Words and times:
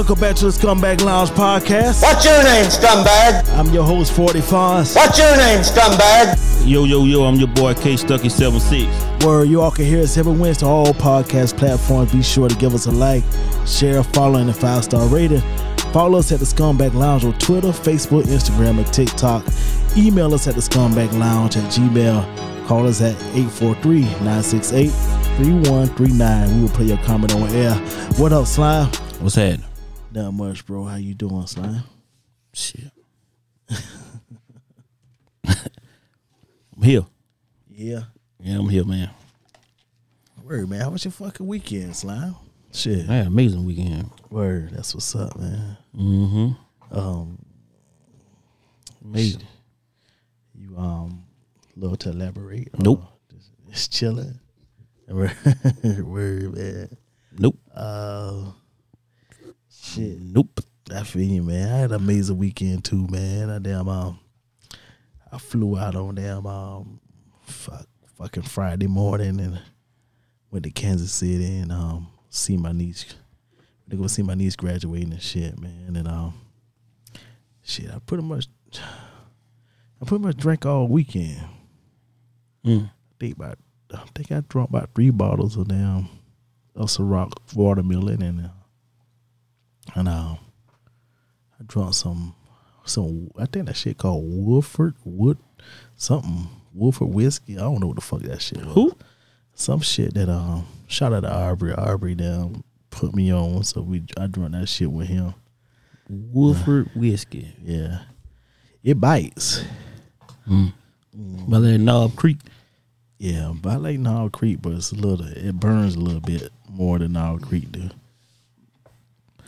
Yo, 0.00 0.04
welcome 0.04 0.18
back 0.18 0.34
to 0.34 0.46
the 0.46 0.50
Scumbag 0.50 1.02
Lounge 1.02 1.28
podcast. 1.28 2.00
What's 2.00 2.24
your 2.24 2.42
name, 2.42 2.64
scumbag? 2.64 3.46
I'm 3.58 3.68
your 3.68 3.84
host, 3.84 4.12
40 4.14 4.40
Fonz. 4.40 4.96
What's 4.96 5.18
your 5.18 5.36
name, 5.36 5.60
scumbag? 5.60 6.66
Yo, 6.66 6.84
yo, 6.84 7.04
yo, 7.04 7.24
I'm 7.24 7.34
your 7.34 7.48
boy 7.48 7.74
K 7.74 7.96
Stuckey 7.96 8.30
76. 8.30 8.88
Where 9.26 9.44
you 9.44 9.60
all 9.60 9.70
can 9.70 9.84
hear 9.84 10.02
us 10.02 10.16
every 10.16 10.32
Wednesday 10.32 10.64
on 10.64 10.72
all 10.72 10.94
podcast 10.94 11.58
platforms. 11.58 12.12
Be 12.12 12.22
sure 12.22 12.48
to 12.48 12.56
give 12.56 12.74
us 12.74 12.86
a 12.86 12.90
like, 12.90 13.22
share, 13.66 14.02
follow, 14.02 14.38
and 14.38 14.48
a 14.48 14.54
five 14.54 14.84
star 14.84 15.06
rating. 15.08 15.42
Follow 15.92 16.18
us 16.20 16.32
at 16.32 16.38
the 16.38 16.46
Scumbag 16.46 16.94
Lounge 16.94 17.26
on 17.26 17.38
Twitter, 17.38 17.68
Facebook, 17.68 18.22
Instagram, 18.22 18.78
and 18.78 18.90
TikTok. 18.94 19.44
Email 19.98 20.32
us 20.32 20.48
at 20.48 20.54
the 20.54 20.62
Scumbag 20.62 21.12
Lounge 21.18 21.58
at 21.58 21.64
Gmail. 21.64 22.66
Call 22.66 22.86
us 22.86 23.02
at 23.02 23.16
843 23.34 24.00
968 24.00 24.88
3139. 24.88 26.56
We 26.56 26.62
will 26.62 26.70
play 26.70 26.86
your 26.86 26.98
comment 27.04 27.34
on 27.34 27.50
air. 27.50 27.74
What 28.16 28.32
up, 28.32 28.46
Slime? 28.46 28.86
What's 29.20 29.34
that? 29.34 29.69
Not 30.12 30.32
much, 30.32 30.66
bro. 30.66 30.84
How 30.84 30.96
you 30.96 31.14
doing, 31.14 31.46
Slime? 31.46 31.84
Shit. 32.52 32.90
I'm 35.46 36.82
here. 36.82 37.06
Yeah. 37.68 38.02
Yeah, 38.40 38.58
I'm 38.58 38.68
here, 38.68 38.84
man. 38.84 39.10
Word, 40.42 40.68
man. 40.68 40.80
How 40.80 40.90
was 40.90 41.04
your 41.04 41.12
fucking 41.12 41.46
weekend, 41.46 41.94
Slime? 41.94 42.34
Shit. 42.72 43.08
I 43.08 43.14
had 43.14 43.26
an 43.26 43.32
amazing 43.32 43.64
weekend. 43.64 44.10
Word. 44.30 44.70
That's 44.72 44.94
what's 44.94 45.14
up, 45.14 45.38
man. 45.38 45.76
Mm-hmm. 45.96 46.98
Um, 46.98 47.38
Amazing. 49.04 49.46
you 50.54 50.76
um, 50.76 51.24
little 51.76 51.96
to 51.98 52.10
elaborate? 52.10 52.68
Nope. 52.80 53.04
Just, 53.32 53.50
just 53.68 53.92
chilling. 53.92 54.40
Word, 55.08 56.56
man. 56.56 56.96
Nope. 57.38 57.58
Uh, 57.72 58.52
shit. 59.90 60.20
Nope. 60.20 60.60
I 60.94 61.04
feel 61.04 61.22
you, 61.22 61.42
man. 61.42 61.72
I 61.72 61.78
had 61.78 61.90
an 61.90 61.96
amazing 61.96 62.38
weekend 62.38 62.84
too, 62.84 63.06
man. 63.08 63.50
I 63.50 63.58
damn 63.58 63.88
um, 63.88 64.18
I 65.30 65.38
flew 65.38 65.78
out 65.78 65.94
on 65.94 66.16
damn 66.16 66.46
um, 66.46 67.00
fuck, 67.42 67.86
fucking 68.16 68.42
Friday 68.42 68.88
morning 68.88 69.40
and 69.40 69.60
went 70.50 70.64
to 70.64 70.70
Kansas 70.70 71.12
City 71.12 71.58
and 71.58 71.70
um, 71.70 72.08
see 72.28 72.56
my 72.56 72.72
niece. 72.72 73.14
To 73.88 73.96
go 73.96 74.06
see 74.06 74.22
my 74.22 74.34
niece 74.34 74.54
graduating 74.54 75.12
and 75.12 75.22
shit, 75.22 75.58
man. 75.60 75.96
And 75.96 76.06
um, 76.06 76.34
shit, 77.62 77.90
I 77.90 77.98
pretty 77.98 78.22
much, 78.22 78.46
I 80.00 80.04
pretty 80.04 80.24
much 80.24 80.36
drank 80.36 80.64
all 80.64 80.86
weekend. 80.86 81.40
Mm. 82.64 82.86
I 82.86 82.90
think 83.18 83.36
about, 83.36 83.58
I 83.92 84.04
think 84.14 84.30
I 84.30 84.42
drank 84.48 84.70
about 84.70 84.90
three 84.94 85.10
bottles 85.10 85.56
of 85.56 85.68
damn, 85.68 86.08
of 86.76 86.88
Ciroc 86.88 87.32
watermelon 87.54 88.22
and. 88.22 88.46
Uh, 88.46 88.59
and 89.94 90.08
um, 90.08 90.38
I 91.58 91.64
drunk 91.66 91.94
some 91.94 92.34
some 92.84 93.30
I 93.38 93.46
think 93.46 93.66
that 93.66 93.76
shit 93.76 93.98
called 93.98 94.24
Woodford 94.26 94.94
Wood 95.04 95.38
something 95.96 96.48
Woodford 96.72 97.08
whiskey. 97.08 97.56
I 97.56 97.62
don't 97.62 97.80
know 97.80 97.88
what 97.88 97.96
the 97.96 98.02
fuck 98.02 98.20
that 98.22 98.42
shit 98.42 98.64
was. 98.64 98.74
Who? 98.74 98.96
Some 99.54 99.80
shit 99.80 100.14
that 100.14 100.28
um 100.28 100.66
shout 100.86 101.12
out 101.12 101.20
to 101.20 101.32
Aubrey. 101.32 101.72
Aubrey 101.74 102.14
down 102.14 102.64
put 102.90 103.14
me 103.14 103.32
on, 103.32 103.64
so 103.64 103.82
we 103.82 104.02
I 104.18 104.26
drank 104.26 104.52
that 104.52 104.68
shit 104.68 104.90
with 104.90 105.08
him. 105.08 105.34
Wolford 106.08 106.90
Whiskey. 106.94 107.54
Yeah, 107.62 108.00
it 108.82 109.00
bites. 109.00 109.64
By 110.46 111.58
that 111.60 111.78
Knob 111.78 112.16
Creek. 112.16 112.38
Yeah, 113.18 113.52
I 113.64 113.76
like 113.76 113.98
Nile 113.98 114.30
Creek, 114.30 114.62
but 114.62 114.72
it's 114.72 114.92
a 114.92 114.94
little 114.94 115.26
it 115.26 115.52
burns 115.60 115.94
a 115.94 116.00
little 116.00 116.20
bit 116.20 116.50
more 116.68 116.98
than 116.98 117.12
Knob 117.12 117.42
Creek 117.42 117.70
do. 117.70 117.90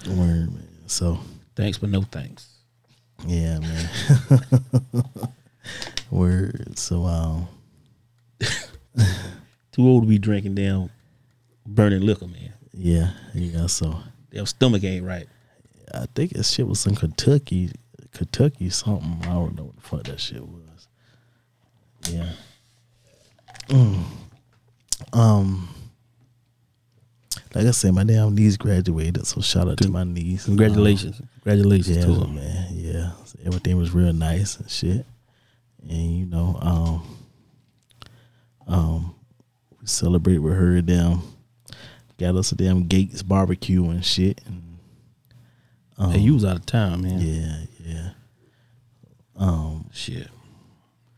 Word, 0.06 0.52
man. 0.52 0.68
So 0.86 1.18
Thanks, 1.54 1.78
but 1.78 1.90
no 1.90 2.02
thanks. 2.02 2.48
Yeah, 3.26 3.58
man. 3.60 3.88
Word. 6.10 6.78
So 6.78 7.04
um 7.04 7.48
Too 9.72 9.88
old 9.88 10.02
to 10.04 10.08
be 10.08 10.18
drinking 10.18 10.54
damn 10.54 10.90
burning 11.66 12.02
liquor, 12.02 12.26
man. 12.26 12.52
yeah, 12.72 13.10
yeah, 13.34 13.66
so 13.66 13.98
Their 14.30 14.46
stomach 14.46 14.84
ain't 14.84 15.04
right. 15.06 15.26
I 15.94 16.06
think 16.14 16.32
that 16.32 16.44
shit 16.44 16.66
was 16.66 16.86
in 16.86 16.96
Kentucky 16.96 17.70
Kentucky 18.12 18.70
something. 18.70 19.20
I 19.22 19.32
don't 19.34 19.56
know 19.56 19.64
what 19.64 19.76
the 19.76 19.82
fuck 19.82 20.02
that 20.04 20.20
shit 20.20 20.42
was. 20.42 20.88
Yeah. 22.08 22.32
Mm. 23.68 24.04
Um 25.12 25.68
like 27.54 27.66
I 27.66 27.70
said, 27.72 27.94
my 27.94 28.04
damn 28.04 28.34
niece 28.34 28.56
graduated, 28.56 29.26
so 29.26 29.40
shout 29.40 29.68
out 29.68 29.78
to 29.78 29.88
my 29.88 30.04
niece. 30.04 30.44
Congratulations. 30.46 31.20
Congratulations 31.42 31.96
Yeah, 31.98 32.04
to 32.06 32.12
them. 32.14 32.34
man. 32.36 32.66
Yeah, 32.72 33.10
So 33.24 33.38
everything 33.44 33.76
was 33.76 33.92
real 33.92 34.12
nice 34.12 34.58
and 34.58 34.70
shit. 34.70 35.04
And 35.88 36.16
you 36.18 36.26
know, 36.26 36.58
um, 36.60 37.02
um, 38.66 39.14
we 39.80 39.86
celebrated 39.86 40.40
with 40.40 40.54
her. 40.54 40.80
Damn, 40.80 41.22
got 42.18 42.36
us 42.36 42.52
a 42.52 42.54
damn 42.56 42.86
Gates 42.86 43.22
barbecue 43.22 43.84
and 43.90 44.04
shit. 44.04 44.40
And 44.46 44.78
um, 45.98 46.12
Hey, 46.12 46.20
you 46.20 46.34
was 46.34 46.44
out 46.44 46.56
of 46.56 46.66
town, 46.66 47.02
man. 47.02 47.20
yeah, 47.20 47.64
yeah. 47.84 48.08
Um, 49.36 49.88
Shit. 49.92 50.28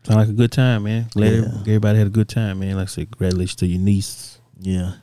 Sound 0.03 0.19
like 0.19 0.29
a 0.29 0.33
good 0.33 0.51
time, 0.51 0.83
man. 0.83 1.07
Glad 1.11 1.33
Yeah. 1.33 1.47
everybody 1.61 1.97
had 1.97 2.07
a 2.07 2.11
good 2.11 2.29
time, 2.29 2.59
man. 2.59 2.75
Like 2.75 2.83
I 2.83 2.89
said, 2.89 3.11
congratulations 3.11 3.55
to 3.57 3.67
your 3.67 3.79
niece. 3.81 4.39
yeah. 4.59 4.93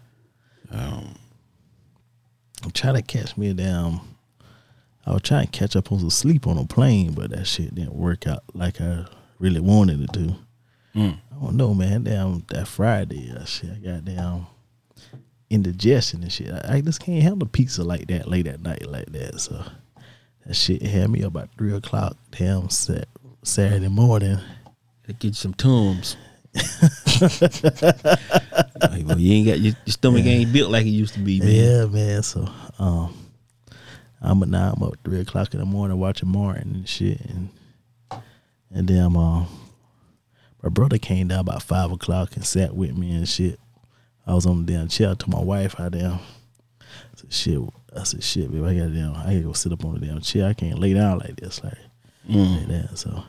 Um, 0.70 1.14
I'm 2.62 2.70
trying 2.70 2.94
to 2.94 3.02
catch 3.02 3.36
me 3.36 3.50
a 3.50 3.54
damn. 3.54 4.00
I 5.04 5.12
was 5.12 5.22
trying 5.22 5.46
to 5.46 5.50
catch 5.50 5.74
up 5.74 5.90
on 5.90 5.98
some 5.98 6.10
sleep 6.10 6.46
on 6.46 6.58
a 6.58 6.64
plane, 6.64 7.12
but 7.12 7.30
that 7.30 7.46
shit 7.46 7.74
didn't 7.74 7.94
work 7.94 8.26
out 8.26 8.44
like 8.54 8.80
I 8.80 9.04
really 9.38 9.60
wanted 9.60 10.00
it 10.02 10.12
to. 10.12 10.36
mm. 10.94 11.18
I 11.30 11.44
don't 11.44 11.56
know, 11.56 11.74
man. 11.74 12.04
Damn, 12.04 12.44
that 12.50 12.68
Friday, 12.68 13.32
that 13.32 13.48
shit, 13.48 13.70
I 13.70 13.78
got 13.78 14.04
damn 14.04 14.46
indigestion 15.50 16.22
and 16.22 16.32
shit. 16.32 16.52
I, 16.52 16.76
I 16.76 16.80
just 16.80 17.00
can't 17.00 17.22
handle 17.22 17.48
pizza 17.48 17.82
like 17.82 18.06
that 18.08 18.28
late 18.28 18.46
at 18.46 18.62
night 18.62 18.86
like 18.88 19.06
that. 19.12 19.40
So 19.40 19.64
that 20.46 20.54
shit 20.54 20.82
had 20.82 21.10
me 21.10 21.22
up 21.22 21.32
about 21.32 21.50
three 21.58 21.74
o'clock. 21.74 22.16
Damn, 22.30 22.70
sat, 22.70 23.08
Saturday 23.42 23.88
morning. 23.88 24.38
Gotta 25.02 25.14
get 25.14 25.24
you 25.24 25.32
some 25.32 25.54
tums. 25.54 26.16
Like, 28.82 29.06
well, 29.06 29.18
you 29.18 29.32
ain't 29.32 29.46
got 29.46 29.60
your, 29.60 29.74
your 29.84 29.92
stomach 29.92 30.24
ain't 30.24 30.52
built 30.52 30.70
like 30.70 30.84
it 30.86 30.90
used 30.90 31.14
to 31.14 31.20
be, 31.20 31.38
man. 31.38 31.48
Yeah, 31.48 31.86
man. 31.86 32.22
So 32.22 32.48
um, 32.78 33.14
I'm 34.20 34.40
now 34.50 34.74
I'm 34.76 34.82
up 34.82 34.94
three 35.04 35.20
o'clock 35.20 35.54
in 35.54 35.60
the 35.60 35.66
morning 35.66 35.98
watching 35.98 36.28
Martin 36.28 36.74
and 36.74 36.88
shit, 36.88 37.20
and 37.20 37.50
and 38.70 38.88
then 38.88 39.16
um, 39.16 39.46
my 40.62 40.68
brother 40.68 40.98
came 40.98 41.28
down 41.28 41.40
about 41.40 41.62
five 41.62 41.90
o'clock 41.90 42.36
and 42.36 42.44
sat 42.44 42.74
with 42.74 42.96
me 42.96 43.14
and 43.14 43.28
shit. 43.28 43.58
I 44.26 44.34
was 44.34 44.46
on 44.46 44.64
the 44.64 44.72
damn 44.72 44.88
chair. 44.88 45.14
to 45.14 45.30
my 45.30 45.40
wife, 45.40 45.78
I 45.78 45.88
damn. 45.88 46.20
I 46.80 47.16
said, 47.16 47.32
shit. 47.32 47.58
I 47.96 48.04
said, 48.04 48.22
shit, 48.22 48.50
babe. 48.52 48.64
I 48.64 48.74
got 48.74 48.92
damn. 48.94 49.14
I 49.14 49.24
gotta 49.24 49.40
go 49.40 49.52
sit 49.52 49.72
up 49.72 49.84
on 49.84 49.98
the 49.98 50.06
damn 50.06 50.20
chair. 50.20 50.46
I 50.46 50.54
can't 50.54 50.78
lay 50.78 50.94
down 50.94 51.18
like 51.18 51.36
this, 51.36 51.62
like, 51.64 51.78
like 52.28 52.66
that. 52.68 52.98
So 52.98 53.24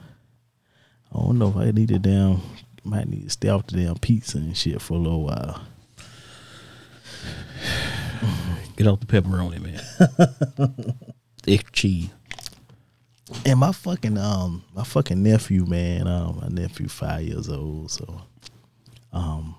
I 1.11 1.19
don't 1.19 1.39
know 1.39 1.49
if 1.49 1.57
I 1.57 1.71
need 1.71 1.89
to 1.89 1.99
damn. 1.99 2.41
Might 2.83 3.07
need 3.07 3.23
to 3.23 3.29
stay 3.29 3.49
off 3.49 3.67
the 3.67 3.77
damn 3.77 3.95
pizza 3.95 4.37
and 4.37 4.55
shit 4.57 4.81
for 4.81 4.95
a 4.95 4.97
little 4.97 5.23
while. 5.23 5.61
Get 8.75 8.87
off 8.87 8.99
the 8.99 9.05
pepperoni, 9.05 9.59
man. 9.61 10.95
Extra 11.47 11.71
cheese. 11.71 12.09
And 13.45 13.59
my 13.59 13.71
fucking 13.71 14.17
um 14.17 14.63
my 14.75 14.83
fucking 14.83 15.21
nephew, 15.21 15.65
man, 15.65 16.07
um 16.07 16.39
my 16.41 16.47
nephew 16.49 16.87
five 16.87 17.21
years 17.23 17.49
old, 17.49 17.91
so 17.91 18.21
um 19.11 19.55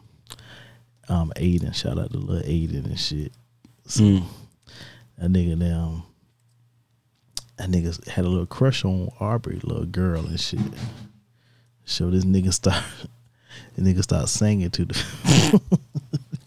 um 1.08 1.32
Aiden, 1.36 1.74
shout 1.74 1.98
out 1.98 2.10
to 2.12 2.18
little 2.18 2.42
Aiden 2.48 2.84
and 2.86 2.98
shit. 2.98 3.32
So 3.86 4.02
Mm. 4.02 4.24
that 5.18 5.30
nigga 5.30 5.56
now 5.56 6.06
that 7.56 7.68
nigga 7.70 8.06
had 8.08 8.24
a 8.24 8.28
little 8.28 8.46
crush 8.46 8.84
on 8.84 9.10
Aubrey, 9.20 9.60
little 9.62 9.86
girl 9.86 10.26
and 10.26 10.40
shit. 10.40 10.60
So 11.84 12.10
this 12.10 12.24
nigga 12.24 12.52
start 12.52 12.82
the 13.76 13.82
nigga 13.82 14.02
start 14.02 14.28
singing 14.28 14.70
to 14.70 14.84
the 14.86 15.60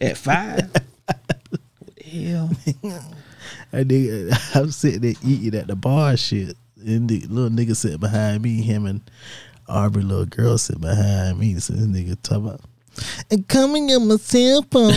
At 0.00 0.16
five? 0.16 0.70
what 1.06 1.96
the 1.96 2.04
hell? 2.04 2.50
that 3.70 3.88
nigga 3.88 4.56
I'm 4.56 4.70
sitting 4.70 5.00
there 5.00 5.14
eating 5.24 5.58
at 5.58 5.66
the 5.66 5.76
bar 5.76 6.16
shit. 6.16 6.56
And 6.84 7.08
the 7.08 7.20
little 7.26 7.50
nigga 7.50 7.74
sitting 7.74 7.98
behind 7.98 8.42
me, 8.42 8.62
him 8.62 8.86
and 8.86 9.00
Aubrey 9.68 10.02
little 10.02 10.26
girl 10.26 10.56
sitting 10.58 10.82
behind 10.82 11.38
me. 11.38 11.58
So 11.58 11.74
this 11.74 11.86
nigga 11.86 12.16
talk 12.22 12.38
about 12.38 12.60
and 13.30 13.46
coming 13.48 13.90
on 13.92 14.08
my 14.08 14.16
cell 14.16 14.62
phone. 14.70 14.88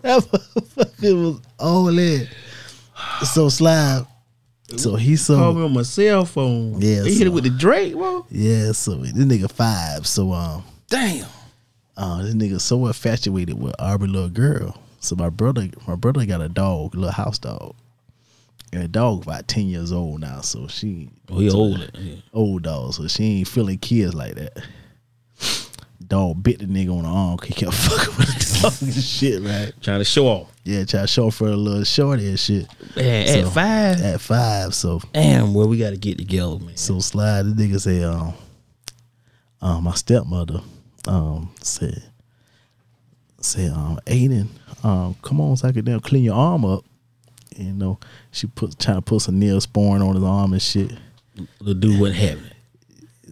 that 0.00 0.22
motherfucker 0.30 1.22
was 1.22 1.40
all 1.58 1.98
in. 1.98 2.26
So 3.24 3.48
slime. 3.48 4.06
So 4.78 4.96
he 4.96 5.16
Call 5.16 5.16
so 5.18 5.52
me 5.54 5.62
on 5.64 5.72
my 5.74 5.82
cell 5.82 6.24
phone. 6.24 6.80
Yeah, 6.80 7.02
They 7.02 7.12
hit 7.14 7.26
it 7.26 7.30
with 7.30 7.44
the 7.44 7.50
Drake, 7.50 7.94
bro. 7.94 8.26
yeah, 8.30 8.72
so 8.72 8.94
this 8.96 9.12
nigga 9.12 9.50
five. 9.50 10.06
So 10.06 10.32
um 10.32 10.64
Damn. 10.88 11.26
uh 11.96 12.22
this 12.22 12.34
nigga 12.34 12.60
so 12.60 12.86
infatuated 12.86 13.60
with 13.60 13.74
Aubrey 13.78 14.08
little 14.08 14.28
girl. 14.28 14.76
so 15.00 15.16
my 15.16 15.28
brother, 15.28 15.68
my 15.86 15.94
brother 15.96 16.24
got 16.26 16.40
a 16.40 16.48
dog, 16.48 16.94
a 16.94 16.98
little 16.98 17.12
house 17.12 17.38
dog. 17.38 17.74
And 18.72 18.82
the 18.82 18.88
dog 18.88 19.24
about 19.24 19.48
ten 19.48 19.66
years 19.66 19.92
old 19.92 20.20
now, 20.22 20.40
so 20.40 20.66
she 20.68 21.10
Oh, 21.30 21.38
he 21.38 21.50
older. 21.50 21.88
Yeah. 21.94 22.14
old 22.32 22.62
dog, 22.62 22.94
so 22.94 23.06
she 23.08 23.24
ain't 23.40 23.48
feeling 23.48 23.78
kids 23.78 24.14
like 24.14 24.34
that. 24.36 24.64
Dog 26.12 26.42
bit 26.42 26.58
the 26.58 26.66
nigga 26.66 26.94
on 26.94 27.04
the 27.04 27.08
arm. 27.08 27.38
He 27.42 27.54
kept 27.54 27.72
fucking 27.72 28.16
with 28.18 28.94
the 28.94 29.00
shit, 29.00 29.40
right? 29.42 29.72
Trying 29.80 30.00
to 30.00 30.04
show 30.04 30.26
off. 30.26 30.52
Yeah, 30.62 30.84
try 30.84 31.00
to 31.00 31.06
show 31.06 31.28
off 31.28 31.36
for 31.36 31.48
a 31.48 31.56
little 31.56 31.84
shorty 31.84 32.28
and 32.28 32.38
shit. 32.38 32.66
Man, 32.94 33.26
So, 33.26 33.38
at 33.38 33.54
five. 33.54 34.02
At 34.02 34.20
five, 34.20 34.74
so 34.74 35.00
Damn, 35.14 35.54
well, 35.54 35.68
we 35.68 35.78
got 35.78 35.88
to 35.88 35.96
get 35.96 36.18
together, 36.18 36.58
man. 36.58 36.76
so 36.76 37.00
slide. 37.00 37.44
The 37.44 37.52
nigga 37.54 37.80
say, 37.80 38.02
um, 38.02 38.34
um, 39.62 39.84
my 39.84 39.94
stepmother, 39.94 40.60
um, 41.08 41.50
said, 41.62 42.02
said, 43.40 43.70
um, 43.70 43.98
Aiden, 44.04 44.48
um, 44.84 45.16
come 45.22 45.40
on, 45.40 45.56
so 45.56 45.68
I 45.68 45.72
can 45.72 45.82
damn 45.82 46.00
clean 46.00 46.24
your 46.24 46.34
arm 46.34 46.66
up. 46.66 46.84
And, 47.56 47.66
you 47.68 47.72
know, 47.72 47.98
she 48.32 48.48
put 48.48 48.78
trying 48.78 48.98
to 48.98 49.02
put 49.02 49.22
some 49.22 49.40
Neosporin 49.40 50.06
on 50.06 50.16
his 50.16 50.24
arm 50.24 50.52
and 50.52 50.60
shit. 50.60 50.92
The 51.62 51.74
dude 51.74 51.98
wasn't 51.98 52.18
having 52.18 52.44
it. 52.44 52.51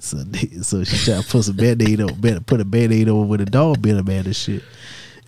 So, 0.00 0.18
so 0.62 0.84
she 0.84 0.96
tried 1.04 1.22
to 1.22 1.28
put 1.28 1.44
some 1.44 1.56
band 1.56 1.82
aid 1.82 2.00
over, 2.00 2.14
better 2.14 2.40
put 2.40 2.60
a 2.60 2.64
band 2.64 2.92
aid 2.92 3.08
over 3.08 3.24
with 3.26 3.40
a 3.40 3.46
dog 3.46 3.82
bit 3.82 3.96
at 3.96 4.08
and 4.08 4.36
shit. 4.36 4.62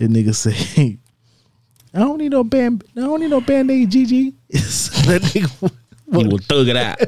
And 0.00 0.10
nigga 0.10 0.34
say, 0.34 0.98
I 1.94 1.98
don't 2.00 2.18
need 2.18 2.32
no 2.32 2.42
band, 2.42 2.84
I 2.96 3.00
don't 3.00 3.20
need 3.20 3.30
no 3.30 3.40
band 3.40 3.70
aid, 3.70 3.90
GG. 3.90 4.34
so 4.60 5.10
that 5.10 5.22
nigga, 5.22 5.70
He 6.10 6.26
will 6.26 6.38
thug 6.38 6.68
it 6.68 6.76
out. 6.76 6.98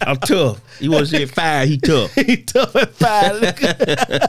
I'm 0.00 0.18
tough. 0.18 0.60
You 0.80 0.90
want 0.92 1.06
to 1.06 1.10
say 1.10 1.26
fire? 1.26 1.66
He 1.66 1.78
tough. 1.78 2.14
he 2.14 2.42
tough 2.42 2.76
at 2.76 2.92
five. 2.92 3.40
Nigga. 3.42 4.28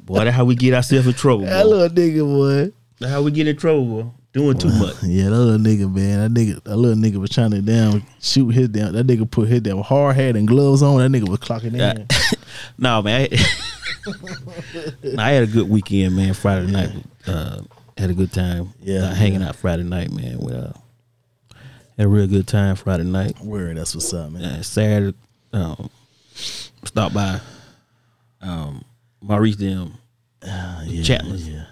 Boy, 0.00 0.24
that's 0.24 0.36
how 0.36 0.44
we 0.44 0.54
get 0.54 0.74
ourselves 0.74 1.06
in 1.06 1.14
trouble. 1.14 1.44
Boy. 1.44 1.50
That 1.50 1.66
little 1.66 1.88
nigga, 1.88 2.24
boy. 2.24 2.72
That's 2.98 3.12
how 3.12 3.22
we 3.22 3.30
get 3.30 3.48
in 3.48 3.56
trouble. 3.56 4.02
Boy. 4.02 4.10
Doing 4.32 4.56
too 4.56 4.72
much. 4.72 4.96
Yeah, 5.02 5.24
that 5.24 5.36
little 5.38 5.58
nigga, 5.58 5.92
man. 5.94 6.32
That 6.32 6.40
nigga, 6.40 6.62
that 6.64 6.76
little 6.76 6.96
nigga 6.96 7.16
was 7.16 7.30
trying 7.30 7.50
to 7.50 7.60
damn 7.60 8.02
shoot 8.20 8.48
his 8.50 8.68
damn. 8.68 8.92
That 8.94 9.06
nigga 9.06 9.30
put 9.30 9.48
his 9.48 9.60
damn 9.60 9.78
hard 9.78 10.16
hat 10.16 10.36
and 10.36 10.48
gloves 10.48 10.82
on. 10.82 10.98
That 10.98 11.10
nigga 11.10 11.28
was 11.28 11.40
clocking 11.40 11.74
in. 11.74 12.06
no, 12.78 13.02
man. 13.02 13.28
I, 13.30 13.38
I 15.18 15.30
had 15.32 15.42
a 15.44 15.46
good 15.46 15.68
weekend, 15.68 16.16
man. 16.16 16.32
Friday 16.32 16.70
night, 16.70 16.90
uh, 17.26 17.60
had 17.98 18.10
a 18.10 18.14
good 18.14 18.32
time. 18.32 18.72
Yeah, 18.80 19.04
uh, 19.04 19.14
hanging 19.14 19.42
out 19.42 19.56
Friday 19.56 19.82
night, 19.82 20.10
man. 20.10 20.38
With, 20.38 20.54
uh, 20.54 20.72
had 21.98 22.06
a 22.06 22.08
real 22.08 22.26
good 22.26 22.46
time 22.48 22.74
Friday 22.76 23.04
night. 23.04 23.38
Word, 23.40 23.76
that's 23.76 23.94
what's 23.94 24.12
up, 24.14 24.30
man. 24.30 24.42
Uh, 24.44 24.62
Saturday, 24.62 25.16
um, 25.52 25.90
stopped 26.34 27.14
by 27.14 27.38
um, 28.40 28.82
Maurice 29.20 29.56
them, 29.56 29.92
Uh, 30.42 30.84
yeah, 30.86 31.02
Chapman's. 31.02 31.48
Yeah, 31.48 31.66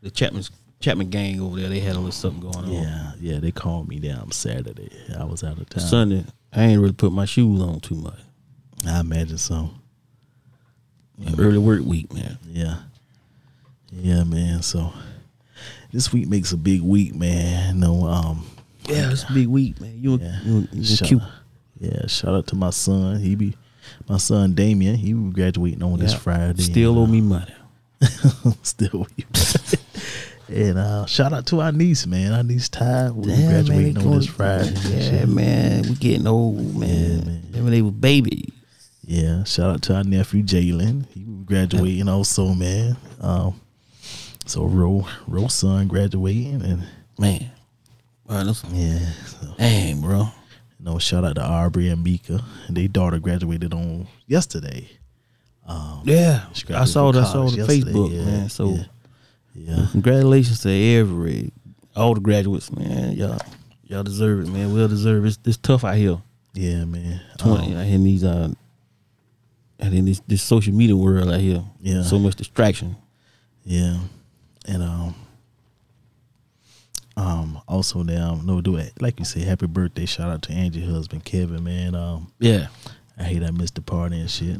the 0.00 0.10
Chapman's 0.10 0.50
Chapman 0.86 1.10
gang 1.10 1.40
over 1.40 1.58
there. 1.58 1.68
They 1.68 1.80
had 1.80 1.96
a 1.96 1.98
little 1.98 2.12
something 2.12 2.48
going 2.48 2.64
on. 2.64 2.72
yeah, 2.72 3.12
yeah. 3.18 3.38
They 3.40 3.50
called 3.50 3.88
me 3.88 3.98
down 3.98 4.30
Saturday. 4.30 4.88
I 5.18 5.24
was 5.24 5.42
out 5.42 5.58
of 5.58 5.68
town. 5.68 5.82
Sunday, 5.82 6.24
I 6.52 6.62
ain't 6.62 6.80
really 6.80 6.92
put 6.92 7.10
my 7.10 7.24
shoes 7.24 7.60
on 7.60 7.80
too 7.80 7.96
much. 7.96 8.20
I 8.86 9.00
imagine 9.00 9.38
so. 9.38 9.70
Early 11.36 11.58
work 11.58 11.84
week, 11.84 12.12
man. 12.14 12.38
Yeah, 12.48 12.76
yeah, 13.90 14.22
man. 14.22 14.62
So 14.62 14.92
this 15.92 16.12
week 16.12 16.28
makes 16.28 16.52
a 16.52 16.56
big 16.56 16.82
week, 16.82 17.16
man. 17.16 17.80
No, 17.80 18.06
um, 18.06 18.46
Yeah, 18.88 19.10
it's 19.10 19.24
a 19.28 19.32
big 19.32 19.48
week, 19.48 19.80
man. 19.80 19.98
You, 20.00 20.18
yeah. 20.18 20.38
you, 20.44 20.68
you 20.70 20.84
shout, 20.84 21.08
cute. 21.08 21.22
Yeah, 21.80 22.06
shout 22.06 22.32
out 22.32 22.46
to 22.46 22.54
my 22.54 22.70
son. 22.70 23.18
He 23.18 23.34
be 23.34 23.56
my 24.08 24.18
son 24.18 24.54
Damien. 24.54 24.94
He 24.94 25.14
be 25.14 25.32
graduating 25.32 25.82
on 25.82 25.98
this 25.98 26.14
Friday. 26.14 26.62
Still 26.62 26.96
owe 26.96 27.06
me 27.06 27.22
money. 27.22 27.54
still 28.62 29.08
you. 29.16 29.24
And 30.48 30.78
uh, 30.78 31.06
shout 31.06 31.32
out 31.32 31.46
to 31.46 31.60
our 31.60 31.72
niece, 31.72 32.06
man. 32.06 32.32
Our 32.32 32.42
niece 32.42 32.68
Ty 32.68 33.10
will 33.10 33.22
Damn, 33.22 33.38
man, 33.38 33.50
graduating 33.50 33.94
they 33.94 34.00
on 34.00 34.06
going- 34.06 34.18
this 34.20 34.28
Friday. 34.28 34.74
Yeah, 34.88 35.24
man, 35.26 35.82
we 35.82 35.94
getting 35.96 36.26
old, 36.26 36.76
man. 36.76 36.88
Yeah, 36.88 37.24
man. 37.24 37.42
Remember 37.50 37.70
they 37.70 37.82
were 37.82 37.90
babies. 37.90 38.50
Yeah, 39.04 39.44
shout 39.44 39.70
out 39.70 39.82
to 39.82 39.94
our 39.96 40.04
nephew 40.04 40.42
Jalen. 40.42 41.06
He 41.12 41.22
will 41.24 41.34
be 41.36 41.44
graduating 41.44 42.08
also, 42.08 42.52
man. 42.54 42.96
Um, 43.20 43.60
so 44.46 44.64
Ro 44.64 45.06
Ro's 45.26 45.54
son 45.54 45.86
graduating, 45.88 46.62
and 46.62 46.82
Man, 47.18 47.50
Wow, 48.28 48.42
that's, 48.44 48.62
yeah, 48.72 48.98
so, 49.26 49.54
dang, 49.56 50.00
bro. 50.00 50.28
you 50.78 50.84
know, 50.84 50.98
shout 50.98 51.24
out 51.24 51.36
to 51.36 51.42
Aubrey 51.42 51.88
and 51.88 52.02
Mika. 52.04 52.42
And 52.66 52.76
their 52.76 52.88
daughter 52.88 53.18
graduated 53.20 53.72
on 53.72 54.06
yesterday. 54.26 54.88
Um, 55.66 56.02
Yeah, 56.04 56.44
I 56.74 56.84
saw 56.84 57.10
that. 57.12 57.22
I 57.24 57.32
saw 57.32 57.48
the 57.48 57.56
yesterday, 57.58 57.80
Facebook, 57.92 58.12
yeah, 58.12 58.24
man. 58.24 58.48
So 58.48 58.70
yeah. 58.74 58.84
Yeah. 59.56 59.86
congratulations 59.92 60.60
to 60.60 60.70
every 60.70 61.52
all 61.94 62.14
the 62.14 62.20
graduates, 62.20 62.70
man. 62.70 63.12
Y'all, 63.12 63.38
y'all 63.84 64.02
deserve 64.02 64.40
it, 64.40 64.48
man. 64.48 64.74
Well 64.74 64.88
deserved. 64.88 65.26
It's, 65.26 65.38
it's 65.44 65.56
tough 65.56 65.84
out 65.84 65.96
here. 65.96 66.18
Yeah, 66.52 66.84
man. 66.84 67.20
Twenty 67.38 67.74
Um, 67.74 67.80
in 67.80 68.04
these 68.04 68.24
uh, 68.24 68.52
and 69.78 69.94
in 69.94 70.04
this 70.04 70.20
this 70.26 70.42
social 70.42 70.74
media 70.74 70.96
world 70.96 71.30
out 71.30 71.40
here. 71.40 71.64
Yeah. 71.80 72.02
so 72.02 72.18
much 72.18 72.36
distraction. 72.36 72.96
yeah, 73.64 73.98
and 74.66 74.82
um, 74.82 75.14
um, 77.16 77.60
also 77.66 78.02
now 78.02 78.40
no 78.42 78.60
do 78.60 78.76
it 78.76 78.92
like 79.00 79.18
you 79.18 79.24
say. 79.24 79.40
Happy 79.40 79.66
birthday! 79.66 80.06
Shout 80.06 80.30
out 80.30 80.42
to 80.42 80.52
Angie 80.52 80.84
husband 80.84 81.24
Kevin, 81.24 81.64
man. 81.64 81.94
Um, 81.94 82.32
Yeah, 82.38 82.68
I 83.18 83.24
hate 83.24 83.42
I 83.42 83.50
missed 83.50 83.74
the 83.76 83.82
party 83.82 84.20
and 84.20 84.30
shit. 84.30 84.58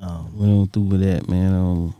Um, 0.00 0.38
went 0.38 0.52
on 0.52 0.68
through 0.68 0.82
with 0.82 1.00
that, 1.00 1.28
man. 1.28 1.54
Um, 1.54 1.94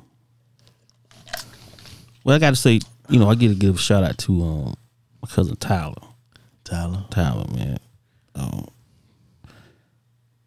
well, 2.26 2.34
I 2.34 2.38
got 2.40 2.50
to 2.50 2.56
say, 2.56 2.81
you 3.08 3.19
know, 3.20 3.31
I 3.31 3.37
get 3.37 3.49
to 3.49 3.55
give 3.55 3.76
a 3.76 3.78
shout 3.78 4.02
out 4.02 4.19
to 4.19 4.43
um 4.43 4.75
my 5.23 5.28
cousin 5.31 5.55
Tyler. 5.56 5.94
Tyler. 6.64 7.05
Tyler, 7.11 7.46
man. 7.55 7.78
Um, 8.34 8.67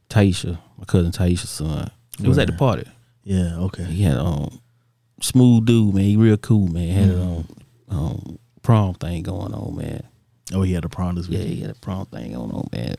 Taisha, 0.09 0.57
my 0.77 0.85
cousin 0.85 1.11
Taisha's 1.11 1.49
son. 1.49 1.89
It 2.21 2.27
was 2.27 2.37
at 2.37 2.47
the 2.47 2.53
party. 2.53 2.83
Yeah. 3.23 3.57
Okay. 3.59 3.83
He 3.85 4.03
had 4.03 4.17
um 4.17 4.59
smooth 5.21 5.65
dude, 5.65 5.95
man. 5.95 6.03
He 6.03 6.17
real 6.17 6.37
cool, 6.37 6.67
man. 6.67 6.83
He 6.87 6.91
Had 6.93 7.09
a 7.11 7.21
um, 7.21 7.47
um 7.89 8.39
prom 8.61 8.95
thing 8.95 9.23
going 9.23 9.53
on, 9.53 9.75
man. 9.77 10.03
Oh, 10.53 10.63
he 10.63 10.73
had 10.73 10.83
a 10.83 10.89
prom 10.89 11.15
this 11.15 11.27
Yeah, 11.27 11.39
week. 11.39 11.47
he 11.47 11.61
had 11.61 11.71
a 11.71 11.75
prom 11.75 12.07
thing 12.07 12.33
going 12.33 12.51
on, 12.51 12.67
man. 12.73 12.95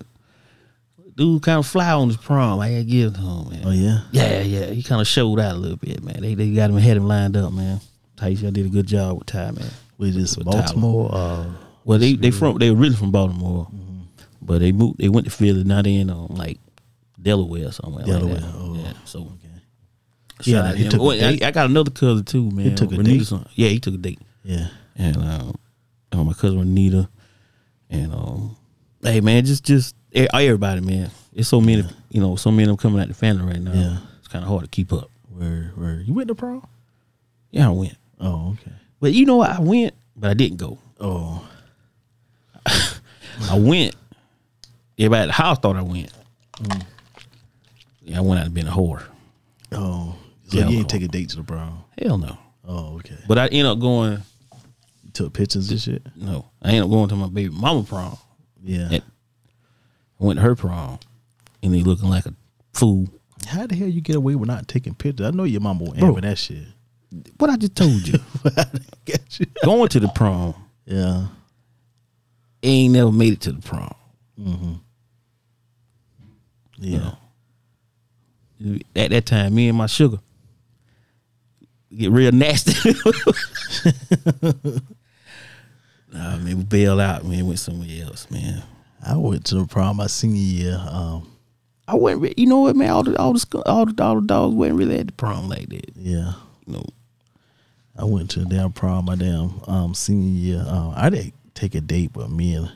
Dude 1.17 1.43
kind 1.43 1.59
of 1.59 1.67
fly 1.67 1.91
on 1.93 2.09
his 2.09 2.17
prom. 2.17 2.61
I 2.61 2.69
had 2.69 2.87
to 2.87 2.91
give 2.91 3.13
it 3.13 3.17
to 3.17 3.21
him, 3.21 3.51
man. 3.51 3.63
Oh 3.67 3.71
yeah. 3.73 4.01
Yeah, 4.13 4.41
yeah. 4.41 4.67
He 4.67 4.83
kind 4.83 5.01
of 5.01 5.07
showed 5.07 5.39
out 5.41 5.57
a 5.57 5.59
little 5.59 5.77
bit, 5.77 6.03
man. 6.03 6.21
They 6.21 6.35
they 6.35 6.55
got 6.55 6.71
him 6.71 6.77
had 6.79 6.97
him 6.97 7.07
lined 7.09 7.37
up, 7.37 7.53
man. 7.53 7.81
Taisha 8.21 8.53
did 8.53 8.67
a 8.67 8.69
good 8.69 8.87
job 8.87 9.19
with 9.19 9.27
Ty, 9.27 9.53
man. 9.53 9.65
We 9.99 10.11
just 10.13 10.37
With. 10.37 10.47
Baltimore. 10.47 11.09
Uh, 11.13 11.47
Well, 11.85 11.99
they 11.99 12.15
they 12.15 12.31
from 12.31 12.59
they 12.59 12.71
were 12.71 12.77
really 12.77 12.95
from 12.97 13.11
Baltimore, 13.13 13.69
but 14.43 14.59
they 14.61 14.73
moved. 14.73 14.99
They 14.99 15.09
went 15.09 15.27
to 15.27 15.31
Philly. 15.31 15.65
not 15.65 15.87
in 15.87 16.11
um, 16.11 16.27
like 16.29 16.59
Delaware 17.21 17.69
or 17.69 17.73
somewhere. 17.73 18.05
Delaware, 18.05 18.35
Like 18.41 18.55
oh, 18.55 18.75
yeah. 18.77 18.93
So 19.05 19.21
okay. 19.21 20.51
Yeah, 20.51 20.73
he 20.75 20.89
took 20.89 21.01
Well, 21.01 21.13
I. 21.23 21.39
I 21.47 21.51
got 21.51 21.67
another 21.69 21.91
cousin 21.91 22.25
too, 22.25 22.51
man. 22.51 22.71
He 22.71 22.75
took 22.75 22.93
a 22.93 22.97
Renita's 22.97 23.07
date? 23.19 23.27
son. 23.27 23.47
Yeah, 23.55 23.69
he 23.69 23.79
took 23.81 23.95
a 23.95 23.99
date, 23.99 24.21
Yeah. 24.45 24.69
and 24.97 25.17
um, 25.17 25.55
uh, 26.13 26.25
my 26.25 26.33
cousin 26.33 26.59
Renita, 26.65 27.09
and 27.91 28.13
um, 28.15 28.57
hey 29.03 29.21
man, 29.21 29.45
just 29.45 29.65
just 29.65 29.95
everybody, 30.15 30.81
man. 30.81 31.11
It's 31.33 31.49
so 31.49 31.61
many, 31.61 31.85
you 32.11 32.21
know, 32.21 32.37
so 32.37 32.51
many 32.51 32.65
of 32.65 32.69
them 32.69 32.77
coming 32.77 33.01
out 33.01 33.09
the 33.09 33.15
family 33.15 33.45
right 33.45 33.61
now. 33.61 33.73
Yeah. 33.73 33.97
it's 34.19 34.29
kind 34.29 34.43
of 34.45 34.49
hard 34.51 34.63
to 34.63 34.69
keep 34.69 34.93
up. 34.93 35.11
Where 35.29 35.73
where 35.77 36.01
you 36.01 36.13
went 36.15 36.29
to 36.29 36.35
prom? 36.35 36.67
Yeah, 37.51 37.69
I 37.69 37.71
went, 37.73 37.97
Oh 38.21 38.51
okay. 38.61 38.73
but 39.01 39.13
you 39.13 39.25
know 39.27 39.37
what? 39.37 39.51
I 39.51 39.61
went, 39.61 39.95
but 40.17 40.31
I 40.31 40.35
didn't 40.35 40.59
go. 40.59 40.79
Oh 41.01 41.47
I 42.67 43.59
went. 43.59 43.97
Everybody 44.99 45.23
at 45.23 45.27
the 45.27 45.33
house 45.33 45.59
thought 45.59 45.77
I 45.77 45.83
went. 45.83 46.13
Mm. 46.59 46.83
Yeah, 48.03 48.19
I 48.19 48.21
went 48.21 48.41
out 48.41 48.47
and 48.47 48.55
been 48.55 48.67
a 48.67 48.71
whore. 48.71 49.03
oh. 49.73 50.17
So 50.49 50.59
Yeah, 50.59 50.69
you 50.69 50.79
ain't 50.79 50.91
take 50.91 51.03
a 51.03 51.09
date 51.09 51.31
to 51.31 51.37
the 51.37 51.45
prom? 51.45 51.85
Hell 52.01 52.19
no. 52.19 52.37
Oh 52.67 52.97
okay. 52.97 53.17
But 53.29 53.39
I 53.39 53.47
ended 53.47 53.67
up 53.67 53.79
going. 53.79 54.21
You 55.05 55.11
took 55.13 55.33
pictures 55.33 55.71
and 55.71 55.81
shit. 55.81 56.03
No, 56.17 56.51
I 56.61 56.69
ended 56.69 56.85
up 56.85 56.91
going 56.91 57.09
to 57.09 57.17
my 57.17 57.29
baby 57.29 57.55
mama 57.55 57.85
prom. 57.85 58.19
Yeah. 58.63 58.89
I 58.93 59.01
went 60.19 60.39
to 60.39 60.43
her 60.43 60.55
prom, 60.55 60.99
and 61.63 61.73
they 61.73 61.83
looking 61.83 62.11
like 62.11 62.27
a 62.27 62.35
fool. 62.75 63.09
How 63.47 63.67
the 63.67 63.75
hell 63.75 63.89
you 63.89 64.01
get 64.01 64.17
away 64.17 64.35
with 64.35 64.49
not 64.49 64.69
taking 64.69 64.95
pictures? 64.95 65.27
I 65.27 65.31
know 65.31 65.45
your 65.45 65.61
mama 65.63 65.85
won't 65.85 65.99
Bro. 65.99 66.21
that 66.21 66.37
shit. 66.37 66.65
What 67.39 67.51
I 67.51 67.57
just 67.57 67.75
told 67.75 68.07
you, 68.07 68.19
you. 69.39 69.47
going 69.65 69.89
to 69.89 70.01
the 70.01 70.09
prom, 70.09 70.55
Yeah. 70.87 71.27
ain't 72.63 72.93
never 72.93 73.11
made 73.11 73.33
it 73.35 73.41
to 73.43 73.53
the 73.53 73.63
prom. 73.63 74.81
Yeah. 76.79 77.15
At 78.95 79.11
that 79.11 79.27
time, 79.27 79.55
me 79.55 79.69
and 79.69 79.77
my 79.79 79.87
sugar 79.87 80.19
get 81.97 82.11
real 82.13 82.31
nasty. 82.33 82.73
nah, 86.13 86.37
man, 86.37 86.59
we 86.59 86.65
bailed 86.65 87.01
out, 87.01 87.25
man. 87.25 87.47
Went 87.47 87.59
somewhere 87.59 87.89
else, 88.05 88.31
man. 88.31 88.63
I 89.05 89.17
went 89.17 89.45
to 89.47 89.57
the 89.57 89.67
prom 89.67 89.97
my 89.97 90.07
senior 90.07 90.37
year. 90.41 90.85
Um, 90.91 91.31
I 91.89 91.95
wasn't. 91.95 92.23
Re- 92.23 92.35
you 92.37 92.47
know 92.47 92.61
what, 92.61 92.77
man? 92.77 92.91
All 92.91 93.03
the 93.03 93.17
all 93.19 93.33
the 93.33 93.63
all 93.67 93.87
the 93.87 94.03
all 94.03 94.15
the 94.21 94.27
dogs 94.27 94.55
wasn't 94.55 94.79
really 94.79 94.99
at 94.99 95.07
the 95.09 95.13
prom 95.13 95.49
like 95.49 95.69
that. 95.71 95.91
yeah. 95.97 96.33
You 96.67 96.75
know, 96.75 96.85
I 98.01 98.05
went 98.05 98.31
to 98.31 98.41
the 98.41 98.47
damn 98.47 98.73
prom 98.73 99.05
my 99.05 99.15
damn 99.17 99.61
um 99.67 99.95
senior 99.95 100.29
year. 100.29 100.65
Um, 100.67 100.93
I 100.97 101.11
didn't 101.11 101.35
take 101.55 101.75
a 101.75 101.81
date, 101.81 102.13
but 102.13 102.31
me 102.31 102.55
and 102.55 102.73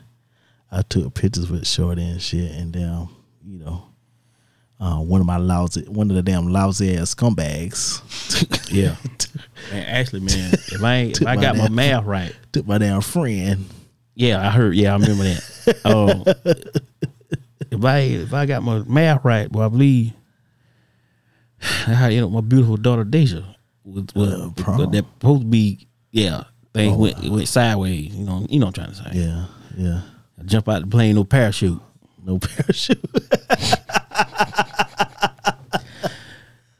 I 0.71 0.81
took 0.83 1.13
pictures 1.13 1.49
with 1.49 1.67
Shorty 1.67 2.03
and 2.03 2.21
shit, 2.21 2.51
and 2.51 2.71
damn, 2.71 3.09
you 3.45 3.59
know, 3.59 3.83
uh, 4.79 4.97
one 4.97 5.21
of 5.21 5.27
my 5.27 5.37
lousy, 5.37 5.81
one 5.87 6.09
of 6.09 6.15
the 6.15 6.21
damn 6.21 6.47
lousy 6.51 6.95
ass 6.97 7.15
scumbags. 7.15 8.01
Yeah. 8.71 8.95
Man, 9.71 9.85
actually, 9.85 10.21
man, 10.21 10.51
if 10.53 10.83
I 10.83 10.95
ain't, 10.95 11.21
if 11.21 11.27
I 11.27 11.35
my 11.35 11.41
got 11.41 11.55
my 11.55 11.63
damn- 11.65 11.75
math 11.75 12.05
right, 12.05 12.35
took 12.51 12.65
my 12.67 12.77
damn 12.79 12.99
friend. 13.01 13.65
yeah, 14.15 14.45
I 14.45 14.49
heard. 14.51 14.75
Yeah, 14.75 14.93
I 14.95 14.97
remember 14.97 15.23
that. 15.23 15.85
Um, 15.85 16.23
if 17.71 17.85
I 17.85 17.97
if 17.99 18.33
I 18.33 18.45
got 18.47 18.63
my 18.63 18.79
math 18.79 19.23
right, 19.23 19.49
well, 19.51 19.67
I 19.67 19.69
believe 19.69 20.13
that's 21.61 21.71
how 21.85 22.05
I 22.05 22.09
ended 22.09 22.23
up 22.23 22.31
with 22.31 22.43
my 22.43 22.47
beautiful 22.47 22.75
daughter 22.77 23.03
Deja. 23.03 23.54
Was, 23.85 24.03
was, 24.15 24.31
was 24.67 24.89
that 24.91 25.05
supposed 25.19 25.41
to 25.43 25.47
be 25.47 25.87
yeah. 26.11 26.43
Things 26.73 26.93
Oh, 26.93 26.97
went 26.97 27.29
went 27.29 27.47
sideways. 27.47 28.13
You 28.15 28.25
know, 28.25 28.45
you 28.49 28.59
know 28.59 28.65
what 28.65 28.77
I'm 28.79 28.85
trying 28.93 28.95
to 28.95 29.13
say. 29.13 29.19
Yeah, 29.19 29.45
yeah. 29.77 30.01
I 30.39 30.43
jump 30.43 30.67
out 30.67 30.81
the 30.81 30.87
plane, 30.87 31.15
no 31.15 31.23
parachute. 31.23 31.79
No 32.25 32.39
parachute. 32.39 32.99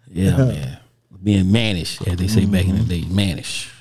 Yeah, 0.09 0.37
man. 0.37 0.79
Being 1.23 1.51
mannish, 1.51 2.01
as 2.07 2.17
they 2.17 2.27
say 2.27 2.45
back 2.45 2.65
in 2.65 2.75
the 2.75 2.81
Mm-hmm. 2.81 2.89
day, 2.89 3.13
mannish. 3.13 3.71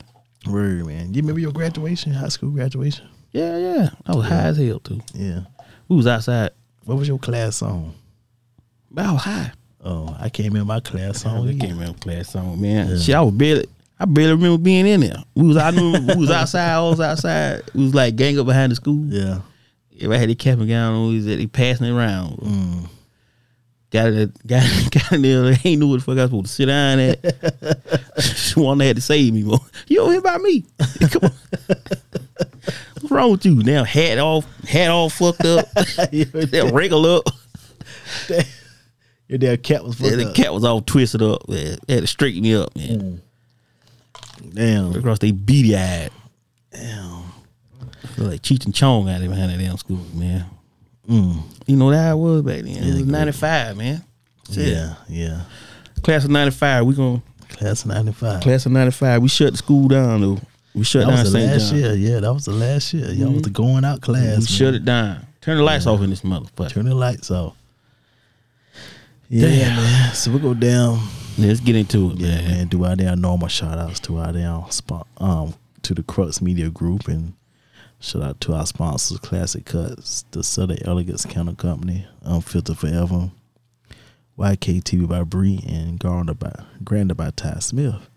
Word, 0.47 0.87
man. 0.87 1.13
You 1.15 1.21
remember 1.23 1.41
your 1.41 1.53
graduation, 1.53 2.13
high 2.13 2.29
school 2.29 2.51
graduation? 2.51 3.09
Yeah, 3.33 3.57
yeah. 3.59 3.91
I 4.07 4.15
was 4.15 4.27
high 4.27 4.45
as 4.45 4.57
hell 4.59 4.79
too. 4.81 5.01
Yeah. 5.15 5.41
We 5.89 5.97
was 5.97 6.07
outside. 6.07 6.51
What 6.85 6.99
was 6.99 7.09
your 7.09 7.19
class 7.19 7.63
I 7.63 7.73
was 9.13 9.23
high. 9.23 9.53
Oh, 9.85 10.17
I 10.19 10.31
came 10.31 10.57
in 10.57 10.67
my 10.67 10.81
class 10.81 11.23
song. 11.23 11.47
I 11.47 11.59
can't 11.59 11.75
remember 11.75 11.99
class 11.99 12.31
song, 12.31 12.61
man. 12.61 12.99
Shit, 12.99 13.15
I 13.15 13.21
was 13.21 13.35
barely. 13.35 13.67
I 14.01 14.07
barely 14.07 14.33
remember 14.33 14.59
being 14.59 14.87
in 14.87 15.01
there. 15.01 15.23
We 15.35 15.47
was 15.47 15.57
out. 15.57 15.75
we 15.75 16.15
was 16.17 16.31
outside. 16.31 16.73
I 16.73 16.81
was 16.81 17.01
outside. 17.01 17.59
It 17.59 17.75
was 17.75 17.95
like 17.95 18.17
gang 18.17 18.39
up 18.39 18.47
behind 18.47 18.73
the 18.73 18.77
school. 18.77 19.05
Yeah. 19.07 19.41
Everybody 19.97 20.21
had 20.21 20.29
their 20.31 20.37
cap 20.37 20.59
and 20.59 20.69
gown 20.69 20.95
on. 20.95 21.09
We 21.09 21.17
was 21.17 21.27
at 21.29 21.39
they 21.39 21.47
passing 21.47 21.87
it 21.87 21.93
around. 21.93 22.39
Mm. 22.39 22.89
Got 23.91 24.07
it. 24.09 24.47
Got 24.47 24.91
got 24.91 25.13
in 25.13 25.23
there. 25.23 25.43
They 25.43 25.71
ain't 25.71 25.81
knew 25.81 25.89
what 25.89 26.01
the 26.01 26.05
fuck 26.05 26.19
I 26.19 26.23
was 26.23 26.31
supposed 26.31 26.47
to 26.47 26.53
sit 26.53 26.67
down 26.67 26.99
at. 26.99 28.25
She 28.25 28.59
one 28.61 28.81
had 28.81 28.97
to 28.97 29.03
save 29.03 29.35
me. 29.35 29.45
More. 29.45 29.61
You 29.87 29.99
don't 29.99 30.11
hear 30.11 30.19
about 30.19 30.41
me? 30.41 30.65
Come 31.11 31.25
on. 31.25 31.31
What's 33.01 33.11
wrong 33.11 33.31
with 33.33 33.45
you? 33.45 33.55
Now 33.57 33.85
hat 33.85 34.19
off, 34.19 34.47
hat 34.65 34.91
all 34.91 35.11
fucked 35.11 35.45
up. 35.45 35.71
that 35.75 36.71
wrinkle 36.73 37.07
up. 37.07 37.29
Your 39.29 39.39
damn 39.39 39.57
cat 39.59 39.85
was 39.85 39.99
Yeah, 40.01 40.17
the 40.17 40.29
up. 40.29 40.35
cat 40.35 40.53
was 40.53 40.65
all 40.65 40.81
twisted 40.83 41.23
up. 41.23 41.49
Man. 41.49 41.79
They 41.87 41.95
had 41.95 42.03
to 42.03 42.07
straighten 42.07 42.43
me 42.43 42.55
up, 42.55 42.75
man. 42.77 43.21
Damn. 44.53 44.95
Across 44.95 45.21
they 45.21 45.31
beady 45.31 45.77
eyed. 45.77 46.11
Damn. 46.73 47.23
Look 48.19 48.31
like 48.33 48.43
Cheech 48.43 48.65
and 48.67 48.75
Chong 48.75 49.09
out 49.09 49.21
there 49.21 49.29
behind 49.29 49.51
that 49.53 49.59
damn 49.59 49.77
school, 49.79 50.01
man. 50.15 50.45
Mm. 51.09 51.43
You 51.67 51.77
know 51.77 51.91
that 51.91 52.11
I 52.11 52.15
was 52.15 52.43
back 52.43 52.63
then. 52.63 52.69
it 52.77 52.85
was 52.87 52.97
good. 53.03 53.09
95, 53.09 53.77
man. 53.77 54.05
Shit. 54.53 54.69
Yeah, 54.69 54.95
yeah. 55.09 55.41
Class 56.03 56.25
of 56.25 56.31
95, 56.31 56.85
we 56.87 56.95
going 56.95 57.23
Class 57.49 57.83
of 57.83 57.89
95. 57.89 58.43
class 58.43 58.67
of 58.67 58.73
95, 58.73 59.23
we 59.23 59.29
shut 59.29 59.53
the 59.53 59.57
school 59.57 59.89
down 59.89 60.21
though. 60.21 60.39
We 60.75 60.85
shut 60.85 61.07
that 61.07 61.13
down 61.13 61.23
was 61.25 61.33
the 61.33 61.39
St. 61.41 61.51
last 61.53 61.71
John. 61.71 61.79
year. 61.79 61.95
Yeah, 61.95 62.21
that 62.21 62.33
was 62.35 62.45
the 62.45 62.53
last 62.53 62.93
year. 62.93 63.11
Y'all 63.13 63.31
was 63.33 63.43
the 63.43 63.51
going 63.51 63.85
out 63.85 64.01
class. 64.01 64.23
We 64.23 64.29
man. 64.31 64.41
shut 64.43 64.75
it 64.75 64.85
down. 64.85 65.27
Turn 65.41 65.57
the 65.57 65.63
lights 65.63 65.87
off 65.87 66.01
in 66.03 66.11
this 66.11 66.23
motherfucker. 66.23 66.71
Turn 66.71 66.85
the 66.87 66.95
lights 66.95 67.31
off. 67.31 67.57
Yeah, 69.29 69.49
Damn. 69.49 69.77
man. 69.77 70.15
So 70.15 70.31
we'll 70.31 70.41
go 70.41 70.55
down. 70.55 71.01
Let's 71.39 71.61
get 71.61 71.75
into 71.77 72.11
it, 72.13 72.19
Yeah, 72.19 72.37
man. 72.37 72.51
man. 72.51 72.67
Do 72.69 72.85
our 72.85 72.95
damn 72.97 73.21
normal 73.21 73.49
shout 73.49 73.79
outs 73.79 74.01
to 74.01 74.19
our 74.19 74.33
damn 74.33 74.71
spot 74.71 75.07
um 75.19 75.55
to 75.83 75.95
the 75.95 76.03
Crux 76.03 76.41
Media 76.41 76.71
Group 76.71 77.09
and 77.09 77.35
shout 78.01 78.23
out 78.23 78.41
to 78.43 78.55
our 78.55 78.67
sponsors, 78.67 79.19
Classic 79.19 79.65
Cuts, 79.65 80.25
the 80.31 80.43
Southern 80.45 80.79
Elegance 80.87 81.25
Counter 81.27 81.55
Company, 81.55 82.07
Unfiltered 82.23 82.79
Forever, 82.79 83.31
YKTV 84.39 85.09
by 85.09 85.23
Bree, 85.25 85.61
and 85.67 85.99
Garner 85.99 86.35
by 86.35 86.53
Grander 86.83 87.15
by 87.15 87.31
Ty 87.31 87.59
Smith. 87.61 88.09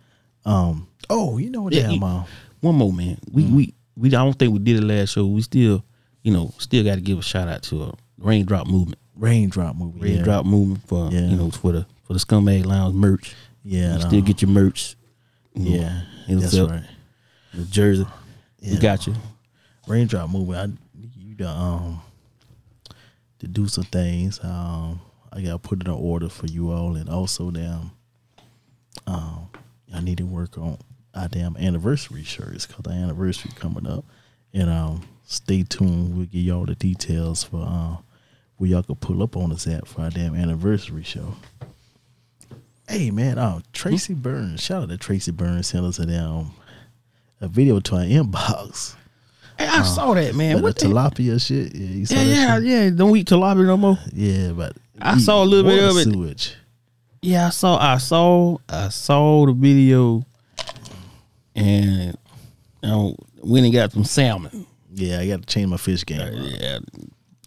Um 0.45 0.87
oh, 1.09 1.37
you 1.37 1.49
know 1.49 1.61
what 1.63 1.73
Yeah, 1.73 1.83
damn 1.83 1.93
you- 1.93 2.05
uh, 2.05 2.23
One 2.61 2.75
more, 2.75 2.93
man. 2.93 3.17
We 3.31 3.43
we 3.45 3.73
we 3.95 4.09
I 4.09 4.11
don't 4.23 4.37
think 4.37 4.53
we 4.53 4.59
did 4.59 4.77
it 4.77 4.83
last 4.85 5.13
show. 5.13 5.25
We 5.25 5.41
still, 5.41 5.83
you 6.23 6.31
know, 6.31 6.53
still 6.59 6.83
got 6.83 6.95
to 6.95 7.01
give 7.01 7.17
a 7.19 7.21
shout 7.23 7.47
out 7.47 7.63
to 7.63 7.83
a 7.83 7.93
raindrop 8.19 8.67
movement. 8.67 8.99
Raindrop 9.17 9.75
movie. 9.75 10.09
yeah. 10.09 10.15
Raindrop 10.15 10.45
movement 10.45 10.87
for 10.87 11.09
Yeah. 11.11 11.27
you 11.27 11.35
know 11.37 11.51
for 11.51 11.71
the 11.71 11.85
for 12.03 12.13
the 12.13 12.19
scumbag 12.19 12.65
lounge 12.65 12.95
merch. 12.95 13.35
Yeah, 13.63 13.93
You 13.93 13.99
no. 13.99 14.07
still 14.07 14.21
get 14.21 14.41
your 14.41 14.51
merch. 14.51 14.95
you 15.53 15.63
know, 15.79 16.01
Yeah, 16.27 16.35
that's 16.39 16.57
right. 16.59 16.83
the 17.53 17.65
jersey. 17.65 18.05
We 18.61 18.77
got 18.77 19.07
you. 19.07 19.15
Raindrop 19.87 20.29
movie. 20.29 20.55
I 20.57 20.65
need 20.67 21.15
you 21.15 21.35
to 21.35 21.49
um 21.49 22.01
to 23.39 23.47
do 23.47 23.67
some 23.67 23.83
things. 23.85 24.39
Um, 24.43 24.99
I 25.31 25.41
got 25.41 25.51
to 25.51 25.59
put 25.59 25.81
it 25.81 25.87
in 25.87 25.93
order 25.93 26.29
for 26.29 26.47
you 26.47 26.71
all, 26.71 26.95
and 26.95 27.07
also 27.09 27.51
damn, 27.51 27.91
um, 29.05 29.49
I 29.93 30.01
need 30.01 30.17
to 30.17 30.25
work 30.25 30.57
on 30.57 30.77
our 31.13 31.27
damn 31.27 31.55
anniversary 31.57 32.23
shirts 32.23 32.65
because 32.65 32.83
the 32.83 32.91
anniversary 32.91 33.51
coming 33.55 33.85
up, 33.87 34.05
and 34.53 34.69
um, 34.69 35.01
stay 35.23 35.63
tuned. 35.63 36.15
We'll 36.15 36.25
give 36.25 36.41
y'all 36.41 36.65
the 36.65 36.75
details 36.75 37.43
for 37.43 37.63
uh, 37.67 37.97
where 38.57 38.69
y'all 38.69 38.83
could 38.83 38.99
pull 38.99 39.23
up 39.23 39.35
on 39.37 39.51
us 39.51 39.67
at 39.67 39.87
for 39.87 40.01
our 40.01 40.09
damn 40.09 40.35
anniversary 40.35 41.03
show. 41.03 41.35
Hey 42.87 43.11
man, 43.11 43.37
uh, 43.37 43.59
Tracy 43.73 44.13
Burns. 44.13 44.63
Shout 44.63 44.83
out 44.83 44.89
to 44.89 44.97
Tracy 44.97 45.31
Burns. 45.31 45.67
Sent 45.67 45.85
us 45.85 45.99
a 45.99 46.05
damn 46.05 46.51
a 47.41 47.47
video 47.47 47.79
to 47.79 47.95
our 47.95 48.01
inbox. 48.03 48.95
Hey, 49.57 49.67
I 49.67 49.81
saw 49.83 50.13
that 50.13 50.35
man. 50.35 50.61
What 50.61 50.77
the 50.77 50.85
tilapia 50.87 51.45
shit? 51.45 51.75
Yeah, 51.75 51.87
you 51.87 52.05
saw 52.05 52.15
Yeah, 52.15 52.59
that 52.59 52.63
yeah, 52.63 52.83
yeah. 52.83 52.89
Don't 52.91 53.15
eat 53.17 53.27
tilapia 53.27 53.65
no 53.65 53.77
more. 53.77 53.97
Yeah, 54.13 54.51
but 54.51 54.73
I 55.01 55.17
saw 55.17 55.43
a 55.43 55.45
little 55.45 55.69
bit 55.69 55.83
of 55.83 55.97
it. 55.97 56.03
Sewage. 56.03 56.55
Yeah, 57.21 57.47
I 57.47 57.49
saw, 57.49 57.77
I 57.77 57.97
saw, 57.97 58.57
I 58.69 58.89
saw 58.89 59.47
the 59.47 59.53
video, 59.53 60.23
and 61.55 62.17
you 62.83 62.89
know, 62.89 63.15
went 63.41 63.65
and 63.65 63.73
got 63.73 63.91
some 63.91 64.03
salmon. 64.05 64.65
Yeah, 64.93 65.19
I 65.19 65.27
got 65.27 65.41
to 65.41 65.45
change 65.47 65.67
my 65.69 65.77
fish 65.77 66.05
game. 66.05 66.21
up. 66.21 66.29
Yeah, 66.31 66.79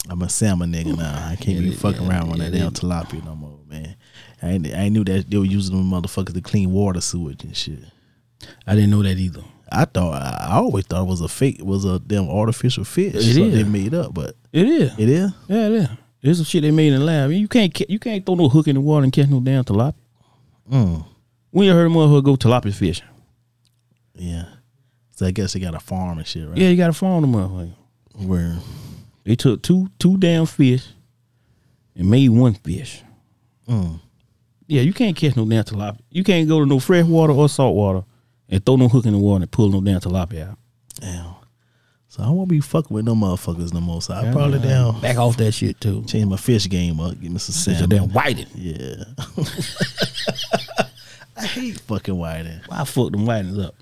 I'm 0.09 0.23
a 0.23 0.29
salmon 0.29 0.73
nigga 0.73 0.97
now. 0.97 1.29
I 1.29 1.37
can't 1.37 1.59
be 1.61 1.67
Yeah, 1.67 1.77
fucking 1.77 2.03
yeah, 2.03 2.09
around 2.11 2.31
with 2.31 2.41
yeah, 2.41 2.49
that 2.51 2.59
damn 2.59 2.73
tilapia 2.73 3.25
no 3.25 3.35
more, 3.37 3.59
man. 3.69 3.97
I 4.43 4.49
ain't, 4.51 4.67
I 4.67 4.71
ain't 4.83 4.93
knew 4.95 5.05
that 5.05 5.31
they 5.31 5.37
were 5.37 5.45
using 5.45 5.77
them 5.77 5.91
motherfuckers 5.91 6.35
to 6.35 6.41
clean 6.41 6.73
water 6.73 7.01
sewage 7.01 7.45
and 7.45 7.57
shit. 7.57 7.81
I 8.67 8.75
didn't 8.75 8.91
know 8.91 9.03
that 9.03 9.19
either. 9.19 9.43
I 9.71 9.85
thought 9.85 10.15
I 10.21 10.49
I 10.51 10.55
always 10.57 10.87
thought 10.87 11.03
it 11.03 11.09
was 11.09 11.21
a 11.21 11.29
fake, 11.29 11.61
it 11.61 11.67
was 11.67 11.85
a 11.85 12.01
damn 12.01 12.29
artificial 12.29 12.85
fish. 12.85 13.15
It 13.15 13.37
is. 13.37 13.37
they 13.37 13.63
made 13.65 13.95
up, 13.95 14.15
but 14.15 14.35
It 14.53 14.67
is. 14.67 14.99
it 14.99 15.09
is. 15.09 15.31
Yeah, 15.49 15.67
it 15.67 15.73
is. 15.73 15.89
There's 16.23 16.37
some 16.39 16.45
shit 16.45 16.63
they 16.63 16.71
made 16.71 16.93
in 16.93 16.99
the 16.99 17.05
lab. 17.05 17.31
You 17.31 17.47
can't 17.47 17.79
you 17.89 17.99
can't 17.99 18.25
throw 18.27 18.35
no 18.35 18.49
hook 18.49 18.67
in 18.69 18.75
the 18.75 18.81
water 18.81 19.05
and 19.05 19.13
catch 19.13 19.29
no 19.29 19.41
damn 19.41 19.65
tilapia. 19.65 19.95
Mm. 20.71 21.05
When 21.51 21.67
you 21.67 21.73
heard 21.73 21.87
a 21.87 21.91
motherfucker 21.91 22.25
go 22.25 22.37
tilapia 22.37 22.75
fishing? 22.75 23.07
Yeah. 24.15 24.45
So 25.13 25.27
I 25.27 25.31
guess 25.31 25.53
they 25.53 25.61
got 25.61 25.75
a 25.75 25.81
farm 25.81 26.19
and 26.19 26.27
shit, 26.27 26.49
right? 26.49 26.57
Yeah, 26.57 26.69
you 26.71 26.77
got 26.77 26.89
to 26.89 26.93
farm 26.93 27.23
the 27.23 27.39
motherfucker. 27.39 27.75
Where 28.27 28.57
They 29.25 29.37
took 29.37 29.63
two 29.63 29.91
two 29.99 30.17
damn 30.17 30.47
fish 30.47 30.87
and 31.97 32.11
made 32.11 32.29
one 32.31 32.55
fish. 32.55 33.03
mm. 33.69 34.01
Yeah, 34.67 34.83
you 34.83 34.93
can't 34.93 35.17
catch 35.17 35.35
no 35.37 35.45
damn 35.45 35.65
tilapia. 35.65 35.99
You 36.11 36.23
can't 36.23 36.49
go 36.49 36.61
to 36.61 36.67
no 36.67 36.79
fresh 36.79 37.05
water 37.05 37.33
or 37.33 37.49
salt 37.49 37.75
water 37.75 38.05
and 38.49 38.65
throw 38.65 38.77
no 38.77 38.89
hook 38.89 39.05
in 39.05 39.13
the 39.13 39.19
water 39.19 39.43
and 39.43 39.51
pull 39.51 39.69
no 39.69 39.81
damn 39.81 40.01
tilapia 40.01 40.51
out. 40.51 40.59
Damn. 41.01 41.35
So 42.09 42.23
I 42.23 42.31
won't 42.31 42.49
be 42.49 42.61
fucking 42.61 42.93
with 42.95 43.05
no 43.05 43.15
motherfuckers 43.15 43.73
no 43.73 43.81
more. 43.81 44.01
So 44.03 44.15
I 44.15 44.33
probably 44.33 44.59
down 44.61 45.01
Back 45.01 45.17
off 45.17 45.37
that 45.39 45.53
shit 45.53 45.81
too. 45.81 46.03
change 46.05 46.27
my 46.27 46.37
fish 46.37 46.69
game 46.69 46.99
up, 47.01 47.21
give 47.21 47.31
me 47.33 47.39
some 47.39 47.53
salmon. 47.75 47.89
damn 47.89 48.09
whiting. 48.13 48.47
Yeah. 48.55 49.05
I 51.37 51.47
hate 51.47 51.81
fucking 51.81 52.17
whiting. 52.17 52.61
Why 52.67 52.85
fuck 52.85 53.13
them 53.13 53.25
whitings 53.27 53.59
up? 53.65 53.75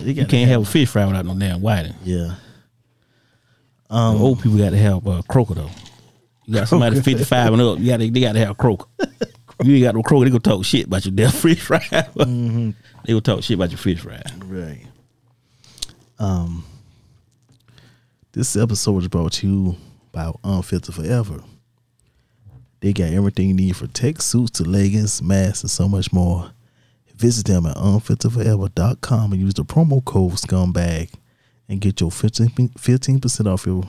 They 0.00 0.12
You 0.12 0.26
can't 0.26 0.48
have 0.50 0.62
a 0.62 0.64
fish 0.64 0.88
fry 0.88 1.04
without 1.06 1.26
no 1.26 1.34
damn 1.38 1.60
whiting. 1.60 1.94
Yeah. 2.04 2.34
Um, 3.92 4.22
old 4.22 4.40
people 4.40 4.56
got 4.56 4.70
to 4.70 4.78
have 4.78 5.06
uh, 5.06 5.20
croaker 5.28 5.54
though. 5.54 5.70
You 6.46 6.54
got 6.54 6.68
somebody 6.68 7.00
fifty 7.00 7.24
five 7.24 7.52
and 7.52 7.60
up. 7.60 7.78
You 7.78 7.88
got 7.88 7.98
they 7.98 8.08
got 8.08 8.32
to 8.32 8.38
have 8.46 8.56
croaker. 8.56 8.86
you 9.62 9.74
ain't 9.74 9.84
got 9.84 9.94
no 9.94 10.02
croaker. 10.02 10.24
They 10.24 10.30
gonna 10.30 10.40
talk 10.40 10.64
shit 10.64 10.86
about 10.86 11.04
your 11.04 11.14
damn 11.14 11.30
fish 11.30 11.60
fry. 11.60 11.78
Mm-hmm. 11.78 12.70
They 13.04 13.12
gonna 13.14 13.20
talk 13.20 13.42
shit 13.42 13.56
about 13.56 13.70
your 13.70 13.78
fish 13.78 14.00
fry. 14.00 14.22
Right. 14.44 14.86
Um. 16.18 16.64
This 18.32 18.56
episode 18.56 19.02
is 19.02 19.08
brought 19.08 19.32
to 19.34 19.46
you 19.46 19.76
by 20.10 20.32
Unfiltered 20.42 20.94
Forever. 20.94 21.42
They 22.80 22.92
got 22.94 23.12
everything 23.12 23.48
you 23.48 23.54
need 23.54 23.76
for 23.76 23.88
tech 23.88 24.22
suits 24.22 24.52
to 24.52 24.64
leggings, 24.64 25.20
masks, 25.20 25.62
and 25.62 25.70
so 25.70 25.86
much 25.86 26.12
more. 26.12 26.52
Visit 27.14 27.46
them 27.46 27.66
at 27.66 27.76
unfilteredforever.com 27.76 29.32
and 29.32 29.40
use 29.40 29.54
the 29.54 29.64
promo 29.64 30.02
code 30.04 30.32
scumbag 30.32 31.10
and 31.72 31.80
get 31.80 32.00
your 32.00 32.12
15 32.12 33.20
percent 33.20 33.48
off 33.48 33.66
your 33.66 33.82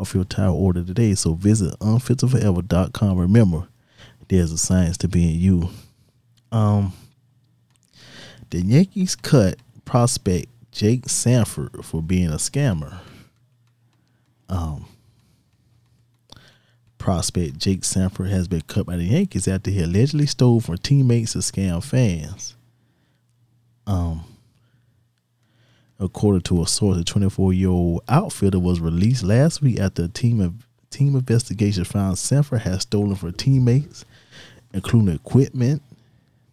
off 0.00 0.14
your 0.14 0.22
entire 0.22 0.50
order 0.50 0.82
today. 0.82 1.14
So 1.14 1.34
visit 1.34 1.78
unfilteredforever.com. 1.78 3.18
Remember, 3.18 3.68
there's 4.28 4.52
a 4.52 4.58
science 4.58 4.96
to 4.98 5.08
being 5.08 5.38
you. 5.38 5.68
Um 6.50 6.92
the 8.50 8.62
Yankees 8.62 9.14
cut 9.14 9.58
prospect 9.84 10.46
Jake 10.72 11.08
Sanford 11.08 11.84
for 11.84 12.02
being 12.02 12.28
a 12.28 12.36
scammer. 12.36 12.98
Um, 14.48 14.86
prospect 16.96 17.58
Jake 17.58 17.84
Sanford 17.84 18.30
has 18.30 18.48
been 18.48 18.62
cut 18.62 18.86
by 18.86 18.96
the 18.96 19.04
Yankees 19.04 19.46
after 19.46 19.70
he 19.70 19.82
allegedly 19.82 20.26
stole 20.26 20.60
from 20.60 20.78
teammates 20.78 21.32
to 21.32 21.38
scam 21.38 21.82
fans. 21.84 22.56
Um, 23.86 24.24
according 25.98 26.42
to 26.42 26.62
a 26.62 26.66
source, 26.66 26.96
the 26.96 27.04
24 27.04 27.52
year 27.52 27.70
old 27.70 28.02
outfielder 28.08 28.58
was 28.58 28.80
released 28.80 29.22
last 29.22 29.60
week 29.62 29.78
after 29.78 30.04
a 30.04 30.08
team 30.08 30.40
of 30.40 30.54
team 30.90 31.14
investigation 31.14 31.84
found 31.84 32.18
Sanford 32.18 32.62
had 32.62 32.80
stolen 32.80 33.14
from 33.14 33.32
teammates, 33.32 34.04
including 34.72 35.14
equipment 35.14 35.82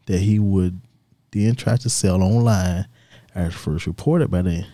that 0.07 0.19
he 0.19 0.39
would 0.39 0.79
then 1.31 1.55
try 1.55 1.77
to 1.77 1.89
sell 1.89 2.21
online, 2.21 2.87
as 3.33 3.53
first 3.53 3.87
reported 3.87 4.29
by 4.29 4.41
the 4.41 4.65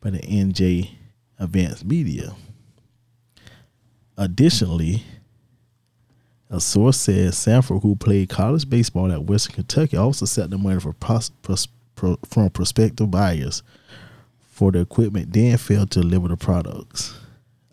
by 0.00 0.10
the 0.10 0.18
NJ 0.18 0.90
Advanced 1.38 1.84
Media. 1.84 2.34
Additionally, 4.16 5.02
a 6.50 6.60
source 6.60 6.98
says 6.98 7.36
Sanford, 7.36 7.82
who 7.82 7.96
played 7.96 8.28
college 8.28 8.68
baseball 8.68 9.10
at 9.10 9.24
Western 9.24 9.56
Kentucky, 9.56 9.96
also 9.96 10.24
set 10.24 10.50
the 10.50 10.58
money 10.58 10.78
for 10.78 10.92
pros, 10.92 11.30
pros, 11.42 11.66
pro, 11.94 12.16
from 12.28 12.50
prospective 12.50 13.10
buyers 13.10 13.62
for 14.54 14.70
the 14.70 14.80
equipment, 14.80 15.32
then 15.32 15.56
failed 15.58 15.90
to 15.92 16.00
deliver 16.00 16.28
the 16.28 16.36
products. 16.36 17.14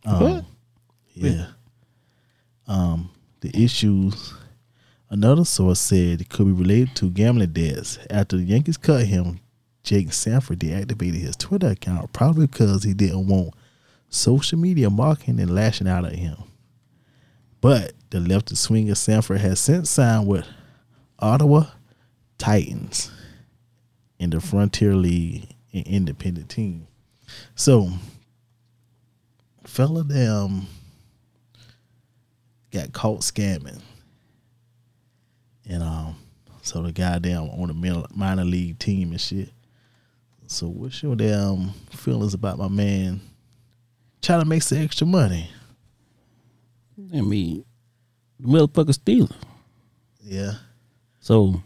Um, 0.06 0.20
What? 0.20 0.46
Yeah. 1.14 1.48
Um, 2.68 3.10
the 3.42 3.50
issues. 3.64 4.34
Another 5.10 5.44
source 5.44 5.80
said 5.80 6.22
it 6.22 6.30
could 6.30 6.46
be 6.46 6.54
related 6.54 6.96
to 6.98 7.10
gambling 7.10 7.52
debts. 7.52 8.00
After 8.10 8.38
the 8.38 8.44
Yankees 8.44 8.78
cut 8.78 9.06
him, 9.06 9.42
Jake 9.84 10.14
Sanford 10.14 10.60
deactivated 10.60 11.16
his 11.16 11.36
Twitter 11.36 11.68
account, 11.68 12.14
probably 12.14 12.48
because 12.48 12.84
he 12.84 12.94
didn't 12.94 13.28
want 13.28 13.54
social 14.10 14.58
media 14.58 14.90
mocking 14.90 15.40
and 15.40 15.54
lashing 15.54 15.88
out 15.88 16.06
at 16.06 16.16
him. 16.16 16.38
But 17.60 17.94
the 18.10 18.20
lefty 18.20 18.56
swinger 18.56 18.96
Sanford 18.96 19.42
has 19.42 19.60
since 19.60 19.90
signed 19.90 20.28
with 20.28 20.48
Ottawa 21.20 21.66
Titans 22.38 23.12
in 24.22 24.30
the 24.30 24.40
Frontier 24.40 24.94
League, 24.94 25.48
an 25.74 25.82
independent 25.88 26.48
team. 26.48 26.86
So, 27.56 27.90
fella 29.66 30.04
them 30.04 30.68
got 32.70 32.94
caught 32.94 33.22
scamming. 33.22 33.82
And 35.68 35.82
um, 35.82 36.18
so 36.62 36.84
the 36.84 36.92
guy 36.92 37.18
down 37.18 37.50
on 37.50 37.70
the 37.70 37.74
minor, 37.74 38.06
minor 38.14 38.46
league 38.46 38.78
team 38.78 39.10
and 39.10 39.20
shit. 39.20 39.50
So 40.46 40.68
what's 40.68 41.02
your 41.02 41.16
damn 41.16 41.70
feelings 41.90 42.36
about 42.36 42.60
my 42.60 42.68
man 42.68 43.22
trying 44.22 44.42
to 44.42 44.48
make 44.48 44.62
some 44.62 44.78
extra 44.78 45.08
money? 45.08 45.50
I 47.12 47.22
mean, 47.22 47.66
the 48.40 48.48
motherfucker 48.48 48.94
stealing. 48.94 49.34
Yeah. 50.22 50.54
So, 51.22 51.64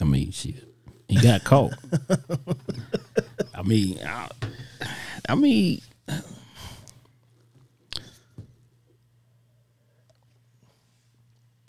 I 0.00 0.04
mean, 0.04 0.30
shit, 0.30 0.64
he 1.08 1.20
got 1.20 1.44
caught. 1.44 1.72
I 3.54 3.62
mean, 3.62 3.98
I, 4.04 4.28
I 5.28 5.34
mean, 5.34 5.80
the 6.06 6.22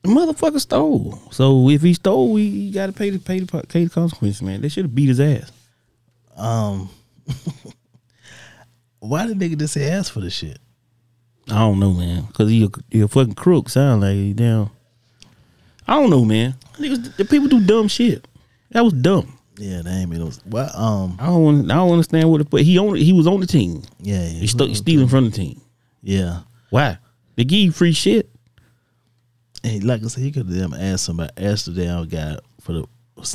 motherfucker 0.03 0.59
stole. 0.59 1.19
So 1.31 1.69
if 1.69 1.81
he 1.81 1.93
stole, 1.93 2.31
we 2.31 2.71
got 2.71 2.87
to 2.87 2.93
pay 2.93 3.09
the 3.09 3.19
pay 3.19 3.39
the 3.39 3.63
pay 3.67 3.83
the 3.85 3.89
consequences, 3.89 4.41
man. 4.41 4.61
They 4.61 4.69
should 4.69 4.85
have 4.85 4.95
beat 4.95 5.09
his 5.09 5.19
ass. 5.19 5.51
Um 6.37 6.89
why 8.99 9.27
the 9.27 9.33
nigga 9.33 9.57
just 9.57 9.73
say 9.73 9.89
ask 9.91 10.11
for 10.11 10.19
the 10.19 10.29
shit? 10.29 10.59
I 11.47 11.59
don't 11.59 11.79
know, 11.79 11.93
man, 11.93 12.25
because 12.25 12.49
he 12.49 12.63
a, 12.65 12.69
he 12.91 13.01
a 13.01 13.07
fucking 13.07 13.33
crook. 13.33 13.69
Sound 13.69 14.01
like 14.01 14.13
he 14.13 14.33
down. 14.33 14.69
I 15.87 15.95
don't 15.95 16.11
know, 16.11 16.23
man. 16.23 16.55
Niggas, 16.75 17.15
the 17.17 17.25
people 17.25 17.47
do 17.47 17.65
dumb 17.65 17.87
shit. 17.87 18.27
That 18.71 18.83
was 18.83 18.93
dumb. 18.93 19.37
Yeah, 19.57 19.81
that 19.81 19.89
ain't 19.91 20.09
me. 20.09 20.17
Those, 20.17 20.39
what? 20.45 20.73
Um. 20.75 21.17
I 21.19 21.25
don't. 21.27 21.43
want- 21.43 21.71
I 21.71 21.75
don't 21.75 21.91
understand 21.91 22.29
what. 22.31 22.41
It, 22.41 22.49
but 22.49 22.61
he 22.61 22.77
on. 22.79 22.95
He 22.95 23.11
was 23.13 23.27
on 23.27 23.39
the 23.39 23.47
team. 23.47 23.83
Yeah. 23.99 24.21
yeah. 24.21 24.27
He 24.39 24.47
st- 24.47 24.77
stealing 24.77 25.07
from 25.07 25.25
the 25.25 25.31
team. 25.31 25.59
Yeah. 26.01 26.41
Why? 26.69 26.97
They 27.35 27.43
give 27.43 27.59
you 27.59 27.71
free 27.71 27.91
shit. 27.91 28.29
And 29.63 29.83
like 29.83 30.03
I 30.03 30.07
said, 30.07 30.23
he 30.23 30.31
could 30.31 30.45
have 30.47 30.55
damn 30.55 30.73
asked 30.73 31.05
somebody, 31.05 31.31
asked 31.37 31.65
the 31.65 31.73
damn 31.73 32.07
guy 32.07 32.37
for 32.61 32.73
the 32.73 32.85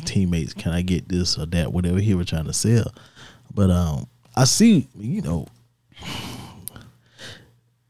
teammates, 0.05 0.53
can 0.53 0.71
I 0.71 0.81
get 0.81 1.07
this 1.07 1.37
or 1.37 1.45
that, 1.47 1.71
whatever 1.71 1.99
he 1.99 2.15
was 2.15 2.27
trying 2.27 2.45
to 2.45 2.53
sell. 2.53 2.91
But 3.53 3.69
um, 3.69 4.07
I 4.35 4.45
see, 4.45 4.87
you 4.97 5.21
know, 5.21 5.47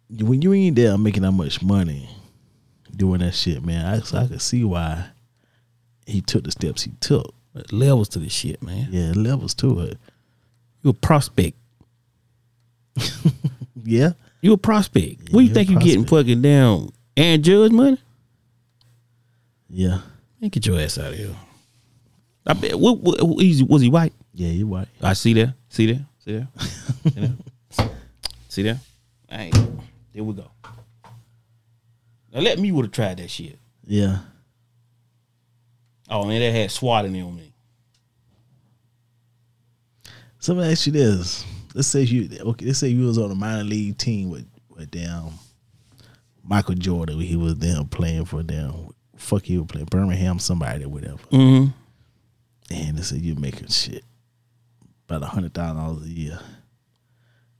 when 0.10 0.41
you 0.41 0.53
ain't 0.53 0.75
there 0.75 0.97
making 0.97 1.23
that 1.23 1.31
much 1.31 1.62
money 1.62 2.10
doing 2.95 3.19
that 3.19 3.34
shit, 3.36 3.63
man, 3.63 3.86
I 3.86 3.99
so 3.99 4.17
I 4.17 4.27
could 4.27 4.41
see 4.41 4.63
why 4.63 5.05
he 6.05 6.21
took 6.21 6.43
the 6.43 6.51
steps 6.51 6.84
he 6.84 6.91
took. 6.99 7.34
Levels 7.71 8.09
to 8.09 8.19
this 8.19 8.33
shit, 8.33 8.61
man. 8.61 8.87
Yeah, 8.91 9.13
levels 9.15 9.53
to 9.55 9.79
it. 9.81 9.97
You 10.83 10.89
a 10.91 10.93
prospect. 10.93 11.57
Yeah, 13.87 14.13
You 14.41 14.53
a 14.53 14.57
prospect. 14.57 15.29
Yeah, 15.29 15.35
what 15.35 15.41
you 15.41 15.49
you 15.49 15.53
think 15.53 15.69
you 15.69 15.79
getting 15.79 16.05
fucking 16.05 16.41
down? 16.41 16.89
And 17.15 17.43
Judge 17.43 17.71
money? 17.71 17.99
yeah, 19.69 19.99
Man, 20.41 20.49
get 20.49 20.65
your 20.65 20.79
ass 20.79 20.97
out 20.97 21.11
of 21.13 21.17
here. 21.17 21.35
I 22.47 22.53
bet. 22.53 22.79
What, 22.79 22.97
what, 22.99 23.21
what- 23.21 23.37
was 23.69 23.81
he 23.81 23.89
white? 23.89 24.13
yeah. 24.33 24.49
you 24.49 24.65
white. 24.67 24.87
I 25.01 25.13
see 25.13 25.33
there. 25.33 25.53
See 25.69 25.85
there. 25.91 26.05
See 26.19 26.31
there. 26.33 26.47
See 27.03 27.09
there. 27.11 27.89
see 28.49 28.63
there. 28.63 28.79
Hey, 29.29 29.51
there 30.13 30.23
we 30.23 30.33
go. 30.33 30.49
Now 32.33 32.39
let 32.41 32.57
me 32.57 32.71
would 32.71 32.85
have 32.85 32.91
tried 32.91 33.17
that 33.17 33.29
shit. 33.29 33.59
Yeah, 33.85 34.19
Oh 36.09 36.25
man, 36.25 36.39
they 36.39 36.51
had 36.51 36.71
SWAT 36.71 37.05
in 37.05 37.21
on 37.21 37.35
me. 37.35 37.51
So 40.39 40.53
let 40.53 40.65
me 40.67 40.71
ask 40.71 40.85
you 40.85 40.91
this: 40.93 41.45
Let's 41.73 41.87
say 41.87 42.01
you 42.01 42.29
okay. 42.51 42.65
Let's 42.67 42.79
say 42.79 42.89
you 42.89 43.05
was 43.07 43.17
on 43.17 43.31
a 43.31 43.35
minor 43.35 43.63
league 43.63 43.97
team 43.97 44.29
with 44.29 44.45
with 44.69 44.91
damn 44.91 45.31
Michael 46.43 46.75
Jordan. 46.75 47.19
He 47.19 47.35
was 47.35 47.55
damn 47.55 47.87
playing 47.87 48.25
for 48.25 48.43
them. 48.43 48.89
Fuck, 49.15 49.43
he 49.43 49.57
was 49.57 49.67
playing 49.67 49.87
Birmingham, 49.87 50.39
somebody 50.39 50.83
or 50.83 50.89
whatever. 50.89 51.17
Mm-hmm. 51.31 51.71
And 52.73 52.97
they 52.97 53.01
say 53.01 53.17
you're 53.17 53.39
making 53.39 53.67
shit 53.69 54.03
about 55.07 55.23
a 55.23 55.27
hundred 55.27 55.53
thousand 55.53 55.77
dollars 55.77 56.03
a 56.05 56.09
year, 56.09 56.39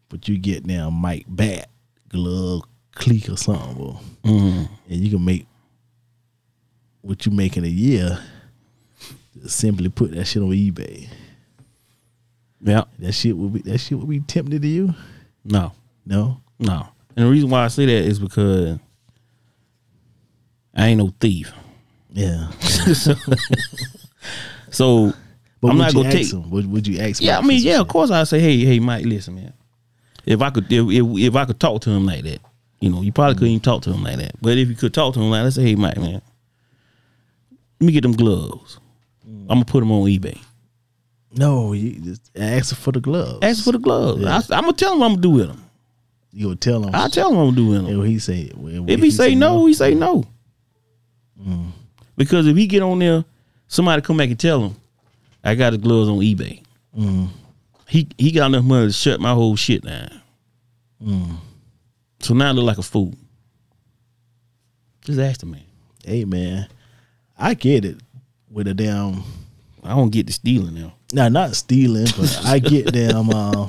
but 0.10 0.28
you 0.28 0.38
get 0.38 0.66
now 0.66 0.90
Mike 0.90 1.26
Bat, 1.28 1.70
glove, 2.10 2.64
clique 2.94 3.30
or 3.30 3.38
something, 3.38 3.78
well, 3.78 4.02
Mm-hmm. 4.24 4.74
and 4.92 5.00
you 5.02 5.12
can 5.12 5.24
make 5.24 5.46
what 7.02 7.26
you 7.26 7.32
make 7.32 7.56
in 7.58 7.64
a 7.64 7.68
year. 7.68 8.20
Simply 9.48 9.90
put 9.90 10.12
that 10.12 10.26
shit 10.26 10.42
on 10.42 10.50
eBay. 10.50 11.08
Yeah. 12.62 12.86
That 13.00 13.12
shit 13.14 13.36
would 13.38 13.54
be 13.54 13.62
that 13.72 13.78
shit 13.80 13.98
would 14.00 14.10
be 14.10 14.20
tempting 14.22 14.62
to 14.62 14.68
you. 14.68 14.94
No. 15.44 15.72
No, 16.06 16.42
No. 16.60 16.88
And 17.16 17.26
the 17.26 17.30
reason 17.32 17.50
why 17.50 17.64
I 17.64 17.68
say 17.70 17.86
that 17.86 17.92
is 18.06 18.20
because 18.20 18.78
I 20.76 20.88
ain't 20.88 20.98
no 21.00 21.14
thief. 21.20 21.52
yeah. 22.12 22.52
So 24.72 25.14
But 25.62 25.70
I'm 25.72 25.78
would 25.78 25.84
not 25.84 25.94
you 25.94 26.04
gonna 26.04 26.10
ask 26.10 26.18
take. 26.18 26.34
him? 26.34 26.50
Would, 26.50 26.72
would 26.72 26.88
you 26.88 27.00
ask? 27.00 27.22
Me? 27.22 27.28
Yeah, 27.28 27.38
I 27.38 27.42
mean, 27.42 27.62
yeah, 27.62 27.80
of 27.80 27.88
course 27.88 28.12
I 28.12 28.24
say, 28.26 28.40
hey, 28.40 28.58
hey, 28.66 28.80
Mike, 28.80 29.06
listen, 29.06 29.36
man. 29.36 29.54
If 30.26 30.42
I 30.42 30.50
could, 30.50 30.66
if, 30.72 30.86
if, 30.90 31.06
if 31.30 31.36
I 31.36 31.46
could 31.46 31.60
talk 31.60 31.82
to 31.84 31.92
him 31.92 32.06
like 32.06 32.24
that, 32.24 32.40
you 32.82 32.90
know, 32.90 33.02
you 33.02 33.12
probably 33.14 33.36
couldn't 33.36 33.50
even 33.50 33.62
talk 33.62 33.84
to 33.84 33.94
him 33.94 34.04
like 34.04 34.18
that. 34.18 34.34
But 34.42 34.58
if 34.58 34.68
you 34.68 34.76
could 34.76 34.94
talk 34.94 35.14
to 35.14 35.22
him 35.22 35.30
like, 35.30 35.44
that, 35.46 35.52
say, 35.54 35.64
hey, 35.64 35.76
Mike, 35.76 35.98
man, 35.98 36.22
let 37.80 37.86
me 37.86 37.94
get 37.94 38.02
them 38.02 38.12
gloves. 38.14 38.80
I'm 39.50 39.58
gonna 39.58 39.66
put 39.66 39.80
them 39.82 39.92
on 39.92 40.04
eBay. 40.04 40.40
No, 41.38 41.74
you 41.74 42.00
just 42.00 42.32
ask 42.36 42.72
him 42.72 42.78
for 42.78 42.92
the 42.92 43.02
gloves. 43.02 43.40
Ask 43.42 43.64
for 43.64 43.74
the 43.74 43.80
gloves. 43.80 44.22
Yeah. 44.22 44.42
I, 44.50 44.58
am 44.58 44.64
gonna 44.64 44.74
tell 44.74 44.94
him 44.94 45.00
what 45.00 45.06
I'm 45.08 45.12
gonna 45.14 45.22
do 45.22 45.30
with 45.32 45.48
them. 45.48 45.64
You'll 46.32 46.56
tell 46.56 46.84
him. 46.84 46.92
I'll 46.94 47.10
tell 47.10 47.30
him 47.30 47.36
what 47.36 47.42
I'm 47.44 47.48
gonna 47.50 47.58
do 47.58 47.68
with 47.68 47.86
them. 47.86 47.98
What 47.98 48.08
he 48.08 48.20
say? 48.20 48.48
what 48.56 48.90
If 48.90 49.02
he 49.02 49.12
say 49.12 49.36
no, 49.36 49.66
he 49.66 49.74
say 49.74 49.94
no. 49.94 50.26
Mm. 51.42 51.72
Because 52.16 52.48
if 52.48 52.56
he 52.56 52.68
get 52.68 52.82
on 52.82 53.00
there, 53.00 53.26
somebody 53.68 54.02
come 54.02 54.18
back 54.18 54.30
and 54.30 54.40
tell 54.40 54.62
him, 54.62 54.76
I 55.44 55.56
got 55.56 55.72
the 55.72 55.78
gloves 55.78 56.10
on 56.10 56.20
eBay. 56.20 56.62
Mm. 56.98 57.28
He 57.88 58.08
he 58.18 58.32
got 58.32 58.48
enough 58.48 58.64
money 58.66 58.88
to 58.88 58.94
shut 58.94 59.20
my 59.20 59.34
whole 59.34 59.56
shit 59.56 59.84
down. 59.84 60.22
Mm. 61.04 61.36
So 62.22 62.34
now 62.34 62.50
I 62.50 62.52
look 62.52 62.66
like 62.66 62.78
a 62.78 62.84
fool. 62.84 63.14
Just 65.02 65.20
ask 65.20 65.42
the 65.42 65.46
man. 65.46 65.62
Hey 66.04 66.24
man, 66.26 66.68
I 67.38 67.54
get 67.54 67.84
it 67.86 67.98
with 68.56 68.68
a 68.68 68.74
damn. 68.74 69.22
I 69.84 69.90
don't 69.90 70.10
get 70.10 70.26
the 70.26 70.34
stealing 70.34 70.74
now. 70.74 70.94
Now 71.14 71.30
not 71.30 71.56
stealing, 71.56 72.08
but 72.18 72.42
I 72.46 72.60
get 72.60 72.92
damn. 72.92 73.30
Uh, 73.30 73.68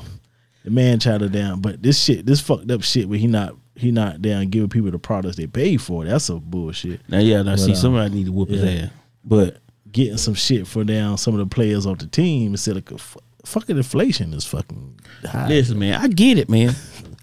the 0.65 0.71
man 0.71 0.99
tried 0.99 1.21
to 1.21 1.29
damn, 1.29 1.61
but 1.61 1.83
this 1.83 2.03
shit, 2.03 2.25
this 2.25 2.41
fucked 2.41 2.71
up 2.71 2.83
shit 2.83 3.09
where 3.09 3.19
he 3.19 3.27
not 3.27 3.55
he 3.75 3.91
not 3.91 4.23
down 4.23 4.49
giving 4.49 4.71
people 4.71 4.91
the 4.91 4.99
products 4.99 5.37
they 5.37 5.47
pay 5.47 5.77
for. 5.77 6.05
That's 6.05 6.31
a 6.31 6.37
bullshit. 6.37 7.01
Now, 7.09 7.19
yeah, 7.19 7.43
now 7.43 7.57
see, 7.57 7.73
uh, 7.73 7.75
somebody 7.75 8.15
need 8.15 8.27
to 8.27 8.33
whoop 8.33 8.49
his 8.49 8.63
yeah. 8.63 8.85
ass. 8.85 8.91
But 9.23 9.59
Getting 9.93 10.19
some 10.19 10.35
shit 10.35 10.67
for 10.67 10.85
down 10.85 11.17
some 11.17 11.33
of 11.35 11.39
the 11.39 11.47
players 11.47 11.87
off 11.87 11.99
the 11.99 12.07
team 12.07 12.53
instead 12.53 12.77
of 12.77 12.93
f- 12.93 13.17
fucking 13.47 13.79
inflation 13.79 14.35
is 14.35 14.45
fucking 14.45 15.01
high. 15.25 15.49
listen, 15.49 15.79
man, 15.79 15.95
I 15.95 16.09
get 16.09 16.37
it, 16.37 16.51
man. 16.51 16.75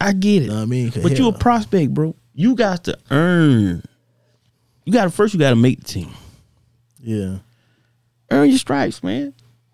I 0.02 0.12
get 0.14 0.42
it. 0.42 0.48
Know 0.48 0.56
what 0.56 0.62
I 0.62 0.66
mean? 0.66 0.92
But 1.04 1.20
you 1.20 1.28
a 1.28 1.34
prospect, 1.34 1.94
bro. 1.94 2.16
You 2.34 2.56
got 2.56 2.86
to 2.86 2.98
earn. 3.12 3.84
You 4.86 4.94
got 4.94 5.04
to 5.04 5.12
first. 5.12 5.34
You 5.34 5.40
got 5.40 5.52
to 5.52 5.56
make 5.56 5.82
the 5.82 5.86
team. 5.86 6.14
yeah. 7.00 7.38
Earn 8.34 8.50
your 8.50 8.58
stripes, 8.58 9.04
man. 9.04 9.34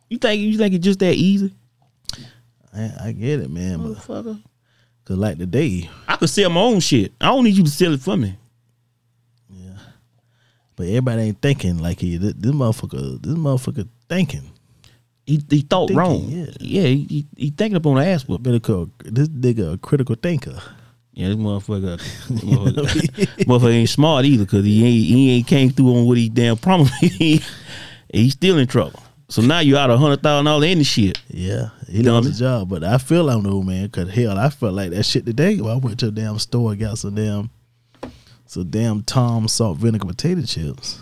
You 0.09 0.17
think 0.17 0.41
you 0.41 0.57
think 0.57 0.73
it's 0.73 0.83
just 0.83 0.99
that 0.99 1.13
easy, 1.13 1.53
I, 2.75 2.91
I 3.05 3.11
get 3.13 3.39
it, 3.39 3.49
man. 3.49 3.79
Motherfucker? 3.79 4.41
cause 5.05 5.17
like 5.17 5.37
today, 5.37 5.89
I 6.07 6.17
could 6.17 6.29
sell 6.29 6.49
my 6.49 6.61
own 6.61 6.79
shit. 6.81 7.13
I 7.21 7.27
don't 7.27 7.43
need 7.43 7.55
you 7.55 7.63
to 7.63 7.69
sell 7.69 7.93
it 7.93 8.01
for 8.01 8.17
me. 8.17 8.35
Yeah, 9.49 9.77
but 10.75 10.87
everybody 10.87 11.21
ain't 11.23 11.41
thinking 11.41 11.79
like 11.79 11.99
he. 11.99 12.17
This, 12.17 12.33
this 12.35 12.51
motherfucker, 12.51 13.21
this 13.21 13.33
motherfucker 13.35 13.87
thinking. 14.07 14.51
He, 15.25 15.39
he 15.47 15.61
thought 15.61 15.89
Thinking, 15.89 15.97
wrong. 15.97 16.23
yeah. 16.27 16.45
Yeah, 16.59 16.81
he, 16.87 17.05
he, 17.07 17.27
he 17.37 17.49
thinking 17.51 17.77
up 17.77 17.85
on 17.85 17.97
the 17.97 18.05
ass 18.05 18.27
whoop. 18.27 18.41
Better 18.41 18.59
call 18.59 18.89
this 19.05 19.27
nigga 19.29 19.73
a 19.75 19.77
critical 19.77 20.15
thinker. 20.15 20.59
Yeah, 21.13 21.27
this 21.27 21.37
motherfucker, 21.37 21.97
motherfucker, 22.29 23.45
motherfucker 23.45 23.73
ain't 23.73 23.89
smart 23.89 24.25
either 24.25 24.45
because 24.45 24.65
he 24.65 24.83
ain't 24.83 25.05
he 25.05 25.31
ain't 25.37 25.47
came 25.47 25.69
through 25.69 25.95
on 25.95 26.05
what 26.07 26.17
he 26.17 26.29
damn 26.29 26.57
promised. 26.57 26.93
he, 28.11 28.23
he's 28.23 28.33
still 28.33 28.57
in 28.57 28.67
trouble. 28.67 29.01
So 29.27 29.41
now 29.43 29.59
you 29.59 29.77
out 29.77 29.89
a 29.91 29.97
hundred 29.97 30.23
thousand 30.23 30.45
dollars 30.45 30.65
in 30.69 30.79
the 30.79 30.83
shit. 30.83 31.19
Yeah, 31.27 31.69
he 31.87 32.01
Dummy. 32.01 32.15
lost 32.15 32.27
his 32.29 32.39
job, 32.39 32.67
but 32.69 32.83
I 32.83 32.97
feel 32.97 33.29
I'm 33.29 33.43
the 33.43 33.51
old 33.51 33.67
man. 33.67 33.87
Cause 33.89 34.09
hell, 34.09 34.37
I 34.39 34.49
felt 34.49 34.73
like 34.73 34.89
that 34.91 35.03
shit 35.03 35.25
today. 35.25 35.57
When 35.61 35.71
I 35.71 35.75
went 35.75 35.99
to 35.99 36.07
a 36.07 36.11
damn 36.11 36.39
store 36.39 36.73
got 36.75 36.97
some 36.97 37.13
damn, 37.13 37.51
some 38.47 38.69
damn 38.69 39.03
Tom 39.03 39.47
salt 39.47 39.77
vinegar 39.77 40.07
potato 40.07 40.41
chips. 40.41 40.99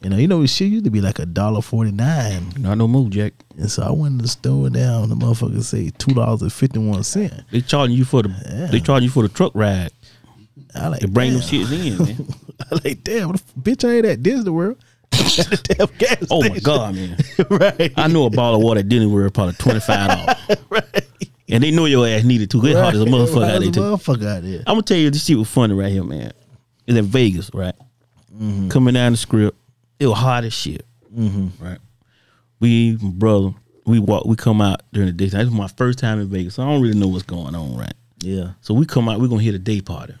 You 0.00 0.10
know, 0.10 0.16
you 0.16 0.26
know, 0.28 0.44
shit 0.46 0.70
used 0.70 0.84
to 0.84 0.90
be 0.90 1.00
like 1.02 1.18
a 1.18 1.26
dollar 1.26 1.60
forty 1.62 1.90
nine, 1.90 2.52
Not 2.58 2.76
no 2.78 2.88
more, 2.88 3.08
Jack. 3.10 3.32
and 3.58 3.70
so 3.70 3.82
I 3.82 3.90
went 3.90 4.18
to 4.18 4.22
the 4.22 4.28
store 4.28 4.68
down. 4.70 5.08
The 5.10 5.14
motherfucker 5.14 5.62
say 5.62 5.90
two 5.98 6.14
dollars 6.14 6.40
and 6.42 6.52
fifty 6.52 6.78
one 6.78 7.02
cent. 7.02 7.42
They 7.50 7.60
charging 7.60 7.96
you 7.96 8.04
for 8.06 8.22
the 8.22 8.28
Yeah. 8.48 8.66
they 8.66 8.80
charging 8.80 9.04
you 9.04 9.10
for 9.10 9.22
the 9.22 9.28
truck 9.30 9.52
ride 9.54 9.90
I 10.74 10.88
like 10.88 11.00
to 11.00 11.08
bring 11.08 11.30
damn. 11.32 11.40
them 11.40 11.48
shits 11.48 11.72
in, 11.72 11.98
man. 12.16 12.34
I 12.70 12.74
like 12.84 13.04
damn, 13.04 13.28
what 13.28 13.36
the 13.54 13.60
bitch, 13.60 13.86
I 13.88 13.96
ain't 13.96 14.06
at 14.06 14.22
Disney 14.22 14.50
World. 14.50 14.76
The 15.16 15.74
damn 15.76 15.98
gas 15.98 16.26
Oh 16.30 16.40
my 16.48 16.58
god, 16.58 16.94
man! 16.94 17.16
right, 17.50 17.92
I 17.96 18.08
know 18.08 18.26
a 18.26 18.30
bottle 18.30 18.56
of 18.56 18.62
water 18.62 18.80
at 18.80 18.88
Disney 18.88 19.06
World 19.06 19.34
probably 19.34 19.54
twenty 19.54 19.80
five 19.80 20.08
dollars, 20.08 20.36
right. 20.70 21.06
and 21.48 21.62
they 21.62 21.70
know 21.70 21.84
your 21.86 22.06
ass 22.06 22.24
needed 22.24 22.50
to. 22.52 22.64
It's 22.66 22.78
hard 22.78 22.94
as 22.94 23.02
a 23.02 23.04
motherfucker 23.06 23.50
out 23.54 23.60
there 23.60 23.70
too. 23.70 23.80
motherfucker 23.80 24.36
out 24.36 24.42
there. 24.42 24.58
I'm 24.66 24.74
gonna 24.74 24.82
tell 24.82 24.96
you 24.96 25.10
this 25.10 25.24
shit 25.24 25.36
was 25.38 25.48
funny 25.50 25.74
right 25.74 25.90
here, 25.92 26.04
man. 26.04 26.32
It's 26.86 26.98
in 26.98 27.04
Vegas, 27.06 27.50
right? 27.54 27.74
Mm-hmm. 28.34 28.68
Coming 28.68 28.94
down 28.94 29.12
the 29.12 29.18
script, 29.18 29.56
it 29.98 30.06
was 30.06 30.18
hot 30.18 30.44
as 30.44 30.52
shit, 30.52 30.84
Mm-hmm. 31.16 31.64
right? 31.64 31.78
We, 32.60 32.96
my 33.00 33.10
brother, 33.10 33.50
we 33.86 33.98
walk, 33.98 34.24
we 34.26 34.36
come 34.36 34.60
out 34.60 34.82
during 34.92 35.06
the 35.08 35.12
day. 35.12 35.26
This 35.26 35.34
was 35.44 35.50
my 35.50 35.68
first 35.68 35.98
time 35.98 36.20
in 36.20 36.28
Vegas, 36.28 36.54
so 36.54 36.62
I 36.62 36.66
don't 36.66 36.82
really 36.82 36.98
know 36.98 37.08
what's 37.08 37.22
going 37.22 37.54
on, 37.54 37.76
right? 37.76 37.92
Yeah, 38.20 38.52
So 38.62 38.72
we 38.74 38.86
come 38.86 39.08
out, 39.08 39.20
we're 39.20 39.28
gonna 39.28 39.42
hit 39.42 39.54
a 39.54 39.58
day 39.58 39.80
party. 39.80 40.14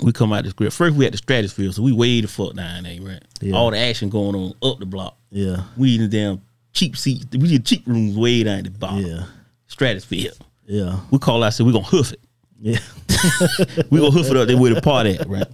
We 0.00 0.12
come 0.12 0.32
out 0.32 0.44
the 0.44 0.50
script. 0.50 0.72
First, 0.74 0.94
we 0.96 1.06
at 1.06 1.12
the 1.12 1.18
stratosphere, 1.18 1.72
so 1.72 1.82
we 1.82 1.92
way 1.92 2.20
the 2.20 2.28
fuck 2.28 2.54
down 2.54 2.84
there, 2.84 3.00
right? 3.02 3.22
Yeah. 3.40 3.54
All 3.56 3.70
the 3.70 3.78
action 3.78 4.08
going 4.08 4.34
on 4.36 4.54
up 4.62 4.78
the 4.78 4.86
block. 4.86 5.16
yeah, 5.30 5.64
We 5.76 5.96
in 5.96 6.02
the 6.02 6.08
damn 6.08 6.40
cheap 6.72 6.96
seats. 6.96 7.26
We 7.36 7.54
in 7.54 7.62
cheap 7.62 7.84
rooms 7.86 8.16
way 8.16 8.42
down 8.44 8.62
the 8.62 8.70
bottom. 8.70 9.00
yeah, 9.04 9.24
Stratosphere. 9.66 10.30
yeah, 10.66 11.00
We 11.10 11.18
call 11.18 11.42
ourselves, 11.42 11.66
we 11.66 11.72
gonna 11.72 11.84
hoof 11.84 12.12
it. 12.12 12.20
yeah. 12.60 12.78
we 13.90 13.98
gonna 13.98 14.10
hoof 14.12 14.30
it 14.30 14.36
up 14.36 14.46
there 14.46 14.56
where 14.56 14.72
the 14.74 14.80
party 14.80 15.16
at, 15.18 15.28
right? 15.28 15.46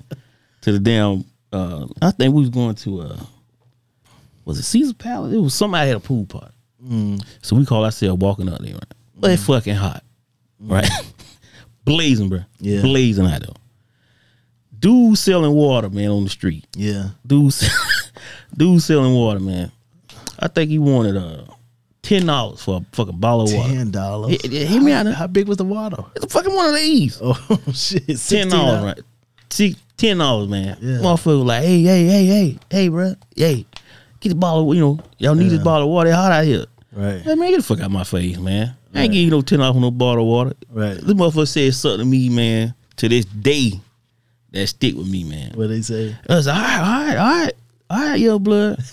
To 0.63 0.73
the 0.73 0.79
damn 0.79 1.25
uh 1.53 1.87
I 2.03 2.11
think 2.11 2.35
we 2.35 2.41
was 2.41 2.51
going 2.51 2.75
to 2.77 3.01
uh 3.03 3.17
was 4.45 4.59
it 4.59 4.65
Caesar 4.65 4.93
Palace? 4.95 5.33
It 5.33 5.39
was 5.39 5.55
somebody 5.55 5.87
had 5.89 5.97
a 5.97 6.01
pool 6.01 6.27
party. 6.27 6.53
So 7.41 7.57
we 7.57 7.65
call 7.65 7.83
ourselves 7.85 8.21
walking 8.21 8.49
up 8.51 8.59
there, 8.61 8.75
right? 8.75 8.95
But 9.17 9.31
it's 9.31 9.47
fucking 9.47 9.75
hot. 9.75 10.05
Right? 10.61 10.89
Blazing, 11.87 12.29
bro. 12.29 12.41
Yeah. 12.61 12.83
Blazing 12.83 13.27
out 13.27 13.41
there. 13.41 13.55
Dude 14.85 15.17
selling 15.17 15.53
water, 15.53 15.89
man, 15.89 16.11
on 16.11 16.25
the 16.25 16.31
street. 16.31 16.67
Yeah. 16.77 17.09
Dude, 17.27 17.55
dude 18.57 18.83
selling 18.83 19.15
water, 19.15 19.41
man. 19.41 19.73
I 20.39 20.49
think 20.49 20.69
he 20.71 20.79
wanted 20.79 21.17
uh 21.17 21.45
ten 22.03 22.27
dollars 22.27 22.63
for 22.63 22.83
a 22.83 22.97
fucking 22.97 23.17
bottle 23.19 23.43
of 23.49 23.55
water. 23.55 23.73
Ten 23.73 23.91
dollars. 23.91 24.43
Hear 24.43 24.83
me 24.83 24.93
out. 24.93 25.07
How 25.07 25.27
big 25.27 25.49
was 25.49 25.57
the 25.57 25.65
water? 25.65 26.05
It's 26.17 26.27
a 26.27 26.29
fucking 26.29 26.55
one 26.55 26.69
of 26.69 26.75
these. 26.75 27.19
Oh 27.23 27.61
shit! 27.73 28.19
ten 28.29 28.49
dollars, 28.51 28.83
right? 28.85 29.01
See, 29.49 29.77
ten 29.97 30.19
dollars, 30.19 30.49
man. 30.49 30.77
Yeah. 30.83 30.99
Motherfucker 30.99 31.39
was 31.39 31.47
like, 31.47 31.63
hey, 31.63 31.81
hey, 31.83 32.05
hey, 32.07 32.27
hey, 32.27 32.59
hey, 32.71 32.89
bro, 32.89 33.15
hey, 33.35 33.65
get 34.21 34.29
the 34.29 34.35
bottle. 34.35 34.69
of- 34.71 34.77
You 34.77 34.83
know, 34.83 35.01
y'all 35.17 35.35
need 35.35 35.49
this 35.49 35.59
Yeah. 35.59 35.65
bottle 35.65 35.87
of 35.87 35.93
water. 35.95 36.11
It's 36.11 36.17
hot 36.17 36.31
out 36.33 36.45
here. 36.45 36.67
Right. 36.93 37.23
Hey, 37.23 37.35
man, 37.37 37.51
get 37.53 37.57
the 37.57 37.63
fuck 37.63 37.81
out 37.81 37.91
my 37.91 38.05
face, 38.05 38.37
man. 38.39 38.77
I 38.93 38.99
Right. 38.99 39.03
ain't 39.05 39.13
giving 39.15 39.25
you 39.27 39.31
no 39.31 39.41
ten 39.41 39.61
dollars 39.61 39.77
for 39.77 39.81
no 39.81 39.91
bottle 39.91 40.25
of 40.25 40.29
water. 40.29 40.53
Right. 40.71 40.95
This 40.97 41.15
motherfucker 41.15 41.49
said 41.49 41.73
something 41.75 42.01
to 42.01 42.05
me, 42.05 42.29
man. 42.29 42.75
To 42.99 43.09
this 43.09 43.25
day, 43.25 43.81
that 44.55 44.67
stick 44.69 44.95
with 44.95 45.09
me, 45.09 45.25
man. 45.25 45.53
What 45.55 45.69
they 45.69 45.83
say? 45.83 46.17
I 46.29 46.35
was 46.37 46.47
like, 46.47 46.57
all 46.57 46.63
right, 46.63 46.79
all 46.79 46.85
right, 46.85 47.17
all 47.17 47.45
right, 47.45 47.53
all 47.91 47.99
right, 47.99 48.21
yo, 48.21 48.39
blood. 48.39 48.79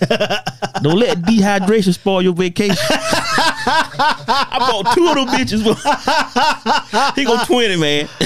Don't 0.82 0.98
let 0.98 1.18
dehydration 1.18 1.94
spoil 1.94 2.20
your 2.20 2.34
vacation. 2.34 2.76
I 2.90 4.56
bought 4.58 4.94
two 4.94 5.06
of 5.08 5.14
them 5.14 5.28
bitches. 5.28 5.62
he 7.16 7.24
go 7.24 7.42
20, 7.44 7.76
man. 7.76 8.06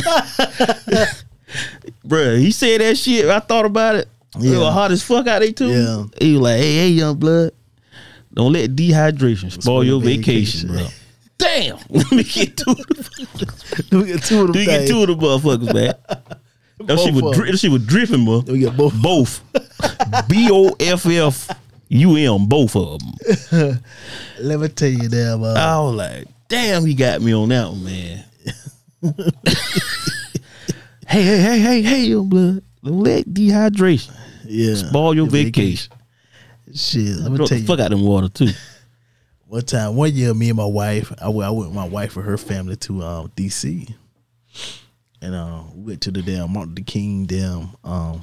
Bruh, 2.06 2.38
he 2.38 2.50
said 2.50 2.80
that 2.80 2.96
shit. 2.96 3.26
I 3.26 3.38
thought 3.40 3.66
about 3.66 3.96
it. 3.96 4.08
Yeah. 4.38 4.58
was 4.58 4.72
hot 4.72 4.90
as 4.90 5.02
fuck 5.02 5.26
out 5.26 5.40
there, 5.40 5.52
too. 5.52 5.68
Yeah. 5.68 6.04
He 6.18 6.32
was 6.32 6.42
like, 6.42 6.58
hey, 6.58 6.74
hey, 6.76 6.88
young 6.88 7.16
blood. 7.16 7.52
Don't 8.32 8.52
let 8.52 8.70
dehydration 8.70 9.52
spoil 9.52 9.84
your 9.84 10.00
vacation, 10.00 10.68
vacation. 10.68 10.74
bro. 10.74 10.86
Damn. 11.38 11.78
Let 11.90 12.12
me 12.12 12.24
get 12.24 12.56
two 12.56 12.70
of 12.70 12.76
them. 12.78 13.04
Do 13.90 13.98
we 13.98 14.06
get 14.06 14.22
two 14.22 14.40
of 14.40 14.46
them? 14.48 14.52
Do 14.52 14.60
you 14.60 14.66
get 14.66 14.88
two 14.88 15.02
of 15.02 15.08
the 15.08 15.14
motherfuckers, 15.16 15.72
man? 15.74 15.94
That 16.80 16.98
shit 16.98 17.14
was 17.14 17.36
dri- 17.36 17.50
that 17.50 17.58
shit 17.58 17.70
was 17.70 17.86
dripping, 17.86 18.24
bro. 18.24 18.40
We 18.46 18.60
get 18.60 18.76
both. 18.76 18.94
Both. 19.00 19.42
B 20.28 20.48
O 20.50 20.76
F 20.78 21.06
F 21.06 21.48
U 21.88 22.16
M, 22.16 22.46
both 22.46 22.76
of 22.76 23.00
them. 23.00 23.80
Let 24.40 24.60
me 24.60 24.68
tell 24.68 24.88
you 24.88 25.08
that. 25.08 25.40
Uh, 25.40 25.54
I 25.54 25.80
was 25.80 25.94
like, 25.94 26.28
damn, 26.48 26.84
he 26.84 26.94
got 26.94 27.22
me 27.22 27.34
on 27.34 27.48
that 27.48 27.68
one, 27.68 27.84
man. 27.84 28.24
hey, 31.06 31.22
hey, 31.22 31.38
hey, 31.38 31.58
hey, 31.60 31.82
hey, 31.82 32.00
young 32.04 32.28
blood. 32.28 32.62
Let 32.82 33.26
dehydration 33.26 34.14
yeah. 34.44 34.74
spoil 34.74 35.14
your 35.14 35.26
vacation. 35.26 35.92
Shit. 36.74 37.16
Let 37.18 37.30
me 37.30 37.36
Throw 37.36 37.46
tell 37.46 37.56
the 37.56 37.62
you. 37.62 37.66
fuck 37.66 37.80
out 37.80 37.90
them 37.90 38.02
water, 38.02 38.28
too. 38.28 38.50
One 39.46 39.62
time, 39.62 39.94
one 39.96 40.12
year, 40.12 40.34
me 40.34 40.50
and 40.50 40.56
my 40.56 40.66
wife, 40.66 41.12
I 41.22 41.28
went, 41.28 41.46
I 41.46 41.50
went 41.50 41.68
with 41.68 41.76
my 41.76 41.88
wife 41.88 42.16
and 42.16 42.26
her 42.26 42.36
family 42.36 42.76
to 42.76 43.02
um, 43.02 43.28
DC, 43.36 43.94
and 45.22 45.34
uh, 45.34 45.62
we 45.74 45.82
went 45.92 46.00
to 46.02 46.10
the 46.10 46.22
damn 46.22 46.52
Martin 46.52 46.74
Luther 46.74 46.84
King 46.84 47.26
damn 47.26 47.70
um, 47.84 48.22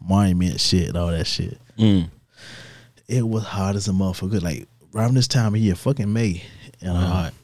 monument 0.00 0.60
shit 0.60 0.88
and 0.88 0.96
all 0.96 1.08
that 1.08 1.26
shit. 1.26 1.58
Mm. 1.78 2.08
It 3.08 3.26
was 3.26 3.44
hot 3.44 3.76
as 3.76 3.88
a 3.88 3.92
motherfucker. 3.92 4.42
Like 4.42 4.66
around 4.94 5.14
this 5.14 5.28
time 5.28 5.54
of 5.54 5.60
year, 5.60 5.74
fucking 5.74 6.12
May, 6.12 6.42
and 6.80 6.90
uh, 6.90 6.94
Hot. 7.00 7.34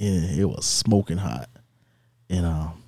and 0.00 0.38
it 0.38 0.44
was 0.44 0.64
smoking 0.64 1.18
hot, 1.18 1.48
and 2.30 2.46
um, 2.46 2.82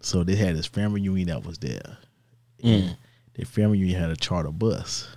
so 0.00 0.24
they 0.24 0.36
had 0.36 0.56
this 0.56 0.66
family 0.66 1.00
reunion 1.02 1.28
that 1.28 1.44
was 1.46 1.58
there. 1.58 1.98
And 2.62 2.96
the 3.34 3.44
family 3.44 3.78
reunion 3.78 4.00
had 4.00 4.10
a 4.10 4.16
charter 4.16 4.50
bus. 4.50 5.08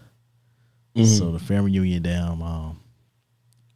So 0.95 1.31
the 1.31 1.39
family 1.39 1.71
reunion 1.79 2.03
down 2.03 2.41
um, 2.41 2.79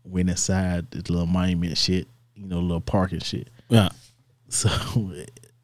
went 0.03 0.29
inside 0.29 0.91
the 0.91 0.97
little 1.11 1.25
monument 1.25 1.77
shit, 1.77 2.07
you 2.35 2.45
know, 2.47 2.59
little 2.59 2.81
parking 2.81 3.19
shit. 3.21 3.49
Yeah. 3.69 3.89
So 4.55 4.69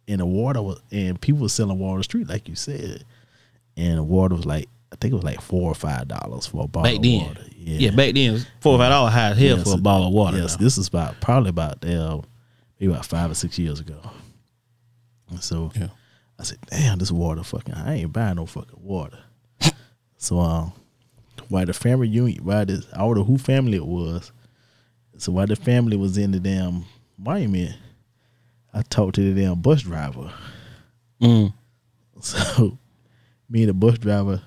in 0.08 0.18
the 0.20 0.26
water 0.26 0.62
was 0.62 0.82
and 0.92 1.20
people 1.22 1.42
was 1.44 1.54
selling 1.54 1.80
water 1.80 1.92
on 1.94 1.98
the 2.00 2.04
street, 2.04 2.28
like 2.28 2.48
you 2.50 2.56
said. 2.56 3.06
And 3.78 3.98
the 4.00 4.04
water 4.04 4.36
was 4.36 4.46
like 4.46 4.68
I 4.92 4.98
think 4.98 5.14
it 5.14 5.16
was 5.16 5.24
like 5.24 5.40
four 5.42 5.72
or 5.72 5.76
five 5.76 6.08
dollars 6.08 6.48
for 6.48 6.66
a 6.66 6.68
bottle 6.68 6.92
Back 6.92 6.98
of 6.98 7.04
then. 7.04 7.26
water. 7.28 7.42
Yeah. 7.56 7.92
back 7.92 8.14
then, 8.16 8.18
it 8.18 8.32
was 8.32 8.46
four 8.60 8.74
or 8.76 8.80
five 8.80 8.90
dollars 8.92 9.14
high 9.14 9.30
as 9.30 9.38
hell 9.38 9.58
Yes, 9.58 9.64
for 9.72 9.78
a 9.78 9.82
bottle 9.82 10.08
of 10.08 10.14
water. 10.14 10.38
Yes, 10.38 10.58
now. 10.58 10.64
this 10.66 10.78
is 10.78 10.88
about 10.90 11.20
probably 11.22 11.50
about 11.52 11.86
uh, 11.86 12.20
maybe 12.80 12.92
about 12.92 13.06
five 13.06 13.32
or 13.32 13.36
six 13.36 13.58
years 13.58 13.80
ago. 13.80 14.00
And 15.30 15.42
so 15.42 15.72
Yeah. 15.76 15.88
I 16.40 16.44
said, 16.44 16.58
"Damn, 16.70 16.98
this 16.98 17.12
water 17.12 17.44
fucking! 17.44 17.74
I 17.76 17.96
ain't 17.98 18.12
buying 18.14 18.36
no 18.36 18.46
fucking 18.48 18.80
water." 18.82 19.20
so 20.18 20.40
um, 20.40 20.74
while 21.50 21.66
the 21.66 21.74
family 21.74 22.10
reunion, 22.10 22.44
while 22.44 22.66
this, 22.66 22.86
I 22.94 22.98
don't 22.98 23.16
know 23.16 23.24
who 23.24 23.38
family 23.38 23.78
it 23.78 23.86
was. 23.86 24.32
So 25.18 25.32
why 25.32 25.46
the 25.46 25.56
family 25.56 25.96
was 25.98 26.18
in 26.18 26.32
the 26.32 26.40
damn 26.40 26.86
monument, 27.18 27.76
I 28.74 28.82
talked 28.84 29.16
to 29.16 29.34
the 29.34 29.42
damn 29.42 29.62
bus 29.62 29.82
driver. 29.84 30.32
Mm. 31.22 31.54
So 32.22 32.78
me 33.50 33.62
and 33.64 33.70
the 33.70 33.74
bus 33.74 33.98
driver 33.98 34.44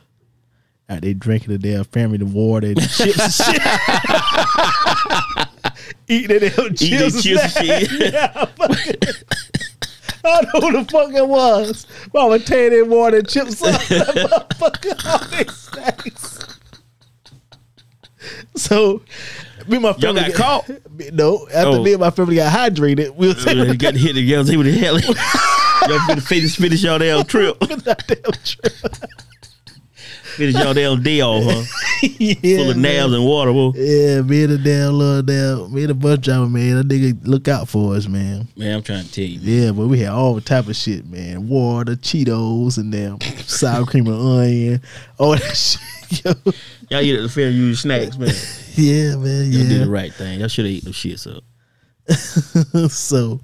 out 0.88 1.00
there 1.02 1.12
drinking 1.14 1.50
the 1.50 1.58
damn 1.58 1.82
family 1.84 2.18
the 2.18 2.24
water 2.26 2.68
and 2.68 2.76
the 2.76 2.82
chips 2.86 3.18
and 3.18 3.32
shit. 3.32 3.62
Eating 6.08 6.38
the 6.38 6.50
damn 6.50 6.74
chips, 6.74 6.82
Eat 6.82 6.98
the 6.98 7.10
chips 7.22 7.56
and 7.56 7.66
shit. 7.88 7.90
Yeah, 8.12 8.44
fucking- 8.44 8.94
I 10.26 10.40
don't 10.52 10.54
know 10.54 10.60
who 10.70 10.84
the 10.84 10.90
fuck 10.90 11.12
it 11.12 11.26
was. 11.28 11.86
Mama 12.14 12.38
tear 12.38 12.70
that 12.70 12.86
water 12.88 13.18
and 13.18 13.28
chips 13.28 13.60
up. 13.62 13.80
That 13.88 14.48
motherfucker 14.58 15.04
all 15.04 15.28
these 15.36 15.56
snacks. 15.56 16.38
So, 18.56 19.02
me 19.68 19.76
and 19.76 19.82
my 19.82 19.88
Y'all 19.90 19.98
family 20.14 20.22
got 20.22 20.34
caught? 20.34 20.70
No, 21.12 21.46
after 21.52 21.70
Oh. 21.78 21.82
me 21.82 21.92
and 21.92 22.00
my 22.00 22.10
family 22.10 22.36
got 22.36 22.52
hydrated, 22.52 23.14
we 23.16 23.28
was 23.28 23.44
You 23.44 23.74
got 23.76 23.94
hit 23.94 24.14
the 24.14 24.20
yells. 24.22 24.48
See 24.48 24.56
what 24.56 24.64
the 24.64 24.72
hell. 24.72 24.98
Y'all 25.00 25.98
finna 26.08 26.22
finish, 26.22 26.56
finish 26.56 26.82
y'all 26.82 26.98
damn 27.00 27.24
trip. 27.26 27.62
Finish 30.36 30.54
y'all 30.56 30.74
damn 30.74 31.00
day 31.02 31.20
off, 31.20 31.44
huh? 31.44 31.62
yeah, 32.18 32.56
Full 32.58 32.70
of 32.70 32.76
man. 32.76 32.82
nabs 33.02 33.12
and 33.12 33.24
water, 33.24 33.52
boy. 33.52 33.70
Yeah, 33.76 34.22
me 34.22 34.44
and 34.44 34.52
the 34.52 34.58
damn 34.58 34.92
little 34.94 35.22
damn, 35.22 35.72
me 35.72 35.82
and 35.82 35.90
the 35.90 35.94
bus 35.94 36.18
driver, 36.18 36.46
man. 36.48 36.76
That 36.76 36.88
nigga 36.88 37.18
look 37.24 37.46
out 37.46 37.68
for 37.68 37.94
us, 37.94 38.08
man. 38.08 38.48
Man, 38.56 38.76
I'm 38.76 38.82
trying 38.82 39.04
to 39.04 39.12
tell 39.12 39.24
you. 39.24 39.38
Yeah, 39.40 39.70
but 39.72 39.86
we 39.86 40.00
had 40.00 40.08
all 40.08 40.34
the 40.34 40.40
type 40.40 40.66
of 40.66 40.74
shit, 40.74 41.06
man. 41.06 41.48
Water, 41.48 41.94
Cheetos, 41.94 42.78
and 42.78 42.90
damn 42.90 43.20
sour 43.42 43.84
cream 43.86 44.06
and 44.08 44.16
onion. 44.16 44.80
All 45.18 45.32
that 45.36 45.56
shit. 45.56 46.24
Yo. 46.24 46.32
Y'all 46.94 47.02
eat 47.02 47.16
at 47.16 47.22
the 47.22 47.28
fair 47.28 47.50
use 47.50 47.80
snacks, 47.80 48.16
man. 48.16 48.32
Yeah, 48.76 49.16
man. 49.16 49.52
Y'all 49.52 49.68
did 49.68 49.82
the 49.82 49.90
right 49.90 50.12
thing. 50.12 50.38
Y'all 50.38 50.48
should 50.48 50.64
have 50.64 50.74
ate 50.74 50.84
them 50.84 50.92
shits 50.92 51.28
up. 51.28 51.44
so, 52.90 53.40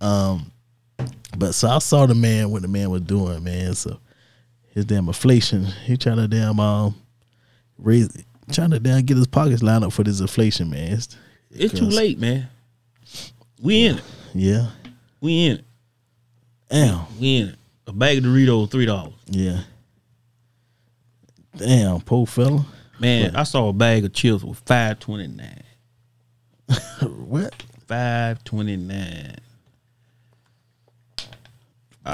um, 0.00 0.52
but 1.36 1.54
so 1.54 1.68
I 1.68 1.78
saw 1.78 2.06
the 2.06 2.14
man 2.14 2.50
what 2.50 2.62
the 2.62 2.68
man 2.68 2.90
was 2.90 3.02
doing, 3.02 3.42
man. 3.42 3.74
So 3.74 3.98
his 4.70 4.84
damn 4.84 5.06
inflation, 5.08 5.64
he 5.64 5.96
trying 5.96 6.16
to 6.16 6.26
damn 6.26 6.58
um 6.58 6.94
raise, 7.78 8.08
trying 8.52 8.70
to 8.70 8.80
damn 8.80 9.02
get 9.04 9.16
his 9.16 9.26
pockets 9.28 9.62
lined 9.62 9.84
up 9.84 9.92
for 9.92 10.02
this 10.04 10.20
inflation, 10.20 10.70
man. 10.70 10.92
It's, 10.92 11.16
It's 11.50 11.74
too 11.74 11.86
late, 11.86 12.18
man. 12.18 12.48
We 13.60 13.86
in 13.86 13.98
it. 13.98 14.04
Yeah. 14.34 14.70
We 15.20 15.46
in 15.46 15.52
it. 15.58 15.64
Damn. 16.70 17.06
We 17.20 17.36
in 17.38 17.48
it. 17.50 17.54
A 17.88 17.92
bag 17.92 18.18
of 18.18 18.24
Doritos, 18.24 18.70
three 18.70 18.86
dollars. 18.86 19.14
Yeah. 19.26 19.60
Damn, 21.56 22.00
poor 22.00 22.26
fella. 22.26 22.64
Man, 23.00 23.34
I 23.36 23.42
saw 23.44 23.68
a 23.68 23.72
bag 23.72 24.04
of 24.04 24.12
chips 24.12 24.42
with 24.44 24.58
five 24.60 24.98
twenty 25.00 25.26
nine. 25.28 25.62
What? 27.02 27.54
Five 27.86 28.42
twenty 28.44 28.76
nine. 28.76 29.36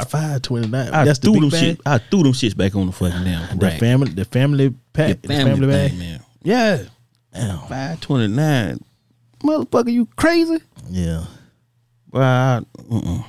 Five 0.09 0.42
twenty 0.42 0.68
nine. 0.68 0.92
I 0.92 1.05
That's 1.05 1.18
the 1.18 1.26
threw 1.26 1.33
big 1.35 1.40
them 1.42 1.50
bag. 1.50 1.61
shit. 1.61 1.81
I 1.87 1.98
threw 1.98 2.22
them 2.22 2.33
shits 2.33 2.57
back 2.57 2.74
on 2.76 2.87
the 2.87 2.92
fucking 2.92 3.24
damn 3.24 3.59
The 3.59 3.66
rack. 3.66 3.81
family, 3.81 4.11
the 4.12 4.24
family 4.24 4.74
pack, 4.92 5.22
The 5.22 5.29
the 5.29 5.35
family, 5.35 5.66
bag. 5.66 5.98
man. 5.98 6.24
Yeah, 6.42 6.83
Damn. 7.33 7.59
five 7.68 8.00
twenty 8.00 8.29
nine. 8.29 8.79
Motherfucker, 9.40 9.92
you 9.92 10.07
crazy? 10.16 10.59
Yeah. 10.88 11.24
Well, 12.12 12.22
I, 12.22 12.57
uh-uh. 12.92 13.22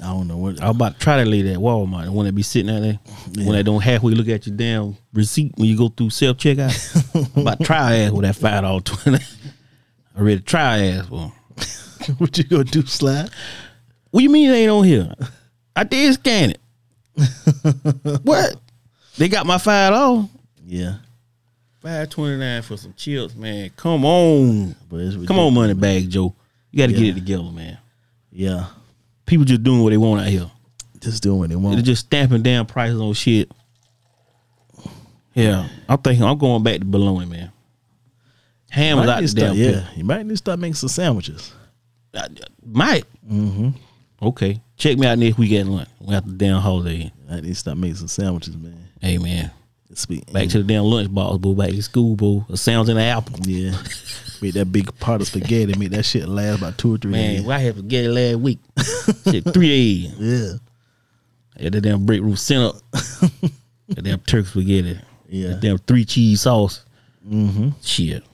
I 0.00 0.06
don't 0.06 0.26
know 0.26 0.36
what. 0.36 0.60
I 0.60 0.68
was 0.68 0.76
about 0.76 0.94
to 0.94 1.00
try 1.00 1.18
that 1.18 1.26
lady 1.26 1.52
at 1.52 1.58
Walmart. 1.58 2.06
The 2.06 2.12
one 2.12 2.26
that 2.26 2.34
be 2.34 2.42
sitting 2.42 2.74
out 2.74 2.80
there. 2.80 2.98
When 3.36 3.52
they 3.52 3.62
don't 3.62 3.80
halfway 3.80 4.12
look 4.14 4.28
at 4.28 4.46
your 4.46 4.56
damn 4.56 4.96
receipt 5.12 5.52
when 5.56 5.68
you 5.68 5.76
go 5.76 5.88
through 5.88 6.10
self 6.10 6.38
checkout. 6.38 7.34
I'm 7.36 7.42
about 7.42 7.58
to 7.58 7.64
try 7.64 7.96
ass 7.96 8.12
with 8.12 8.22
that 8.22 8.36
five 8.36 8.62
dollar 8.62 8.80
twenty. 8.80 9.24
I 10.16 10.20
ready 10.20 10.38
to 10.38 10.44
try 10.44 10.78
ass 10.86 11.06
for. 11.06 11.32
what 12.18 12.36
you 12.36 12.44
gonna 12.44 12.64
do, 12.64 12.84
slide? 12.86 13.30
What 14.10 14.22
you 14.22 14.30
mean 14.30 14.50
it 14.50 14.54
ain't 14.54 14.70
on 14.70 14.84
here? 14.84 15.12
I 15.76 15.84
did 15.84 16.14
scan 16.14 16.50
it. 16.50 16.60
what? 18.22 18.56
They 19.18 19.28
got 19.28 19.46
my 19.46 19.58
five 19.58 19.92
dollars. 19.92 20.26
Yeah. 20.64 20.96
Five 21.80 22.10
twenty 22.10 22.36
nine 22.38 22.62
for 22.62 22.76
some 22.76 22.94
chips, 22.94 23.34
man. 23.34 23.70
Come 23.76 24.04
on, 24.04 24.74
come 25.26 25.38
on, 25.38 25.54
money 25.54 25.74
bag 25.74 26.08
Joe. 26.08 26.34
You 26.70 26.78
got 26.78 26.86
to 26.86 26.92
get 26.92 27.08
it 27.08 27.14
together, 27.14 27.42
man. 27.44 27.78
Yeah. 28.30 28.66
People 29.26 29.44
just 29.44 29.62
doing 29.62 29.82
what 29.82 29.90
they 29.90 29.96
want 29.96 30.22
out 30.22 30.28
here. 30.28 30.50
Just 31.00 31.22
doing 31.22 31.38
what 31.38 31.48
they 31.48 31.56
want. 31.56 31.76
They're 31.76 31.82
just 31.82 32.06
stamping 32.06 32.42
down 32.42 32.66
prices 32.66 33.00
on 33.00 33.12
shit. 33.14 33.50
Yeah, 35.34 35.68
I'm 35.88 35.98
thinking 35.98 36.24
I'm 36.24 36.38
going 36.38 36.62
back 36.62 36.80
to 36.80 36.84
bologna, 36.84 37.26
man. 37.26 37.52
Ham 38.70 38.98
was 38.98 39.08
out 39.08 39.20
the 39.20 39.28
start- 39.28 39.46
damn 39.48 39.56
yeah, 39.56 39.70
yeah. 39.70 39.88
you 39.96 40.04
might 40.04 40.22
need 40.22 40.30
to 40.30 40.36
start 40.36 40.58
making 40.58 40.74
some 40.74 40.88
sandwiches. 40.88 41.52
Might. 42.64 43.04
Mm-hmm. 43.30 43.70
Okay, 44.22 44.60
check 44.76 44.98
me 44.98 45.06
out 45.06 45.18
next 45.18 45.38
week 45.38 45.52
at 45.52 45.66
lunch. 45.66 45.88
We 46.00 46.12
got 46.12 46.26
the 46.26 46.32
damn 46.32 46.60
holiday. 46.60 47.12
I 47.30 47.36
need 47.36 47.48
to 47.48 47.54
start 47.54 47.78
making 47.78 47.96
some 47.96 48.08
sandwiches, 48.08 48.56
man. 48.56 48.88
Hey 49.00 49.18
man, 49.18 49.50
Speak 49.94 50.32
back 50.32 50.48
to 50.48 50.58
the 50.58 50.64
damn 50.64 50.84
lunch 50.84 51.12
box, 51.12 51.38
boo. 51.38 51.54
Back 51.54 51.70
to 51.70 51.82
school, 51.82 52.16
boo. 52.16 52.44
It 52.48 52.56
sounds 52.56 52.88
in 52.88 52.96
the 52.96 53.02
apple. 53.02 53.38
yeah. 53.46 53.76
make 54.42 54.54
that 54.54 54.72
big 54.72 54.94
pot 54.98 55.20
of 55.20 55.28
spaghetti. 55.28 55.78
Make 55.78 55.90
that 55.90 56.04
shit 56.04 56.28
last 56.28 56.58
about 56.58 56.78
two 56.78 56.94
or 56.94 56.98
three 56.98 57.12
Man, 57.12 57.36
days. 57.36 57.42
well, 57.44 57.56
I 57.56 57.60
had 57.60 57.76
spaghetti 57.76 58.08
last 58.08 58.36
week. 58.40 58.58
shit, 59.30 59.44
three 59.52 60.06
a.m. 60.06 60.14
Yeah. 60.18 60.52
Had 61.62 61.72
that 61.74 61.80
damn 61.82 62.04
break 62.06 62.22
room 62.22 62.36
sent 62.36 62.62
up. 62.62 62.76
that 62.92 64.02
damn 64.02 64.20
turkey 64.20 64.48
spaghetti. 64.48 64.98
Yeah. 65.28 65.48
That 65.48 65.60
damn 65.60 65.78
three 65.78 66.04
cheese 66.04 66.40
sauce. 66.40 66.84
Mm-hmm. 67.28 67.68
Shit. 67.82 68.24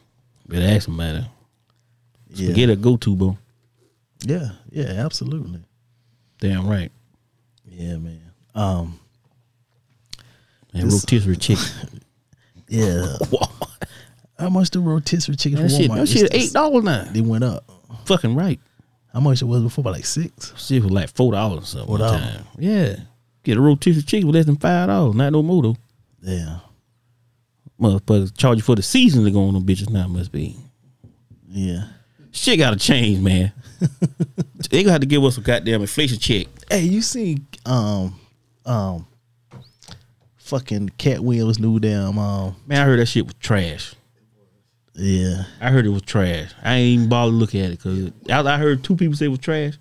Better 0.49 0.64
ask 0.75 0.85
somebody. 0.87 1.27
Yeah. 2.31 2.47
Spaghetti 2.47 2.77
go 2.77 2.97
to, 2.97 3.14
boo. 3.16 3.37
Yeah. 4.23 4.51
Yeah. 4.71 5.05
Absolutely. 5.05 5.61
Damn 6.40 6.66
right. 6.68 6.90
Yeah, 7.66 7.97
man. 7.97 8.23
Um. 8.55 8.99
And 10.79 10.91
This- 10.91 11.03
rotisserie 11.05 11.37
chicken. 11.41 11.64
Yeah. 12.69 13.17
How 14.38 14.49
much 14.51 14.71
the 14.71 14.81
rotisserie 14.81 15.37
chicken 15.37 15.61
that 15.62 15.69
from 15.71 15.79
shit, 15.81 15.91
Walmart? 15.91 15.97
that 15.97 16.07
shit 16.09 16.23
It's- 16.25 16.45
eight 16.49 16.53
dollars 16.53 16.85
now. 16.85 17.05
They 17.11 17.21
went 17.21 17.45
up. 17.45 17.64
Fucking 18.05 18.35
right. 18.35 18.61
How 19.12 19.21
much 19.21 19.43
it 19.43 19.47
was 19.47 19.62
before? 19.62 19.83
About 19.83 19.95
like 19.95 20.07
six. 20.07 20.53
Shit 20.57 20.83
was 20.83 20.93
like 20.93 21.09
four 21.14 21.33
dollars 21.33 21.62
or 21.64 21.67
something. 21.67 21.91
one 21.91 22.01
$4. 22.01 22.11
time. 22.11 22.45
Yeah. 22.59 22.97
Get 23.43 23.57
a 23.57 23.61
rotisserie 23.61 24.03
chicken 24.03 24.27
with 24.27 24.37
less 24.37 24.47
than 24.47 24.57
five 24.57 24.88
dollars. 24.88 25.14
Not 25.17 25.33
no 25.33 25.43
more 25.43 25.62
though. 25.62 25.77
Yeah. 26.23 26.59
Motherfuckers 27.81 28.37
charge 28.37 28.59
you 28.59 28.62
for 28.62 28.75
the 28.75 28.83
season 28.83 29.25
to 29.25 29.31
go 29.31 29.45
on 29.45 29.55
them 29.55 29.64
bitches 29.64 29.88
now 29.91 30.07
must 30.09 30.33
be. 30.33 30.57
Yeah. 31.49 31.85
Shit 32.33 32.59
gotta 32.59 32.77
change, 32.77 33.21
man. 33.21 33.53
they 34.71 34.83
gonna 34.83 34.93
have 34.93 35.01
to 35.01 35.07
give 35.07 35.25
us 35.25 35.38
a 35.38 35.41
goddamn 35.41 35.81
inflation 35.81 36.19
check. 36.19 36.47
Hey, 36.71 36.83
you 36.83 37.01
seen 37.03 37.47
um 37.64 38.19
um 38.67 39.07
fucking 40.49 40.89
Katt 40.99 41.21
Williams 41.21 41.59
new 41.59 41.79
damn 41.79 42.19
um 42.19 42.57
Man, 42.67 42.81
I 42.81 42.85
heard 42.85 42.99
that 42.99 43.07
shit 43.07 43.25
was 43.27 43.35
trash. 43.41 43.95
yeah 44.95 45.45
I 45.61 45.71
heard 45.71 45.85
it 45.87 45.91
was 45.91 46.03
trash. 46.03 46.51
I 46.63 46.75
ain't 46.77 46.95
even 47.01 47.09
bother 47.09 47.31
to 47.33 47.37
look 47.37 47.55
at 47.55 47.71
it 47.71 47.79
because 47.83 48.11
I, 48.31 48.41
I 48.55 48.59
heard 48.59 48.83
two 48.83 48.97
people 48.97 49.15
say 49.17 49.27
it 49.27 49.29
was 49.29 49.39
trash. 49.41 49.75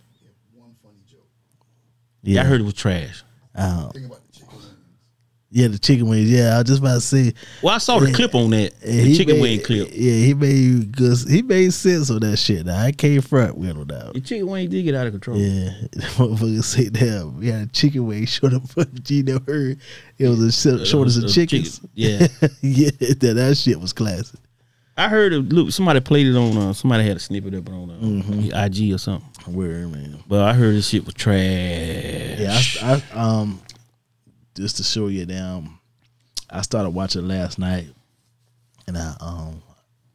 yeah 2.24 2.42
I 2.42 2.46
heard 2.46 2.62
it 2.62 2.66
was 2.66 2.74
trash. 2.74 3.24
um, 3.56 3.92
yeah 5.50 5.68
the 5.70 5.80
chicken 5.80 6.08
wings 6.08 6.30
yeah 6.30 6.56
I 6.56 6.58
was 6.58 6.66
just 6.68 6.80
about 6.82 6.96
to 6.96 7.02
say 7.02 7.34
Well, 7.62 7.74
I 7.74 7.78
saw 7.78 8.00
the 8.00 8.12
clip 8.12 8.36
on 8.36 8.50
that, 8.50 8.80
the 8.82 9.16
chicken 9.16 9.36
made- 9.36 9.42
wing 9.42 9.62
clip. 9.64 9.90
yeah 9.94 10.12
he 10.14 10.34
made 10.34 10.96
good 10.96 11.18
he 11.30 11.42
made 11.42 11.72
sense 11.74 12.10
on 12.12 12.20
that 12.20 12.36
shit 12.38 12.66
now 12.66 12.78
I 12.78 12.92
can't 12.92 13.24
front 13.24 13.58
with 13.58 13.76
no 13.76 13.86
doubt 13.86 14.14
The 14.14 14.20
chicken 14.22 14.48
wing 14.48 14.70
did 14.70 14.84
get 14.84 14.96
out 14.96 15.08
of 15.08 15.14
control. 15.14 15.38
yeah 15.38 15.70
the 15.94 16.02
motherfucker 16.18 16.64
say 16.64 16.90
damn 16.90 17.40
we 17.40 17.48
had 17.48 17.62
a 17.62 17.72
chicken 17.72 18.06
wing 18.06 18.26
short 18.28 18.54
up 18.54 18.68
for 18.68 18.84
Gino 18.86 19.40
heard 19.48 19.80
it 20.18 20.28
was 20.28 20.42
a 20.42 20.52
short, 20.52 20.86
short 20.86 21.08
as 21.08 21.18
a 21.24 21.26
Uh, 21.26 21.30
chickens 21.30 21.80
chicken, 21.80 21.90
yeah. 21.96 22.28
yeah 22.62 22.90
that, 23.00 23.34
that 23.38 23.56
shit 23.58 23.80
was 23.80 23.94
classic 23.94 24.40
I 25.00 25.10
heard 25.10 25.32
it. 25.32 25.50
Look, 25.54 25.72
somebody 25.72 26.00
played 26.00 26.26
it 26.26 26.36
on. 26.36 26.58
Uh, 26.58 26.74
somebody 26.74 27.04
had 27.08 27.18
a 27.18 27.20
snippet 27.20 27.54
up 27.54 27.70
on 27.70 27.92
uh, 27.92 27.94
Mm-hmm. 28.02 28.50
IG 28.52 28.96
or 28.96 28.98
something. 28.98 29.30
Where 29.54 29.88
man 29.88 30.24
But 30.28 30.42
I 30.42 30.54
heard 30.56 30.74
this 30.74 30.88
shit 30.90 31.06
was 31.06 31.14
trash. 31.14 31.38
Yeah, 32.40 32.60
I, 32.82 33.04
I 33.14 33.20
um 33.20 33.62
just 34.58 34.78
to 34.78 34.84
show 34.84 35.08
you 35.08 35.26
down, 35.26 35.78
I 36.50 36.62
started 36.62 36.90
watching 36.92 37.28
last 37.28 37.60
night, 37.60 37.88
and 38.88 38.98
I 38.98 39.16
um 39.20 39.62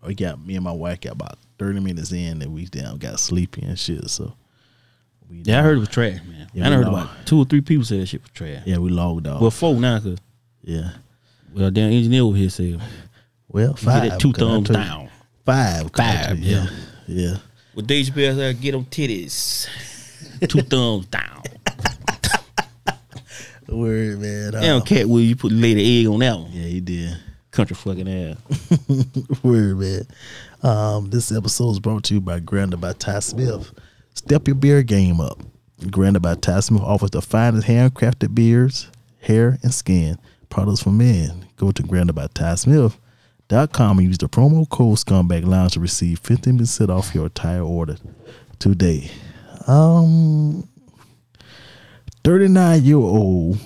we 0.06 0.14
got 0.14 0.44
me 0.44 0.56
and 0.56 0.64
my 0.64 0.72
wife 0.72 1.00
got 1.00 1.12
about 1.12 1.38
thirty 1.58 1.80
minutes 1.80 2.12
in, 2.12 2.42
and 2.42 2.52
we 2.52 2.66
down 2.66 2.98
got 2.98 3.20
sleepy 3.20 3.62
and 3.62 3.78
shit. 3.78 4.08
So 4.10 4.34
we 5.30 5.42
yeah, 5.44 5.60
I 5.60 5.62
heard 5.62 5.76
it 5.76 5.80
was 5.80 5.88
trash, 5.88 6.18
man. 6.26 6.48
Yeah, 6.52 6.66
I 6.66 6.70
we 6.70 6.76
heard 6.76 6.86
know. 6.86 6.94
about 6.94 7.10
two 7.26 7.38
or 7.38 7.44
three 7.44 7.60
people 7.60 7.84
said 7.84 8.00
that 8.00 8.06
shit 8.06 8.22
was 8.22 8.30
trash. 8.32 8.62
yeah 8.66 8.78
we 8.78 8.90
logged 8.90 9.26
off. 9.26 9.40
Well, 9.40 9.50
four 9.50 9.74
now, 9.76 10.00
cause 10.00 10.18
yeah, 10.62 10.90
well, 11.54 11.70
damn 11.70 11.90
engineer 11.92 12.22
over 12.22 12.36
here 12.36 12.50
said 12.50 12.80
well 13.48 13.72
get 13.74 13.78
five. 13.80 14.10
that 14.10 14.20
two 14.20 14.32
thumbs 14.32 14.68
down. 14.68 15.08
Five, 15.44 15.90
Five, 15.92 16.38
yeah, 16.38 16.66
yeah. 17.08 17.36
With 17.74 17.88
Dave 17.88 18.06
Chappelle 18.06 18.36
said, 18.36 18.60
get 18.60 18.72
them 18.72 18.84
titties. 18.84 19.66
two 20.48 20.60
thumbs 20.62 21.06
down. 21.06 21.42
Word 23.72 24.20
man. 24.20 24.52
Damn, 24.52 24.80
Uh, 24.80 24.84
cat, 24.84 25.08
will 25.08 25.20
you 25.20 25.36
put 25.36 25.52
lay 25.52 25.74
the 25.74 26.00
egg 26.00 26.06
on 26.08 26.18
that 26.20 26.38
one? 26.38 26.50
yeah, 26.52 26.66
he 26.66 26.80
did. 26.80 27.16
Country 27.50 27.76
fucking 27.76 28.08
ass. 28.08 28.36
Word, 29.42 29.78
man. 29.78 30.06
Um, 30.62 31.10
this 31.10 31.30
episode 31.32 31.70
is 31.72 31.80
brought 31.80 32.04
to 32.04 32.14
you 32.14 32.20
by 32.20 32.40
Grander 32.40 32.76
by 32.76 32.92
Ty 32.94 33.18
Smith. 33.20 33.72
Step 34.14 34.46
your 34.48 34.54
beer 34.54 34.82
game 34.82 35.20
up. 35.20 35.38
Grander 35.90 36.20
by 36.20 36.34
Ty 36.36 36.60
Smith 36.60 36.82
offers 36.82 37.10
the 37.10 37.20
finest 37.20 37.66
handcrafted 37.66 38.34
beers, 38.34 38.88
hair, 39.20 39.58
and 39.62 39.74
skin 39.74 40.18
products 40.48 40.82
for 40.82 40.90
men. 40.90 41.46
Go 41.56 41.72
to 41.72 41.82
Grander 41.82 42.12
by 42.12 42.28
Ty 42.32 42.54
Smith.com 42.54 43.98
and 43.98 44.06
use 44.06 44.18
the 44.18 44.28
promo 44.28 44.68
code 44.68 44.96
Scumbag 44.98 45.44
Lounge 45.44 45.72
to 45.72 45.80
receive 45.80 46.22
15% 46.22 46.88
off 46.88 47.14
your 47.14 47.24
entire 47.24 47.62
order 47.62 47.96
today. 48.58 49.10
Um, 49.66 50.68
39 52.24 52.84
year 52.84 52.96
old 52.96 53.58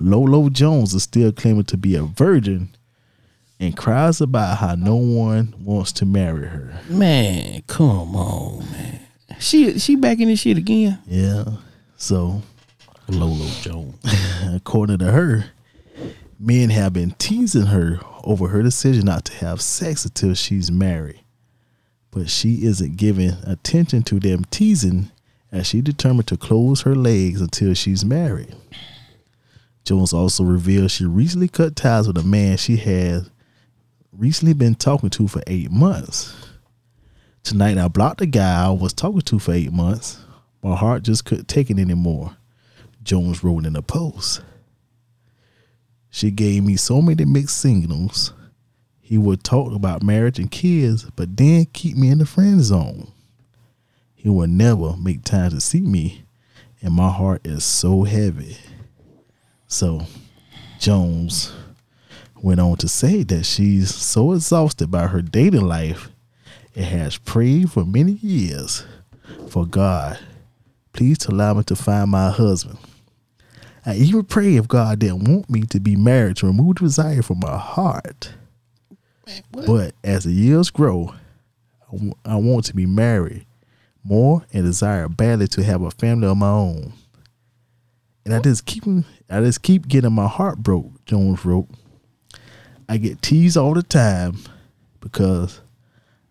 Lolo 0.00 0.48
Jones 0.48 0.94
is 0.94 1.02
still 1.02 1.32
claiming 1.32 1.64
to 1.64 1.76
be 1.76 1.96
a 1.96 2.02
virgin 2.02 2.74
and 3.58 3.76
cries 3.76 4.20
about 4.20 4.58
how 4.58 4.76
no 4.76 4.94
one 4.94 5.52
wants 5.58 5.90
to 5.92 6.06
marry 6.06 6.46
her. 6.46 6.80
Man, 6.88 7.62
come 7.66 8.14
on, 8.14 8.70
man. 8.70 9.00
She 9.40 9.78
she 9.78 9.96
back 9.96 10.20
in 10.20 10.28
this 10.28 10.40
shit 10.40 10.56
again. 10.56 10.98
Yeah. 11.06 11.44
So, 11.96 12.42
Lolo 13.08 13.46
Jones. 13.60 13.96
according 14.54 14.98
to 14.98 15.10
her, 15.10 15.46
men 16.38 16.70
have 16.70 16.92
been 16.92 17.12
teasing 17.18 17.66
her 17.66 17.98
over 18.22 18.48
her 18.48 18.62
decision 18.62 19.06
not 19.06 19.24
to 19.26 19.34
have 19.38 19.60
sex 19.60 20.04
until 20.04 20.34
she's 20.34 20.70
married. 20.70 21.20
But 22.10 22.30
she 22.30 22.64
isn't 22.64 22.96
giving 22.96 23.32
attention 23.44 24.02
to 24.04 24.20
them 24.20 24.44
teasing 24.50 25.10
as 25.50 25.66
she 25.66 25.80
determined 25.80 26.26
to 26.28 26.36
close 26.36 26.82
her 26.82 26.94
legs 26.94 27.40
until 27.40 27.74
she's 27.74 28.04
married. 28.04 28.54
Jones 29.84 30.12
also 30.12 30.44
revealed 30.44 30.90
she 30.90 31.06
recently 31.06 31.48
cut 31.48 31.74
ties 31.74 32.06
with 32.06 32.18
a 32.18 32.22
man 32.22 32.56
she 32.56 32.76
had 32.76 33.30
recently 34.12 34.52
been 34.52 34.74
talking 34.74 35.10
to 35.10 35.28
for 35.28 35.42
eight 35.46 35.70
months. 35.70 36.34
Tonight 37.42 37.78
I 37.78 37.88
blocked 37.88 38.18
the 38.18 38.26
guy 38.26 38.66
I 38.66 38.70
was 38.70 38.92
talking 38.92 39.22
to 39.22 39.38
for 39.38 39.52
eight 39.52 39.72
months. 39.72 40.18
My 40.62 40.76
heart 40.76 41.04
just 41.04 41.24
couldn't 41.24 41.48
take 41.48 41.70
it 41.70 41.78
anymore. 41.78 42.36
Jones 43.02 43.42
wrote 43.42 43.64
in 43.64 43.76
a 43.76 43.82
post. 43.82 44.42
She 46.10 46.30
gave 46.30 46.64
me 46.64 46.76
so 46.76 47.00
many 47.00 47.24
mixed 47.24 47.58
signals. 47.58 48.34
He 49.00 49.16
would 49.16 49.42
talk 49.42 49.72
about 49.72 50.02
marriage 50.02 50.38
and 50.38 50.50
kids, 50.50 51.08
but 51.16 51.34
then 51.36 51.64
keep 51.72 51.96
me 51.96 52.10
in 52.10 52.18
the 52.18 52.26
friend 52.26 52.60
zone. 52.62 53.10
He 54.18 54.28
will 54.28 54.48
never 54.48 54.96
make 54.96 55.22
time 55.22 55.50
to 55.50 55.60
see 55.60 55.80
me, 55.80 56.24
and 56.82 56.92
my 56.92 57.08
heart 57.08 57.46
is 57.46 57.62
so 57.62 58.02
heavy. 58.02 58.56
So, 59.68 60.02
Jones 60.80 61.52
went 62.42 62.58
on 62.58 62.76
to 62.78 62.88
say 62.88 63.22
that 63.22 63.44
she's 63.44 63.94
so 63.94 64.32
exhausted 64.32 64.90
by 64.90 65.06
her 65.06 65.22
dating 65.22 65.68
life 65.68 66.10
and 66.74 66.84
has 66.84 67.16
prayed 67.16 67.70
for 67.70 67.84
many 67.84 68.12
years 68.14 68.84
for 69.48 69.64
God, 69.64 70.18
please 70.92 71.24
allow 71.26 71.54
me 71.54 71.62
to 71.64 71.76
find 71.76 72.10
my 72.10 72.30
husband. 72.30 72.78
I 73.86 73.94
even 73.94 74.24
pray 74.24 74.56
if 74.56 74.66
God 74.66 74.98
didn't 74.98 75.30
want 75.32 75.48
me 75.48 75.62
to 75.62 75.78
be 75.78 75.94
married 75.94 76.38
to 76.38 76.46
remove 76.46 76.76
the 76.76 76.86
desire 76.86 77.22
from 77.22 77.38
my 77.38 77.56
heart. 77.56 78.32
But 79.52 79.94
as 80.02 80.24
the 80.24 80.32
years 80.32 80.70
grow, 80.70 81.14
I 81.88 81.92
w- 81.92 82.14
I 82.24 82.34
want 82.34 82.64
to 82.66 82.74
be 82.74 82.84
married 82.84 83.46
more 84.08 84.44
and 84.52 84.64
desire 84.64 85.08
badly 85.08 85.46
to 85.48 85.62
have 85.62 85.82
a 85.82 85.90
family 85.90 86.26
of 86.26 86.36
my 86.36 86.48
own. 86.48 86.92
And 88.24 88.34
I 88.34 88.40
just 88.40 88.66
keep 88.66 88.84
I 89.30 89.40
just 89.40 89.62
keep 89.62 89.88
getting 89.88 90.12
my 90.12 90.26
heart 90.26 90.58
broke, 90.58 91.04
Jones 91.04 91.44
wrote. 91.44 91.68
I 92.88 92.96
get 92.96 93.22
teased 93.22 93.56
all 93.56 93.74
the 93.74 93.82
time 93.82 94.38
because 95.00 95.60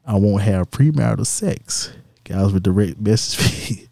I 0.06 0.16
won't 0.16 0.44
have 0.44 0.72
premarital 0.72 1.26
sex. 1.26 1.92
Guys 2.24 2.52
with 2.52 2.64
direct 2.64 3.00
message 3.00 3.40
feed. 3.40 3.90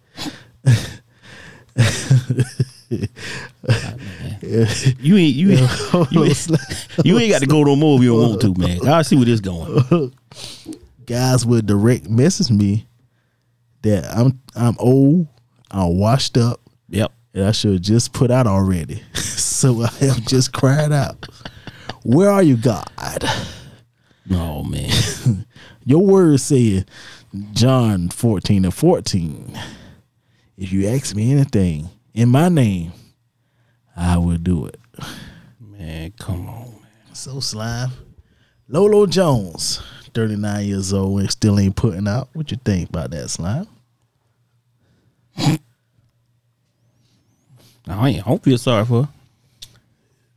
You 5.00 5.18
ain't 5.18 5.36
you 5.36 5.52
ain't, 5.52 5.72
you 6.12 6.24
ain't, 6.24 6.50
you 7.04 7.20
ain't 7.20 7.32
got 7.32 7.42
to 7.42 7.48
go 7.48 7.64
no 7.64 7.76
more 7.76 7.98
if 7.98 8.04
you 8.04 8.12
don't 8.12 8.30
want 8.30 8.42
to, 8.42 8.54
man. 8.56 8.88
I 8.88 9.02
see 9.02 9.16
where 9.16 9.26
this 9.26 9.40
going. 9.40 10.14
guys 11.06 11.46
would 11.46 11.66
direct 11.66 12.10
message 12.10 12.50
me 12.52 12.88
that 13.86 14.06
I'm 14.16 14.40
I'm 14.56 14.76
old, 14.80 15.28
I'm 15.72 15.98
washed 15.98 16.38
up, 16.38 16.60
Yep. 16.90 17.12
and 17.34 17.46
I 17.46 17.52
should 17.52 17.82
just 17.82 18.14
put 18.14 18.30
out 18.32 18.48
already. 18.48 19.02
so 19.14 19.82
I 19.84 19.88
have 20.06 20.26
just 20.26 20.52
cried 20.54 20.92
out, 20.92 21.26
Where 22.04 22.30
are 22.30 22.44
you, 22.44 22.58
God? 22.58 22.90
Oh 24.32 24.64
man. 24.64 24.92
Your 25.86 26.06
word 26.06 26.40
said, 26.40 26.90
John 27.54 28.10
14 28.10 28.66
and 28.66 28.74
14. 28.74 29.60
If 30.58 30.72
you 30.74 30.88
ask 30.88 31.16
me 31.16 31.32
anything 31.32 31.90
in 32.14 32.30
my 32.30 32.50
name, 32.50 32.92
I 33.96 34.18
will 34.18 34.38
do 34.38 34.66
it. 34.66 34.80
Man, 35.60 36.12
come 36.18 36.50
on. 36.50 36.72
Man. 36.72 37.14
So 37.14 37.40
slime. 37.40 37.92
Lolo 38.68 39.06
Jones, 39.06 39.84
39 40.16 40.66
years 40.66 40.92
old 40.92 41.20
and 41.20 41.30
still 41.30 41.60
ain't 41.60 41.76
putting 41.76 42.08
out. 42.08 42.30
What 42.34 42.50
you 42.50 42.58
think 42.66 42.90
about 42.90 43.12
that 43.12 43.30
slime? 43.30 43.68
I 45.38 45.60
ain't 47.88 48.26
I 48.26 48.30
don't 48.30 48.44
feel 48.44 48.58
sorry 48.58 48.86
for 48.86 49.04
her. 49.04 49.10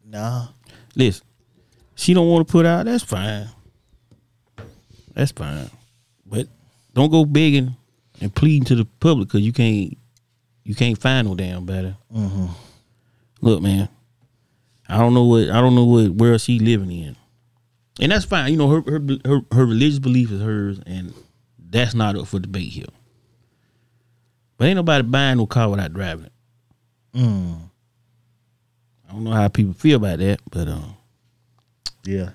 Nah. 0.05 0.49
Listen, 0.95 1.25
she 1.95 2.15
don't 2.15 2.29
want 2.29 2.47
to 2.47 2.53
put 2.53 2.67
out. 2.67 2.87
That's 2.87 3.05
fine. 3.05 3.49
That's 5.15 5.33
fine. 5.33 5.71
But 6.27 6.49
don't 6.95 7.11
go 7.11 7.25
begging 7.25 7.77
and 8.21 8.35
pleading 8.35 8.65
to 8.67 8.75
the 8.75 8.85
public 8.85 9.29
because 9.29 9.43
you 9.43 9.53
can't 9.53 9.97
you 10.65 10.75
can't 10.75 10.99
find 10.99 11.27
no 11.27 11.35
damn 11.35 11.65
better. 11.65 11.97
Mm-hmm. 12.15 12.47
Look, 13.41 13.63
man, 13.63 13.89
I 14.89 14.99
don't 14.99 15.15
know 15.15 15.25
what 15.25 15.49
I 15.51 15.61
don't 15.61 15.75
know 15.75 15.85
what 15.85 16.11
world 16.11 16.41
she 16.41 16.59
living 16.59 16.91
in, 16.91 17.17
and 18.01 18.13
that's 18.13 18.25
fine. 18.25 18.53
You 18.53 18.59
know 18.59 18.69
her 18.69 18.83
her 18.83 19.01
her, 19.25 19.41
her 19.53 19.67
religious 19.67 19.99
belief 19.99 20.31
is 20.31 20.43
hers, 20.43 20.81
and 20.87 21.15
that's 21.59 21.95
not 21.95 22.17
up 22.17 22.27
for 22.27 22.39
debate 22.39 22.73
here. 22.73 22.87
But 24.59 24.67
ain't 24.67 24.77
nobody 24.77 25.03
buying 25.03 25.39
no 25.39 25.47
car 25.47 25.71
without 25.71 25.93
driving 25.95 26.27
it. 26.27 26.33
I 29.09 29.13
don't 29.13 29.25
know 29.25 29.31
how 29.31 29.49
people 29.49 29.73
feel 29.73 29.97
about 29.97 30.19
that, 30.19 30.41
but 30.51 30.69
um. 30.69 30.95
Yeah. 32.05 32.31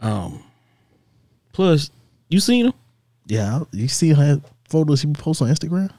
Um. 0.00 0.42
Plus, 1.52 1.90
you 2.28 2.40
seen 2.40 2.66
him? 2.66 2.72
Yeah. 3.26 3.64
You 3.72 3.88
see 3.88 4.10
her 4.14 4.40
photos 4.68 5.00
she 5.00 5.08
posts 5.08 5.42
on 5.42 5.48
Instagram? 5.48 5.90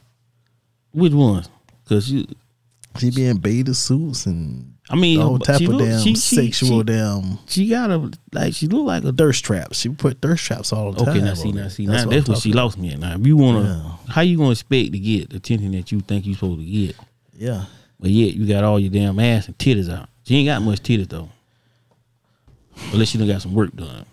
Which 0.92 1.12
ones? 1.12 1.48
Cause 1.88 2.10
you, 2.10 2.26
She 2.98 3.10
be 3.10 3.26
in 3.26 3.38
bathing 3.38 3.74
suits 3.74 4.26
and 4.26 4.71
I 4.92 4.96
mean, 4.96 5.20
all 5.20 5.38
type 5.38 5.58
she 5.58 5.64
of 5.64 5.70
look- 5.72 5.80
damn 5.88 6.00
she- 6.02 6.14
she- 6.14 6.50
sexual 6.50 6.80
she- 6.80 6.84
damn 6.84 7.38
She 7.48 7.68
got 7.68 7.90
a 7.90 8.10
like 8.32 8.52
she 8.54 8.66
look 8.68 8.86
like 8.86 9.04
a. 9.04 9.12
thirst 9.12 9.42
trap. 9.44 9.72
She 9.72 9.88
put 9.88 10.20
thirst 10.20 10.44
traps 10.44 10.70
all 10.72 10.92
the 10.92 11.02
time. 11.04 11.16
Okay, 11.16 11.24
now 11.24 11.32
see, 11.34 11.50
now 11.52 11.62
her. 11.62 11.70
see, 11.70 11.86
now 11.86 12.02
I'm 12.02 12.10
that's 12.10 12.28
what 12.28 12.38
she 12.38 12.52
lost 12.52 12.76
me 12.78 12.92
at. 12.92 12.98
Now, 12.98 13.14
if 13.16 13.26
you 13.26 13.36
wanna, 13.36 13.62
Yeah. 14.06 14.12
how 14.12 14.20
you 14.20 14.36
gonna 14.36 14.50
expect 14.50 14.92
to 14.92 14.98
get 14.98 15.30
the 15.30 15.36
attention 15.36 15.72
that 15.72 15.90
you 15.90 16.00
think 16.00 16.26
you 16.26 16.34
supposed 16.34 16.60
to 16.60 16.66
get. 16.66 16.96
Yeah. 17.38 17.64
but 17.98 18.10
yet 18.10 18.34
you 18.34 18.46
got 18.46 18.64
all 18.64 18.78
your 18.78 18.90
damn 18.90 19.18
ass 19.18 19.46
and 19.46 19.56
titties 19.58 19.90
out. 19.90 20.08
She 20.24 20.36
ain't 20.36 20.46
got 20.46 20.60
much 20.62 20.82
titties 20.82 21.08
though, 21.08 21.28
unless 22.92 23.08
she 23.08 23.18
done 23.18 23.28
got 23.28 23.42
some 23.42 23.54
work 23.54 23.74
done. 23.74 24.04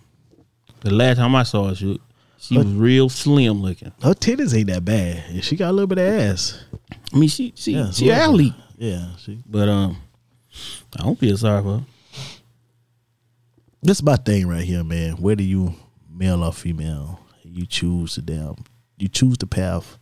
The 0.81 0.91
last 0.93 1.17
time 1.17 1.35
I 1.35 1.43
saw 1.43 1.67
her, 1.69 1.75
she, 1.75 1.99
she 2.39 2.57
was 2.57 2.67
real 2.67 3.09
slim 3.09 3.61
looking. 3.61 3.91
Her 4.01 4.13
titties 4.13 4.55
ain't 4.57 4.67
that 4.67 4.85
bad. 4.85 5.43
She 5.43 5.55
got 5.55 5.71
a 5.71 5.73
little 5.73 5.87
bit 5.87 5.97
of 5.97 6.05
ass. 6.07 6.57
I 7.13 7.17
mean, 7.17 7.27
she 7.29 7.51
she 7.55 7.73
Yeah, 7.73 7.91
she 7.91 8.11
athlete, 8.11 8.53
Yeah. 8.77 9.07
She 9.17 9.39
but 9.45 9.67
um, 9.67 9.97
I 10.97 11.03
don't 11.03 11.17
feel 11.19 11.37
sorry 11.37 11.61
for 11.63 11.77
her. 11.79 11.85
This 13.81 13.97
is 13.97 14.03
my 14.03 14.17
thing 14.17 14.47
right 14.47 14.63
here, 14.63 14.83
man. 14.83 15.13
Whether 15.17 15.43
you 15.43 15.73
male 16.09 16.43
or 16.43 16.51
female, 16.53 17.19
you 17.43 17.65
choose 17.65 18.15
the 18.15 18.21
damn 18.21 18.55
you 18.99 19.07
choose 19.07 19.37
the 19.37 19.47
path 19.47 19.97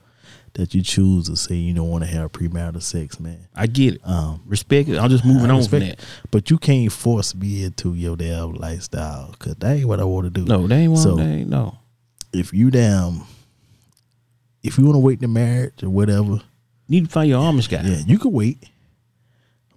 that 0.54 0.74
you 0.74 0.82
choose 0.82 1.30
to 1.30 1.36
say 1.36 1.54
you 1.56 1.74
don't 1.74 1.90
want 1.90 2.04
to 2.04 2.10
have 2.10 2.32
premarital 2.32 2.82
sex, 2.82 3.20
man. 3.20 3.48
I 3.56 3.68
get 3.68 3.96
it. 3.96 4.02
Um, 4.04 4.42
Respect 4.48 4.90
it. 4.90 4.98
I'm 4.98 5.10
just 5.10 5.24
moving 5.24 5.52
I 5.52 5.54
on 5.54 5.64
from 5.64 5.82
that. 5.82 6.00
But 6.32 6.50
you 6.50 6.58
can't 6.58 6.92
force 6.92 7.36
me 7.36 7.64
into 7.64 7.94
your 7.94 8.18
damn 8.18 8.54
lifestyle 8.54 9.32
because 9.32 9.56
that 9.58 9.78
ain't 9.78 9.88
what 9.88 10.00
I 10.00 10.04
want 10.04 10.26
to 10.26 10.32
do. 10.32 10.46
No, 10.46 10.66
they 10.66 10.78
ain't 10.78 10.94
one. 10.94 11.02
So 11.02 11.16
they 11.16 11.24
ain't 11.26 11.50
no. 11.50 11.78
if 12.34 12.54
you 12.54 12.72
damn, 12.72 13.22
if 14.64 14.80
you 14.80 14.86
want 14.86 14.96
to 14.96 15.00
wait 15.00 15.22
to 15.22 15.28
marriage 15.28 15.84
or 15.84 15.90
whatever, 15.92 16.32
you 16.34 16.42
Need 16.90 17.06
to 17.06 17.12
find 17.12 17.30
your 17.30 17.42
Amish 17.42 17.70
guy. 17.70 17.82
yeah, 17.84 18.02
you 18.08 18.18
can 18.18 18.32
wait. 18.32 18.64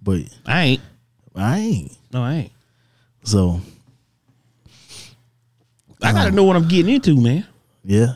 But 0.01 0.21
I 0.45 0.61
ain't. 0.63 0.81
I 1.35 1.59
ain't. 1.59 1.97
No, 2.11 2.23
I 2.23 2.33
ain't. 2.33 2.51
So 3.23 3.61
I 6.01 6.11
gotta 6.11 6.31
know 6.31 6.43
what 6.43 6.55
I'm 6.55 6.67
getting 6.67 6.93
into, 6.93 7.15
man. 7.19 7.45
yeah, 7.83 8.15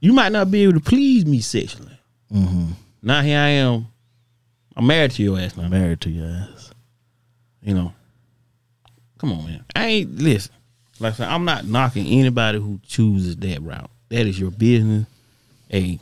You 0.00 0.12
might 0.12 0.32
not 0.32 0.50
be 0.50 0.64
able 0.64 0.74
to 0.74 0.80
please 0.80 1.24
me 1.24 1.40
sexually. 1.40 1.96
mm-hmm. 2.32 2.72
Now 3.02 3.20
here 3.22 3.38
I 3.38 3.48
am. 3.48 3.86
I'm 4.76 4.86
married 4.86 5.12
to 5.12 5.22
your 5.22 5.38
ass 5.38 5.56
now. 5.56 5.68
married 5.68 6.00
to 6.02 6.10
your 6.10 6.26
ass. 6.26 6.72
You 7.62 7.74
know. 7.74 7.92
Come 9.18 9.32
on, 9.32 9.44
man. 9.44 9.64
I 9.76 9.86
ain't 9.86 10.16
listen. 10.18 10.52
Like 10.98 11.14
I 11.14 11.16
said, 11.16 11.28
I'm 11.28 11.44
not 11.44 11.64
knocking 11.66 12.06
anybody 12.06 12.58
who 12.58 12.80
chooses 12.86 13.36
that 13.36 13.62
route. 13.62 13.90
That 14.08 14.26
is 14.26 14.38
your 14.38 14.50
business. 14.50 15.06
Hey, 15.68 15.98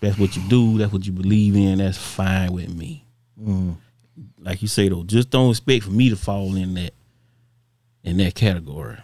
that's 0.00 0.18
what 0.18 0.36
you 0.36 0.42
do. 0.48 0.78
That's 0.78 0.92
what 0.92 1.06
you 1.06 1.12
believe 1.12 1.54
in. 1.54 1.78
That's 1.78 1.98
fine 1.98 2.52
with 2.52 2.74
me. 2.74 3.04
Like 4.38 4.62
you 4.62 4.68
say 4.68 4.88
though, 4.88 5.04
just 5.04 5.30
don't 5.30 5.50
expect 5.50 5.84
for 5.84 5.90
me 5.90 6.10
to 6.10 6.16
fall 6.16 6.54
in 6.56 6.74
that 6.74 6.94
in 8.04 8.16
that 8.18 8.34
category. 8.34 8.98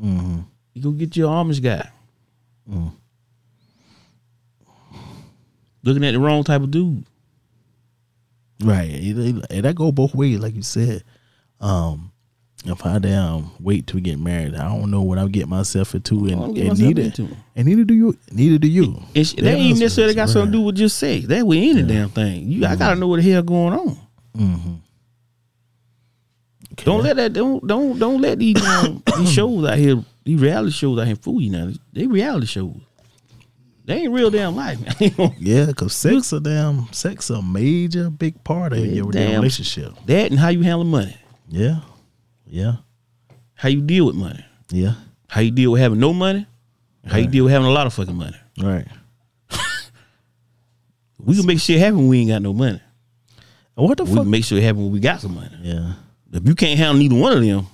Mm-hmm. 0.00 0.40
You 0.74 0.82
go 0.82 0.90
get 0.92 1.16
your 1.16 1.28
Amish 1.30 1.62
guy. 1.62 1.90
looking 5.82 6.04
at 6.04 6.12
the 6.12 6.20
wrong 6.20 6.44
type 6.44 6.62
of 6.62 6.70
dude. 6.70 7.04
Right. 8.62 8.88
And 9.50 9.64
that 9.64 9.74
go 9.74 9.92
both 9.92 10.14
ways, 10.14 10.38
like 10.38 10.54
you 10.54 10.62
said. 10.62 11.04
Um, 11.60 12.12
if 12.64 12.84
I 12.84 12.98
damn 12.98 13.50
wait 13.60 13.86
to 13.88 14.00
get 14.00 14.18
married, 14.18 14.54
I 14.54 14.64
don't 14.68 14.90
know 14.90 15.02
what 15.02 15.18
I'm 15.18 15.30
getting 15.30 15.48
myself 15.48 15.94
into, 15.94 16.26
and, 16.26 16.58
and 16.58 16.78
neither, 16.78 17.02
into. 17.02 17.28
and 17.54 17.66
neither 17.66 17.84
do 17.84 17.94
you. 17.94 18.18
Neither 18.32 18.58
do 18.58 18.68
you. 18.68 19.00
And 19.14 19.26
sh- 19.26 19.34
that 19.34 19.54
ain't 19.54 19.78
necessarily 19.78 20.14
got 20.14 20.22
husbands, 20.22 20.32
something 20.32 20.52
to 20.52 20.58
do 20.58 20.64
with 20.64 20.76
just 20.76 20.98
sex. 20.98 21.26
That 21.26 21.46
with 21.46 21.58
any 21.58 21.82
damn 21.84 22.10
thing. 22.10 22.48
You, 22.48 22.66
I 22.66 22.74
gotta 22.76 22.96
know 22.96 23.06
what 23.08 23.22
the 23.22 23.30
hell 23.30 23.42
going 23.42 23.74
on. 23.74 23.98
Mm-hmm. 24.38 24.74
Don't 26.84 27.02
let 27.02 27.16
that. 27.16 27.32
Don't 27.32 27.66
don't 27.66 27.98
don't 27.98 28.20
let 28.20 28.38
these 28.38 28.62
um, 28.64 29.02
these 29.18 29.32
shows 29.32 29.64
out 29.66 29.78
here, 29.78 30.02
these 30.24 30.40
reality 30.40 30.70
shows 30.72 30.98
out 30.98 31.06
here 31.06 31.16
fool 31.16 31.40
you 31.40 31.50
now. 31.50 31.70
They 31.92 32.06
reality 32.06 32.46
shows. 32.46 32.76
They 33.84 34.02
ain't 34.02 34.12
real 34.12 34.30
damn 34.30 34.54
life. 34.54 34.78
Man. 35.00 35.32
Yeah, 35.40 35.64
because 35.66 35.94
sex 35.94 36.32
a 36.34 36.40
damn 36.40 36.92
sex 36.92 37.30
a 37.30 37.40
major 37.42 38.10
big 38.10 38.44
part 38.44 38.72
of 38.74 38.78
Yeah, 38.80 38.92
your 38.92 39.10
damn. 39.10 39.36
relationship. 39.40 39.94
that 40.06 40.30
and 40.30 40.38
how 40.38 40.48
you 40.48 40.60
handle 40.62 40.84
money, 40.84 41.16
Yeah, 41.48 41.80
yeah, 42.46 42.76
how 43.54 43.70
you 43.70 43.80
deal 43.80 44.06
with 44.06 44.14
money, 44.14 44.44
yeah. 44.70 44.92
how 45.28 45.40
you 45.40 45.50
deal 45.50 45.72
with 45.72 45.80
having 45.80 45.98
no 45.98 46.12
money, 46.12 46.46
how 47.06 47.16
you 47.16 47.26
deal 47.28 47.44
with 47.44 47.52
having 47.52 47.66
a 47.66 47.72
lot 47.72 47.86
of 47.86 47.94
fucking 47.94 48.14
money. 48.14 48.36
Right. 48.62 48.86
We 51.18 51.34
can 51.36 51.46
make 51.46 51.58
shit 51.58 51.78
happen 51.80 52.06
we 52.08 52.20
ain't 52.20 52.30
got 52.30 52.42
no 52.42 52.52
money. 52.52 52.80
What 53.86 53.96
the 53.96 54.04
We 54.04 54.10
fuck? 54.10 54.22
can 54.24 54.30
make 54.30 54.44
sure 54.44 54.58
it 54.58 54.64
happen 54.64 54.82
when 54.82 54.92
we 54.92 54.98
got 55.00 55.20
some 55.20 55.34
money. 55.34 55.50
yeah. 55.62 55.92
If 56.32 56.46
you 56.46 56.54
can't 56.54 56.78
handle 56.78 56.96
neither 56.98 57.14
one 57.14 57.32
of 57.38 57.42
them, 57.42 57.66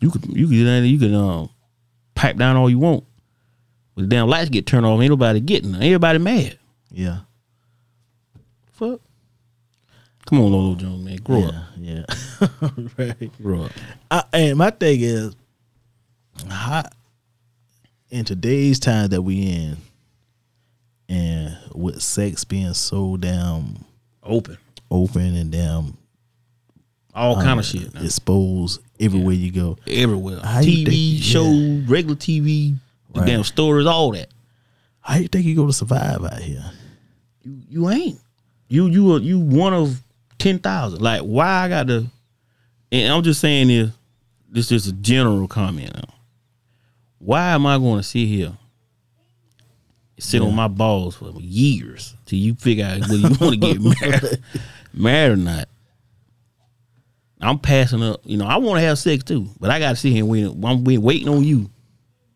you 0.00 0.10
could 0.10 0.24
you 0.26 0.46
could 0.48 0.84
you 0.84 0.98
could 0.98 1.14
um 1.14 1.48
pipe 2.14 2.36
down 2.36 2.56
all 2.56 2.68
you 2.68 2.78
want. 2.78 3.04
But 3.94 4.02
the 4.02 4.08
damn 4.08 4.28
lights 4.28 4.50
get 4.50 4.66
turned 4.66 4.84
off, 4.86 5.00
ain't 5.00 5.10
nobody 5.10 5.40
getting. 5.40 5.74
Ain't 5.74 5.84
everybody 5.84 6.18
mad. 6.18 6.58
Yeah. 6.90 7.20
Fuck. 8.72 9.00
Come 10.26 10.40
on, 10.40 10.52
Lolo 10.52 10.74
Jones, 10.74 11.04
man, 11.04 11.16
grow 11.16 11.44
up, 11.44 11.54
yeah. 11.78 12.04
Yeah. 12.40 12.68
right. 12.98 13.42
grow 13.42 13.62
up. 13.64 13.72
I, 14.10 14.22
and 14.34 14.58
my 14.58 14.70
thing 14.70 15.00
is, 15.00 15.34
how 16.50 16.82
in 18.10 18.24
today's 18.26 18.78
time 18.78 19.08
that 19.08 19.22
we 19.22 19.40
in, 19.50 19.78
and 21.08 21.56
with 21.74 22.02
sex 22.02 22.44
being 22.44 22.74
so 22.74 23.16
damn 23.16 23.84
Open, 24.22 24.58
open 24.90 25.34
and 25.36 25.50
damn 25.50 25.96
all 27.14 27.34
kind 27.36 27.58
uh, 27.58 27.60
of 27.60 27.64
shit. 27.64 27.94
now. 27.94 28.02
exposed 28.02 28.80
everywhere 29.00 29.34
you 29.34 29.50
go, 29.50 29.76
everywhere. 29.86 30.38
How 30.40 30.60
you 30.60 30.86
TV 30.86 31.12
think- 31.14 31.22
show, 31.24 31.50
yeah. 31.50 31.82
regular 31.86 32.14
TV, 32.16 32.76
the 33.12 33.20
Right. 33.20 33.26
damn 33.26 33.42
stories, 33.44 33.86
all 33.86 34.12
that. 34.12 34.28
how 35.00 35.16
you 35.16 35.26
think 35.28 35.46
you 35.46 35.56
gonna 35.56 35.72
survive 35.72 36.22
out 36.24 36.38
here? 36.40 36.70
You 37.42 37.62
you 37.70 37.90
ain't. 37.90 38.20
You 38.68 38.86
you 38.88 39.14
are 39.14 39.18
you 39.20 39.38
one 39.38 39.72
of 39.72 40.02
ten 40.38 40.58
thousand. 40.58 41.00
Like 41.00 41.22
why 41.22 41.46
I 41.64 41.68
got 41.68 41.86
to 41.88 42.06
and 42.92 43.12
I'm 43.12 43.22
just 43.22 43.40
saying 43.40 43.68
this 43.68 43.90
this 44.50 44.70
is 44.72 44.86
a 44.88 44.92
general 44.92 45.48
comment 45.48 45.92
now. 45.94 46.14
Why 47.18 47.50
am 47.52 47.66
I 47.66 47.78
gonna 47.78 48.02
sit 48.02 48.26
here 48.28 48.52
sit 50.18 50.42
on 50.42 50.54
my 50.54 50.68
balls 50.68 51.16
for 51.16 51.30
years 51.40 52.14
till 52.26 52.38
you 52.38 52.54
figure 52.54 52.84
out 52.84 53.00
whether 53.00 53.14
you 53.16 53.28
want 53.40 53.40
to 53.40 53.56
get 53.56 53.80
married 54.00 54.42
married 54.92 55.32
or 55.32 55.36
not? 55.36 55.68
I'm 57.40 57.58
passing 57.60 58.02
up, 58.02 58.20
you 58.24 58.36
know, 58.36 58.46
I 58.46 58.56
want 58.56 58.80
to 58.80 58.86
have 58.86 58.98
sex 58.98 59.22
too, 59.22 59.48
but 59.60 59.70
I 59.70 59.78
gotta 59.78 59.96
sit 59.96 60.10
here 60.12 60.22
and 60.24 60.28
wait. 60.28 60.44
I'm 60.44 60.82
wait- 60.84 60.98
waiting 60.98 61.28
on 61.28 61.44
you 61.44 61.70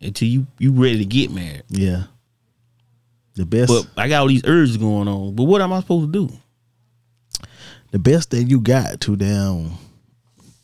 until 0.00 0.28
you 0.28 0.46
you 0.58 0.72
ready 0.72 0.98
to 0.98 1.04
get 1.04 1.30
married. 1.32 1.64
Yeah. 1.68 2.04
The 3.34 3.46
best, 3.46 3.68
But 3.72 3.86
I 4.00 4.08
got 4.08 4.20
all 4.20 4.28
these 4.28 4.44
urges 4.44 4.76
going 4.76 5.08
on. 5.08 5.34
But 5.34 5.44
what 5.44 5.62
am 5.62 5.72
I 5.72 5.80
supposed 5.80 6.12
to 6.12 6.26
do? 6.28 6.34
the 7.90 7.98
best 7.98 8.30
thing 8.30 8.48
you 8.48 8.60
got 8.60 9.00
to 9.02 9.16
damn, 9.16 9.72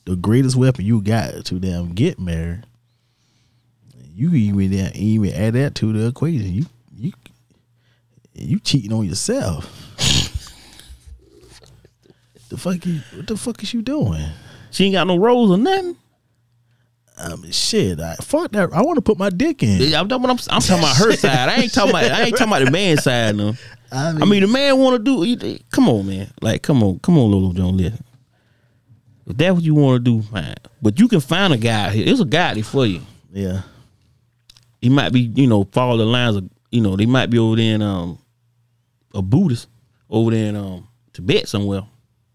the 0.07 0.17
greatest 0.17 0.57
weapon 0.57 0.85
you 0.85 1.01
got 1.03 1.45
to 1.47 1.59
damn 1.59 1.93
get 1.95 2.19
married. 2.19 2.65
You 4.15 4.29
can 4.29 4.39
even 4.39 4.73
even 4.95 5.33
add 5.33 5.55
that 5.55 5.75
to 5.77 5.93
the 5.93 6.07
equation. 6.09 6.53
You 6.53 6.67
you 8.39 8.61
cheating 8.61 8.93
on 8.93 9.05
yourself. 9.07 9.65
the 12.49 12.57
fuck 12.57 12.85
you? 12.87 13.01
What 13.15 13.27
the 13.27 13.37
fuck 13.37 13.63
is 13.63 13.75
you 13.75 13.83
doing? 13.83 14.25
She 14.71 14.85
ain't 14.85 14.95
got 14.95 15.07
no 15.07 15.19
rolls 15.19 15.51
or 15.51 15.59
nothing. 15.59 15.97
I 17.17 17.35
mean, 17.37 17.51
shit. 17.51 17.99
I 18.01 18.15
fuck 18.17 18.53
that. 18.53 18.73
I 18.73 18.83
want 18.83 18.97
to 18.97 19.03
put 19.03 19.19
my 19.19 19.31
dick 19.31 19.63
in. 19.63 19.95
I'm, 19.95 20.11
I'm, 20.11 20.25
I'm 20.25 20.37
talking 20.37 20.79
about 20.79 20.97
her 20.97 21.13
side. 21.13 21.49
I 21.49 21.57
ain't 21.57 21.73
talking 21.75 21.91
about. 21.91 22.05
I 22.05 22.23
ain't 22.25 22.37
talking 22.37 22.53
about 22.53 22.65
the 22.65 22.71
man 22.71 22.97
side. 22.99 23.35
No. 23.35 23.55
I 23.91 24.11
I 24.11 24.25
mean, 24.25 24.43
the 24.43 24.49
man 24.49 24.79
want 24.79 25.05
to 25.05 25.37
do. 25.37 25.59
Come 25.71 25.89
on, 25.89 26.07
man. 26.07 26.31
Like, 26.41 26.63
come 26.63 26.83
on, 26.83 26.99
come 27.01 27.19
on, 27.19 27.31
Lolo 27.31 27.53
Jones. 27.53 27.81
Listen. 27.81 28.05
If 29.27 29.37
that's 29.37 29.55
what 29.55 29.63
you 29.63 29.75
want 29.75 30.05
to 30.05 30.11
do, 30.11 30.23
fine. 30.23 30.55
But 30.81 30.99
you 30.99 31.09
can 31.09 31.21
find 31.21 31.53
a 31.53 31.59
guy 31.59 31.91
here. 31.91 32.05
There's 32.07 32.21
a 32.21 32.25
guy 32.25 32.55
there 32.55 32.65
for 32.65 32.87
you. 32.87 33.03
yeah, 33.33 33.63
He 34.81 34.89
might 34.89 35.13
be, 35.13 35.21
you 35.21 35.47
know, 35.47 35.65
follow 35.73 35.99
the 35.99 36.07
lines 36.07 36.37
of, 36.37 36.49
you 36.71 36.81
know, 36.81 36.97
they 36.97 37.05
might 37.07 37.29
be 37.29 37.39
over 37.39 37.57
there 37.57 37.75
in 37.75 37.83
um 37.83 38.19
a 39.15 39.23
Buddhist 39.23 39.69
over 40.11 40.31
there 40.31 40.49
in 40.49 40.57
um 40.57 40.89
Tibet 41.13 41.49
somewhere. 41.49 41.83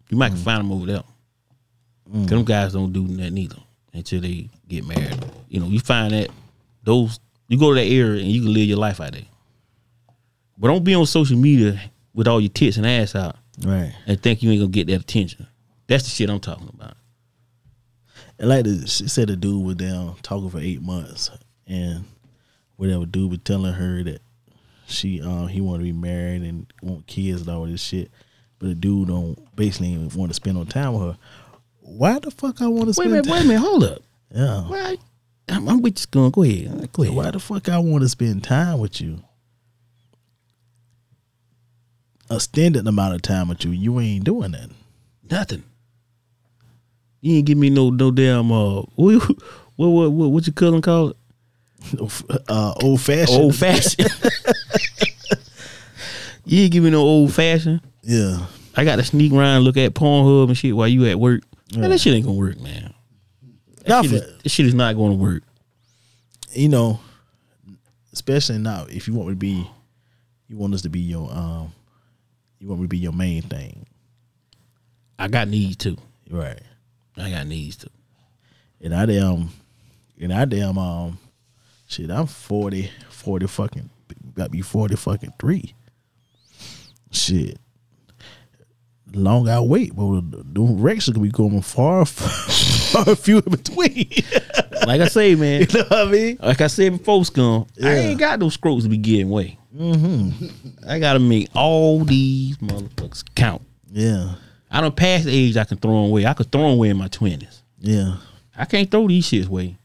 You 0.10 0.18
might 0.18 0.30
can 0.30 0.38
find 0.38 0.60
them 0.60 0.72
over 0.72 0.86
there. 0.86 1.04
Cause 2.12 2.26
them 2.28 2.44
guys 2.44 2.74
don't 2.74 2.92
do 2.94 3.08
that 3.08 3.32
neither 3.32 3.56
until 3.94 4.22
they 4.22 4.50
get 4.68 4.86
married. 4.86 5.18
You 5.48 5.60
know, 5.60 5.68
you 5.68 5.80
find 5.80 6.14
that 6.14 6.30
those 6.84 7.20
you 7.48 7.58
go 7.58 7.70
to 7.74 7.76
that 7.76 7.88
area 7.88 8.22
and 8.22 8.32
you 8.32 8.42
can 8.42 8.54
live 8.54 8.68
your 8.68 8.78
life 8.78 9.00
out 9.00 9.14
there. 9.14 9.26
But 10.58 10.68
don't 10.68 10.84
be 10.84 10.94
on 10.94 11.06
social 11.06 11.38
media 11.38 11.80
with 12.14 12.28
all 12.28 12.40
your 12.40 12.50
tits 12.50 12.78
and 12.78 12.86
ass 12.86 13.16
out 13.16 13.38
right. 13.64 13.94
and 14.06 14.22
think 14.22 14.44
you 14.44 14.52
ain't 14.52 14.62
gonna 14.62 14.72
get 14.72 14.88
that 14.88 15.02
attention. 15.02 15.48
That's 15.88 16.04
the 16.04 16.10
shit 16.10 16.30
I'm 16.30 16.40
talking 16.40 16.70
about. 16.74 16.96
And 18.40 18.50
like 18.50 18.66
the, 18.66 18.88
she 18.88 19.08
said, 19.08 19.30
the 19.30 19.36
dude 19.36 19.66
was 19.66 19.76
down 19.76 20.16
talking 20.22 20.50
for 20.50 20.60
eight 20.60 20.82
months, 20.82 21.30
and 21.68 22.06
whatever 22.76 23.06
dude 23.06 23.30
was 23.30 23.40
telling 23.44 23.74
her 23.74 24.04
that 24.04 24.22
she 24.88 25.22
um 25.22 25.48
he 25.48 25.62
wanted 25.62 25.80
to 25.80 25.84
be 25.86 25.92
married 25.94 26.42
and 26.44 26.72
want 26.82 27.08
kids 27.08 27.42
and 27.42 27.50
all 27.50 27.66
this 27.66 27.82
shit, 27.82 28.12
but 28.60 28.68
the 28.70 28.76
dude 28.76 29.08
don't 29.08 29.56
basically 29.56 29.98
want 30.16 30.30
to 30.30 30.34
spend 30.34 30.58
no 30.58 30.64
time 30.66 30.94
with 30.94 31.04
her. 31.04 31.18
Why 31.82 32.20
the 32.20 32.32
fuck 32.32 32.62
I 32.62 32.68
want 32.68 32.94
to 32.94 33.00
Wait 33.00 33.08
a 33.08 33.10
spend? 33.10 33.12
minute, 33.12 33.28
wait 33.28 33.44
a 33.44 33.48
minute, 33.48 33.60
hold 33.60 33.84
up. 33.84 34.02
Yeah. 34.34 34.62
Why? 34.62 34.98
I'm, 35.50 35.68
I'm 35.68 35.82
with 35.82 35.94
you, 36.00 36.02
Skunk. 36.04 36.36
Go 36.36 36.44
ahead. 36.44 36.92
Go 36.94 37.04
ahead. 37.04 37.16
Why 37.16 37.30
the 37.32 37.40
fuck 37.40 37.68
I 37.70 37.78
want 37.78 38.02
to 38.04 38.10
spend 38.10 38.44
time 38.44 38.80
with 38.80 39.02
you? 39.02 39.20
Extended 42.32 42.88
amount 42.88 43.16
of 43.16 43.22
time 43.22 43.50
with 43.50 43.64
you, 43.66 43.72
you 43.72 44.00
ain't 44.00 44.24
doing 44.24 44.52
that. 44.54 44.70
Nothing. 45.30 45.64
You 47.22 47.36
ain't 47.38 47.46
give 47.46 47.58
me 47.58 47.70
no 47.70 47.90
no 47.90 48.12
damn 48.12 48.52
uh 48.52 48.82
what 48.96 49.22
what 49.76 49.88
what 49.88 50.12
what, 50.12 50.28
what 50.32 50.48
your 50.48 50.54
cousin 50.54 50.82
call 50.82 51.10
it? 51.10 51.18
Uh, 52.48 52.74
old 52.82 53.02
fashioned. 53.02 53.42
Old 53.42 53.56
fashioned. 53.56 54.10
you 56.46 56.64
ain't 56.64 56.72
give 56.72 56.84
me 56.84 56.90
no 56.90 57.02
old 57.02 57.34
fashioned. 57.34 57.82
Yeah. 58.02 58.46
I 58.76 58.84
got 58.84 58.98
to 58.98 59.04
sneak 59.04 59.32
around 59.32 59.58
and 59.58 59.66
look 59.66 59.78
at 59.78 59.94
Pornhub 59.94 60.48
and 60.48 60.58
shit 60.58 60.76
while 60.76 60.88
you 60.88 61.06
at 61.06 61.20
work. 61.20 61.44
Man, 61.76 61.90
that 61.90 62.00
shit 62.00 62.14
ain't 62.14 62.26
gonna 62.26 62.38
work, 62.38 62.60
man. 62.60 62.94
That 63.80 63.90
Not 63.90 64.06
shit, 64.06 64.12
for- 64.24 64.28
is, 64.28 64.44
that 64.44 64.50
shit 64.50 64.66
is 64.66 64.74
not 64.74 64.96
gonna 64.96 65.16
work. 65.16 65.44
you 66.52 66.70
know, 66.70 67.00
especially 68.12 68.58
now, 68.60 68.86
if 68.90 69.08
you 69.08 69.14
want 69.14 69.30
me 69.30 69.34
to 69.34 69.38
be, 69.40 69.70
you 70.48 70.58
want 70.58 70.74
us 70.74 70.82
to 70.84 70.90
be 70.90 71.00
your, 71.00 71.32
um, 71.32 71.72
you 72.60 72.68
want 72.68 72.82
me 72.82 72.86
to 72.86 72.90
be 72.90 72.98
your 72.98 73.14
main 73.14 73.42
thing, 73.44 73.86
I 75.18 75.28
got 75.28 75.48
needs 75.48 75.78
too. 75.78 75.98
right? 76.30 76.60
I 77.18 77.30
got 77.30 77.48
needs 77.48 77.78
too. 77.78 77.90
And 78.82 78.94
I 78.94 79.06
damn, 79.06 79.50
and 80.20 80.34
I 80.34 80.46
damn, 80.46 80.78
um, 80.78 81.18
shit, 81.94 82.10
I'm 82.10 82.28
40, 82.28 82.90
40 83.10 83.48
fucking, 83.48 83.90
got 84.34 84.52
be 84.52 84.62
40 84.62 84.96
fucking 84.96 85.34
three. 85.40 85.74
Shit. 87.12 87.58
Long 89.14 89.48
I 89.48 89.60
wait, 89.60 89.96
but 89.96 90.22
the 90.32 90.44
direction 90.76 91.14
gonna 91.14 91.24
be 91.24 91.32
going 91.32 91.62
far, 91.62 92.04
far 92.06 93.16
few 93.16 93.38
in 93.40 93.52
between. 93.52 94.10
Like 94.86 95.00
I 95.00 95.08
say, 95.08 95.34
man. 95.36 95.62
you 95.62 95.68
know 95.80 95.86
what 95.88 96.08
I 96.08 96.12
mean? 96.12 96.38
Like 96.42 96.60
I 96.60 96.68
said 96.68 96.98
before, 96.98 97.24
Scum, 97.24 97.68
I 97.82 97.90
ain't 97.90 98.20
got 98.20 98.38
no 98.38 98.50
scrokes 98.50 98.84
to 98.84 98.90
be 98.90 98.98
getting 98.98 99.30
away. 99.30 99.58
Mm-hmm. 99.74 100.48
I 100.86 101.00
gotta 101.00 101.20
make 101.20 101.48
all 101.56 102.04
these 102.04 102.58
motherfuckers 102.58 103.24
count. 103.34 103.62
Yeah, 103.90 104.36
I 104.70 104.82
don't 104.82 104.94
pass 104.94 105.24
the 105.24 105.32
age 105.32 105.56
I 105.56 105.64
can 105.64 105.78
throw 105.78 105.92
them 105.92 106.10
away. 106.10 106.26
I 106.26 106.34
could 106.34 106.52
throw 106.52 106.64
them 106.64 106.72
away 106.72 106.90
in 106.90 106.98
my 106.98 107.08
twenties. 107.08 107.64
yeah, 107.80 108.18
I 108.58 108.66
can't 108.66 108.92
throw 108.92 109.08
these 109.08 109.26
shits 109.26 109.48
away. 109.48 109.78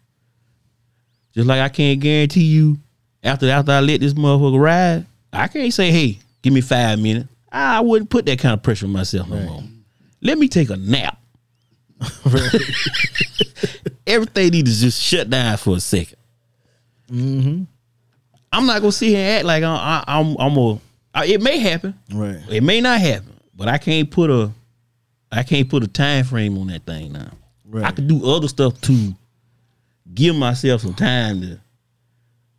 Just 1.38 1.46
like 1.46 1.60
I 1.60 1.68
can't 1.68 2.00
guarantee 2.00 2.42
you 2.42 2.78
after 3.22 3.48
after 3.48 3.70
I 3.70 3.78
let 3.78 4.00
this 4.00 4.12
motherfucker 4.12 4.60
ride, 4.60 5.06
I 5.32 5.46
can't 5.46 5.72
say, 5.72 5.92
hey, 5.92 6.18
give 6.42 6.52
me 6.52 6.60
five 6.60 6.98
minutes. 6.98 7.28
I 7.52 7.78
wouldn't 7.80 8.10
put 8.10 8.26
that 8.26 8.40
kind 8.40 8.54
of 8.54 8.62
pressure 8.64 8.86
on 8.86 8.92
myself 8.92 9.28
no 9.28 9.38
more. 9.38 9.62
Let 10.20 10.36
me 10.36 10.48
take 10.48 10.68
a 10.70 10.76
nap. 10.76 11.16
Everything 14.08 14.50
needs 14.50 14.74
to 14.74 14.80
just 14.86 15.00
shut 15.00 15.30
down 15.30 15.56
for 15.58 15.74
a 15.74 15.76
2nd 15.76 16.14
Mm-hmm. 17.08 17.62
I'm 18.52 18.66
not 18.66 18.80
gonna 18.80 18.90
sit 18.90 19.10
here 19.10 19.18
and 19.18 19.36
act 19.36 19.44
like 19.44 19.62
I, 19.62 20.04
I, 20.08 20.18
I'm 20.18 20.36
I'm 20.40 20.56
a. 20.56 20.80
I, 21.14 21.26
it 21.26 21.40
may 21.40 21.58
happen. 21.58 21.94
Right. 22.12 22.42
It 22.50 22.64
may 22.64 22.80
not 22.80 23.00
happen, 23.00 23.32
but 23.54 23.68
I 23.68 23.78
can't 23.78 24.10
put 24.10 24.28
a. 24.28 24.50
I 25.30 25.44
can't 25.44 25.68
put 25.70 25.84
a 25.84 25.86
time 25.86 26.24
frame 26.24 26.58
on 26.58 26.66
that 26.66 26.84
thing 26.84 27.12
now. 27.12 27.30
Right. 27.64 27.84
I 27.84 27.92
could 27.92 28.08
do 28.08 28.28
other 28.28 28.48
stuff 28.48 28.80
to 28.80 29.14
give 30.14 30.36
myself 30.36 30.82
some 30.82 30.94
time 30.94 31.40
to. 31.40 31.60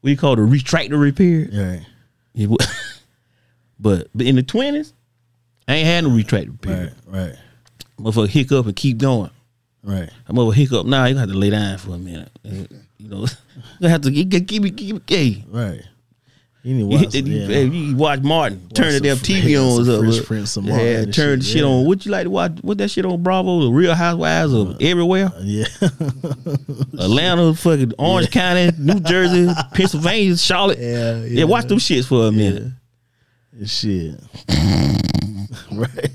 You 0.01 0.15
call 0.15 0.33
it, 0.33 0.39
a 0.39 0.41
retractor 0.43 0.99
repair? 0.99 1.49
Right. 1.51 1.85
It 2.33 2.49
but 3.79 4.07
but 4.15 4.25
in 4.25 4.35
the 4.35 4.43
twenties, 4.43 4.93
I 5.67 5.75
ain't 5.75 5.87
had 5.87 6.03
no 6.05 6.09
retractor 6.11 6.51
repair. 6.51 6.93
Right. 7.05 7.27
Right. 7.27 7.35
Motherfucker 7.99 8.29
hiccup 8.29 8.65
and 8.65 8.75
keep 8.75 8.97
going. 8.97 9.31
Right. 9.83 10.09
I'm 10.27 10.39
over 10.39 10.53
hiccup 10.53 10.85
now. 10.85 11.05
you 11.05 11.13
gonna 11.13 11.21
have 11.21 11.29
to 11.29 11.37
lay 11.37 11.49
down 11.49 11.77
for 11.77 11.95
a 11.95 11.97
minute. 11.97 12.31
You 12.43 12.67
know, 12.99 13.25
you 13.79 13.89
have 13.89 14.01
to 14.01 14.11
keep 14.11 14.47
keep 14.47 14.65
it 14.65 14.77
keep. 14.77 15.09
Hey, 15.09 15.43
Right. 15.49 15.81
You 16.61 16.73
need 16.75 16.79
to 16.81 16.97
you, 16.97 17.05
watch. 17.05 17.15
you- 17.15 17.23
yeah. 17.23 17.47
hey, 17.47 17.65
you 17.65 17.95
watch 17.95 18.19
Martin. 18.19 18.67
turn 18.73 18.91
the 18.91 18.99
damn 18.99 19.15
TV 19.17 19.55
on. 19.55 19.89
up, 19.89 20.01
Fresh 20.01 20.19
uh, 20.19 20.23
Prince 20.25 20.57
yeah, 20.57 20.63
Martin 20.63 20.87
and 20.87 21.13
turn 21.13 21.39
the 21.39 21.45
shit, 21.45 21.53
shit 21.53 21.61
yeah. 21.61 21.67
on. 21.69 21.85
What 21.85 22.05
you 22.05 22.11
like 22.11 22.23
to 22.23 22.29
watch? 22.29 22.51
What 22.61 22.77
that 22.79 22.91
shit 22.91 23.05
on 23.05 23.23
Bravo? 23.23 23.61
The 23.61 23.69
Real 23.69 23.95
Housewives 23.95 24.53
of 24.53 24.81
everywhere. 24.81 25.31
Yeah. 25.39 25.65
Atlanta, 26.99 27.53
fucking 27.53 27.93
Orange 27.97 28.29
County, 28.31 28.71
New 28.77 28.99
Jersey, 28.99 29.47
Pennsylvania, 29.73 30.35
Charlotte. 30.35 30.79
Yeah, 30.79 31.19
yeah. 31.19 31.25
yeah. 31.27 31.43
watch 31.45 31.65
them 31.67 31.77
shits 31.77 32.07
for 32.07 32.27
a 32.27 32.31
minute. 32.31 32.73
Shit. 33.65 34.15
right. 35.71 36.11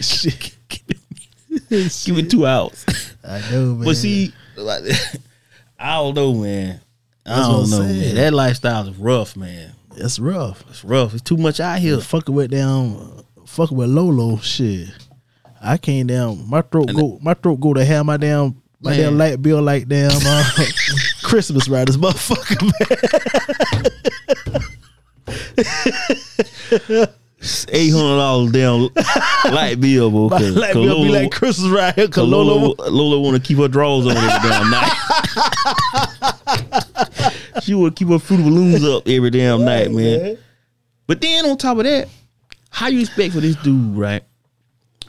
Shit. 0.00 0.56
Give 1.70 2.18
it 2.18 2.30
two 2.30 2.46
hours. 2.46 2.84
I 3.26 3.40
know, 3.50 3.74
man. 3.74 3.84
But 3.84 3.96
see, 3.96 4.32
like, 4.56 4.84
I 5.78 5.94
don't 5.96 6.14
know, 6.14 6.34
man. 6.34 6.80
I 7.26 7.36
That's 7.36 7.48
don't 7.48 7.70
know, 7.70 7.78
saying. 7.86 8.00
man. 8.00 8.14
That 8.16 8.34
lifestyle 8.34 8.88
is 8.88 8.96
rough, 8.96 9.36
man. 9.36 9.72
it's 9.96 10.18
rough. 10.18 10.62
It's 10.68 10.84
rough. 10.84 11.14
It's 11.14 11.22
too 11.22 11.36
much 11.38 11.58
out 11.60 11.78
here. 11.78 11.98
Fucking 11.98 12.34
with 12.34 12.50
down, 12.50 13.24
fucking 13.46 13.76
with 13.76 13.88
Lolo. 13.90 14.36
Shit. 14.38 14.88
I 15.62 15.78
came 15.78 16.06
down. 16.06 16.48
My 16.50 16.60
throat 16.60 16.90
go. 16.94 17.18
My 17.22 17.32
throat 17.34 17.60
go 17.60 17.72
to 17.72 17.84
have 17.84 18.04
my 18.04 18.16
damn. 18.18 18.60
My 18.80 18.90
Man. 18.90 19.00
damn 19.00 19.16
light 19.18 19.40
bill 19.40 19.62
like 19.62 19.88
damn 19.88 20.10
uh, 20.12 20.44
Christmas 21.22 21.68
riders, 21.68 21.96
motherfucker, 21.96 22.70
man. 26.98 27.08
Eight 27.68 27.90
hundred 27.90 28.16
dollars 28.16 28.52
down 28.52 28.88
light 29.52 29.78
bill, 29.78 30.10
bro. 30.10 30.26
Light 30.38 30.72
bill 30.72 31.02
be 31.02 31.10
like 31.10 31.30
Christmas 31.30 31.70
ride 31.70 31.94
here. 31.94 32.08
Cause 32.08 32.26
Lola, 32.26 32.74
Lola 32.88 33.20
want 33.20 33.36
to 33.36 33.42
keep 33.46 33.58
her 33.58 33.68
drawers 33.68 34.06
on 34.06 34.16
every 34.16 34.48
damn 34.48 34.70
night. 34.70 34.92
she 37.62 37.74
want 37.74 37.94
to 37.94 38.04
keep 38.04 38.10
her 38.10 38.18
fruit 38.18 38.42
balloons 38.42 38.82
up 38.82 39.06
every 39.06 39.28
damn 39.28 39.62
night, 39.62 39.90
man. 39.90 40.38
But 41.06 41.20
then 41.20 41.44
on 41.44 41.58
top 41.58 41.76
of 41.76 41.84
that, 41.84 42.08
how 42.70 42.86
you 42.86 43.00
expect 43.00 43.34
for 43.34 43.40
this 43.40 43.56
dude, 43.56 43.94
right, 43.94 44.22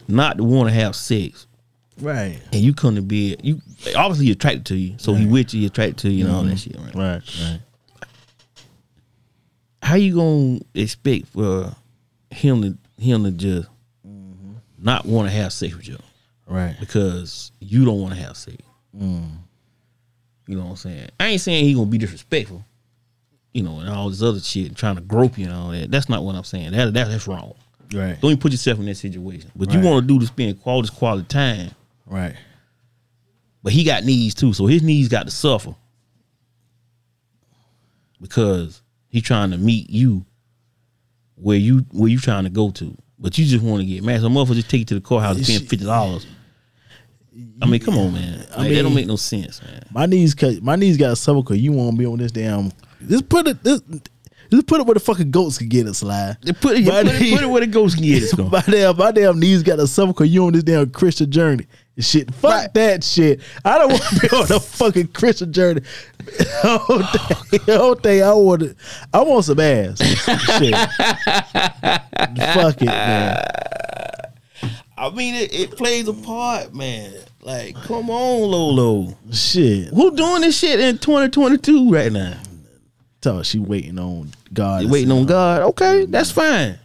not 0.10 0.38
to 0.38 0.44
want 0.44 0.68
to 0.68 0.76
have 0.76 0.94
sex, 0.94 1.48
right, 2.02 2.38
and 2.52 2.62
you 2.62 2.74
come 2.74 2.96
to 2.96 3.02
bed, 3.02 3.40
you 3.44 3.62
obviously 3.96 4.26
he 4.26 4.32
attracted 4.34 4.66
to 4.66 4.76
you, 4.76 4.96
so 4.98 5.14
he 5.14 5.26
with 5.26 5.54
you, 5.54 5.62
he 5.62 5.68
attracted 5.68 6.00
to 6.00 6.10
you, 6.10 6.26
and 6.26 6.36
all 6.36 6.44
that 6.44 6.56
mm-hmm. 6.56 6.84
shit, 6.84 6.96
right? 6.96 7.22
right, 7.24 7.40
right. 7.42 7.60
How 9.82 9.96
you 9.96 10.16
gonna 10.16 10.60
expect 10.74 11.28
for 11.28 11.74
him 12.36 12.62
to 12.62 13.04
him 13.04 13.24
to 13.24 13.32
just 13.32 13.70
not 14.78 15.06
want 15.06 15.28
to 15.28 15.36
have 15.36 15.52
sex 15.54 15.76
with 15.76 15.88
you? 15.88 15.98
Right. 16.48 16.76
because 16.80 17.52
you 17.60 17.86
don't 17.86 18.00
want 18.00 18.14
to 18.14 18.22
have 18.22 18.38
sex. 18.38 18.58
Mm. 18.96 19.30
You 20.48 20.56
know 20.56 20.66
what 20.66 20.70
I'm 20.72 20.76
saying? 20.76 21.10
I 21.20 21.28
ain't 21.28 21.42
saying 21.42 21.66
he 21.66 21.74
gonna 21.74 21.88
be 21.88 21.98
disrespectful, 21.98 22.64
you 23.52 23.64
know, 23.64 23.80
and 23.80 23.90
all 23.90 24.10
this 24.10 24.22
other 24.22 24.40
shit, 24.40 24.76
trying 24.76 24.96
to 24.96 25.02
grope 25.02 25.40
you 25.40 25.46
and 25.46 25.54
all 25.56 25.72
that. 25.72 25.90
That's 25.90 26.08
not 26.08 26.24
what 26.24 26.36
I'm 26.36 26.44
saying. 26.44 26.72
That, 26.74 26.94
that 26.94 27.08
that's 27.08 27.28
wrong. 27.28 27.56
Right. 27.94 28.20
Don't 28.22 28.32
even 28.32 28.40
put 28.40 28.52
yourself 28.52 28.80
in 28.80 28.86
that 28.86 28.96
situation. 28.96 29.52
But 29.56 29.74
you 29.74 29.80
want 29.80 30.04
to 30.04 30.08
do 30.08 30.20
to 30.20 30.26
spend 30.28 30.62
quality 30.62 30.90
quality 30.96 31.28
time. 31.28 31.72
Right. 32.06 32.36
But 33.64 33.74
he 33.74 33.84
got 33.84 34.04
needs 34.04 34.36
too, 34.36 34.54
so 34.54 34.68
his 34.68 34.84
needs 34.84 35.10
got 35.10 35.26
to 35.26 35.32
suffer 35.32 35.74
because 38.22 38.84
he 39.08 39.22
trying 39.22 39.50
to 39.52 39.58
meet 39.58 39.90
you 39.90 40.26
where 41.36 41.58
you 41.58 41.80
where 41.92 42.10
you 42.10 42.20
trying 42.20 42.44
to 42.46 42.50
go 42.50 42.72
to. 42.72 42.98
But 43.18 43.38
you 43.38 43.46
just 43.46 43.64
want 43.64 43.82
to 43.82 43.86
get 43.86 44.04
mad. 44.04 44.22
So 44.22 44.28
motherfucker 44.28 44.56
just 44.56 44.70
take 44.70 44.80
you 44.80 44.86
to 44.86 44.96
the 44.96 45.02
courthouse 45.02 45.38
and 45.38 45.46
spend 45.46 45.70
fifty 45.70 45.86
dollars. 45.86 46.26
I 47.62 47.66
mean, 47.66 47.82
come 47.82 47.98
on, 47.98 48.14
man. 48.14 48.40
Like, 48.40 48.50
that 48.50 48.62
mean- 48.64 48.84
don't 48.84 48.94
make 48.96 49.08
no 49.08 49.16
sense, 49.16 49.62
man. 49.62 49.84
My 49.92 50.06
knees 50.06 50.34
cut. 50.34 50.62
My 50.62 50.76
knees 50.76 50.98
got 50.98 51.18
suffer 51.18 51.42
because 51.42 51.58
you 51.60 51.72
won't 51.72 51.98
be 51.98 52.06
on 52.06 52.18
this 52.18 52.32
damn. 52.32 52.72
Just 53.08 53.28
put 53.30 53.48
it. 53.48 53.62
This, 53.64 53.82
just 54.52 54.68
put 54.68 54.80
it 54.80 54.86
where 54.86 54.94
the 54.94 55.00
fucking 55.00 55.32
goats 55.32 55.58
can 55.58 55.68
get 55.68 55.88
it, 55.88 55.96
slide. 55.96 56.38
They 56.42 56.54
Put 56.54 56.78
it, 56.78 56.86
put, 56.86 57.08
it, 57.08 57.34
put 57.34 57.42
it 57.44 57.48
where 57.48 57.62
the 57.62 57.68
goats 57.68 57.96
can 57.96 58.04
get 58.04 58.24
it. 58.24 58.38
My 58.52 58.62
damn, 58.62 58.96
my 58.96 59.12
damn 59.12 59.40
knees 59.40 59.64
got 59.64 59.80
a 59.80 59.88
suffer 59.88 60.14
because 60.14 60.30
you 60.30 60.46
on 60.46 60.54
this 60.54 60.64
damn 60.64 60.90
Christian 60.92 61.32
journey. 61.32 61.66
Shit, 61.98 62.34
fuck 62.36 62.52
Right. 62.52 62.74
that 62.74 63.04
shit. 63.06 63.40
I 63.64 63.78
don't 63.78 63.92
want 63.92 64.04
to 64.04 64.20
be 64.20 64.28
on 64.36 64.52
a 64.52 64.60
fucking 64.60 65.08
Christian 65.10 65.54
journey. 65.54 65.82
thing, 66.20 67.60
whole 67.68 67.96
thing. 67.96 68.22
I 68.24 68.34
want 68.34 68.62
to, 68.64 68.76
I 69.14 69.22
want 69.22 69.46
some 69.46 69.60
ass. 69.62 70.00
shit. 70.60 70.76
fuck 72.54 72.82
it, 72.82 72.86
man. 72.86 73.46
I 74.98 75.10
mean, 75.12 75.36
it, 75.36 75.54
it 75.54 75.72
plays 75.78 76.08
a 76.08 76.14
part, 76.14 76.74
man. 76.74 77.14
Like, 77.42 77.76
come 77.76 78.10
on, 78.10 78.42
Lolo. 78.52 79.18
Shit. 79.32 79.90
Who 79.90 80.16
doing 80.16 80.42
this 80.42 80.58
shit 80.58 80.80
in 80.80 80.98
2022 80.98 81.92
right 81.92 82.12
now? 82.12 82.38
Tell 83.22 83.38
her 83.38 83.44
she 83.44 83.60
waiting 83.60 84.00
on 84.00 84.32
God. 84.54 84.84
You 84.84 84.90
waiting 84.90 85.12
on 85.12 85.26
God? 85.26 85.62
Okay, 85.62 86.06
that's 86.06 86.32
fine. 86.32 86.78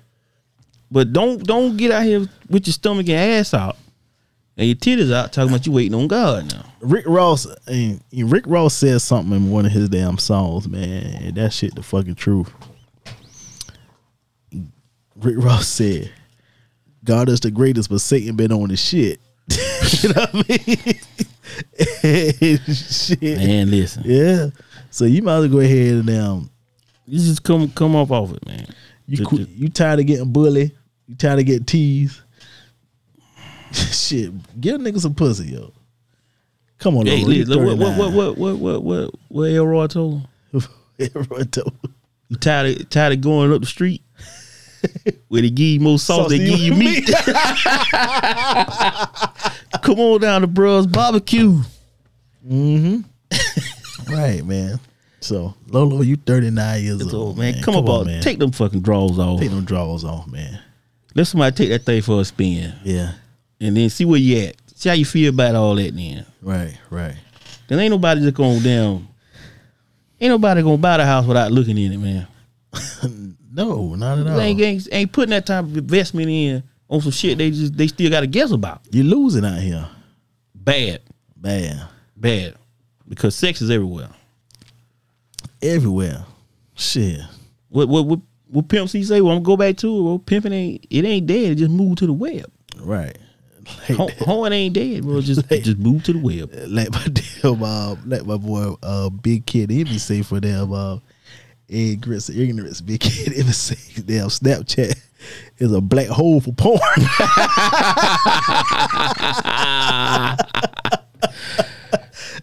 But 0.90 1.12
don't 1.12 1.42
don't 1.44 1.76
get 1.76 1.90
out 1.92 2.02
here 2.02 2.26
with 2.48 2.66
your 2.66 2.74
stomach 2.74 3.08
and 3.08 3.16
ass 3.40 3.54
out 3.54 3.76
and 4.60 4.68
your 4.68 4.76
titties 4.76 5.12
out 5.12 5.32
talking 5.32 5.50
about 5.52 5.66
you 5.66 5.72
waiting 5.72 5.94
on 5.94 6.06
God 6.06 6.52
now. 6.52 6.64
Rick 6.80 7.06
Ross, 7.08 7.46
and 7.66 8.00
Rick 8.12 8.44
Ross 8.46 8.74
said 8.74 9.00
something 9.00 9.34
in 9.34 9.50
one 9.50 9.64
of 9.66 9.72
his 9.72 9.88
damn 9.88 10.18
songs, 10.18 10.68
man. 10.68 11.22
And 11.24 11.34
that 11.36 11.52
shit 11.54 11.74
the 11.74 11.82
fucking 11.82 12.14
truth. 12.16 12.52
Rick 15.16 15.36
Ross 15.38 15.66
said, 15.66 16.10
God 17.04 17.28
is 17.28 17.40
the 17.40 17.50
greatest, 17.50 17.90
but 17.90 18.00
Satan 18.00 18.36
been 18.36 18.52
on 18.52 18.68
the 18.68 18.76
shit. 18.76 19.18
you 20.02 20.08
know 20.10 20.26
what 20.30 20.34
I 20.34 20.44
mean? 20.48 20.76
shit. 22.74 23.22
Man, 23.22 23.70
listen, 23.70 24.02
Yeah. 24.06 24.50
So 24.90 25.04
you 25.06 25.22
might 25.22 25.36
as 25.36 25.40
well 25.42 25.48
go 25.48 25.60
ahead 25.60 25.94
and 25.94 26.10
um 26.10 26.50
you 27.06 27.18
just 27.18 27.42
come 27.42 27.70
come 27.70 27.96
up 27.96 28.10
off 28.10 28.32
it, 28.32 28.46
man. 28.46 28.66
you 29.06 29.16
just- 29.16 29.32
you 29.50 29.68
tired 29.68 30.00
of 30.00 30.06
getting 30.06 30.32
bullied, 30.32 30.72
you 31.06 31.14
tired 31.16 31.40
of 31.40 31.46
getting 31.46 31.64
teased. 31.64 32.20
shit, 33.72 34.32
give 34.60 34.76
a 34.76 34.78
nigga 34.78 35.00
some 35.00 35.14
pussy, 35.14 35.48
yo. 35.52 35.72
Come 36.78 36.96
on, 36.96 37.06
Hey, 37.06 37.18
you 37.18 37.26
listen, 37.26 37.64
what 37.64 37.76
what 37.76 37.96
39. 37.96 38.14
what 38.14 38.36
what 38.38 38.58
what 38.58 38.82
what 38.82 39.14
what 39.28 39.50
Elroy 39.50 39.86
told 39.86 40.22
him? 40.52 40.62
Everyone 40.98 41.46
told- 41.48 41.74
him. 41.84 41.94
You 42.28 42.36
tired 42.36 42.80
of 42.80 42.88
tired 42.90 43.12
of 43.14 43.20
going 43.20 43.52
up 43.52 43.60
the 43.60 43.66
street 43.66 44.02
where 45.28 45.42
they 45.42 45.50
give 45.50 45.66
you 45.66 45.80
more 45.80 45.98
sauce, 45.98 46.22
Sauce 46.22 46.30
they 46.30 46.38
than 46.38 46.46
give 46.46 46.60
you 46.60 46.74
meat. 46.74 47.06
Come 49.82 49.98
on 50.00 50.20
down 50.20 50.40
to 50.42 50.48
Bruh's 50.48 50.86
Barbecue. 50.86 51.60
Mm-hmm. 52.48 53.00
right, 54.12 54.44
man. 54.44 54.80
So 55.20 55.54
Lolo, 55.68 56.00
you 56.02 56.16
39 56.16 56.82
years 56.82 57.02
old, 57.02 57.14
old, 57.14 57.38
man. 57.38 57.62
Come, 57.62 57.76
on, 57.76 57.88
on, 57.88 58.06
man. 58.06 58.22
Take 58.22 58.38
them 58.38 58.52
fucking 58.52 58.80
drawers 58.80 59.18
off. 59.18 59.40
Take 59.40 59.50
them 59.50 59.64
drawers 59.64 60.04
off, 60.04 60.26
man. 60.28 60.60
Let 61.14 61.26
somebody 61.26 61.54
take 61.54 61.68
that 61.70 61.84
thing 61.84 62.00
for 62.02 62.20
a 62.20 62.24
spin. 62.24 62.72
Yeah. 62.84 63.12
And 63.60 63.76
then 63.76 63.90
see 63.90 64.04
where 64.04 64.18
you 64.18 64.46
at. 64.46 64.56
See 64.74 64.88
how 64.88 64.94
you 64.94 65.04
feel 65.04 65.30
about 65.30 65.54
all 65.54 65.74
that 65.74 65.94
then. 65.94 66.24
Right, 66.40 66.78
right. 66.88 67.16
Then 67.68 67.78
ain't 67.78 67.90
nobody 67.90 68.22
just 68.22 68.34
going 68.34 68.62
down. 68.62 69.06
Ain't 70.20 70.30
nobody 70.30 70.62
gonna 70.62 70.76
buy 70.78 70.96
the 70.96 71.06
house 71.06 71.26
without 71.26 71.52
looking 71.52 71.78
in 71.78 71.92
it, 71.92 71.98
man. 71.98 72.26
No, 73.52 73.96
not 73.96 74.18
at 74.18 74.26
all. 74.28 74.36
They 74.36 74.46
ain't, 74.46 74.60
ain't, 74.60 74.88
ain't 74.92 75.12
putting 75.12 75.30
that 75.30 75.44
type 75.44 75.64
of 75.64 75.76
investment 75.76 76.28
in 76.28 76.62
on 76.88 77.00
some 77.00 77.10
shit 77.10 77.38
they 77.38 77.50
just 77.50 77.76
they 77.76 77.88
still 77.88 78.10
gotta 78.10 78.26
guess 78.26 78.52
about. 78.52 78.80
You're 78.90 79.04
losing 79.04 79.44
out 79.44 79.58
here. 79.58 79.88
Bad. 80.54 81.02
Bad. 81.36 81.82
Bad. 82.16 82.54
Because 83.08 83.34
sex 83.34 83.60
is 83.60 83.70
everywhere. 83.70 84.08
Everywhere. 85.60 86.24
Shit. 86.74 87.20
What 87.68 87.88
what 87.88 88.06
what, 88.06 88.20
what 88.46 88.68
pimp 88.68 88.88
say? 88.88 89.20
Well, 89.20 89.32
I'm 89.32 89.42
gonna 89.42 89.56
go 89.56 89.56
back 89.56 89.76
to 89.78 89.98
it. 89.98 90.02
Well, 90.02 90.18
pimping 90.18 90.52
ain't 90.52 90.86
it 90.88 91.04
ain't 91.04 91.26
dead. 91.26 91.52
It 91.52 91.54
just 91.56 91.70
moved 91.70 91.98
to 91.98 92.06
the 92.06 92.12
web. 92.12 92.50
Right. 92.80 93.18
Ho- 93.96 94.46
ain't 94.52 94.74
dead, 94.74 95.02
bro. 95.02 95.20
Just 95.20 95.48
just 95.48 95.78
moved 95.78 96.06
to 96.06 96.12
the 96.12 96.18
web. 96.18 96.50
Let 96.68 96.92
my 96.92 97.04
damn 97.04 97.62
uh, 97.62 97.96
like 98.06 98.24
my 98.24 98.36
boy 98.36 98.74
uh 98.82 99.10
big 99.10 99.46
kid 99.46 99.68
be 99.68 99.98
say 99.98 100.22
for 100.22 100.40
them 100.40 100.72
uh 100.72 100.98
ignorance 101.68 102.28
ignorance 102.28 102.80
big 102.80 103.00
kid 103.00 103.30
be 103.34 103.42
say 103.52 104.02
damn 104.02 104.28
Snapchat 104.28 104.98
is 105.58 105.72
a 105.72 105.80
black 105.80 106.08
hole 106.08 106.40
for 106.40 106.52
porn. 106.52 106.80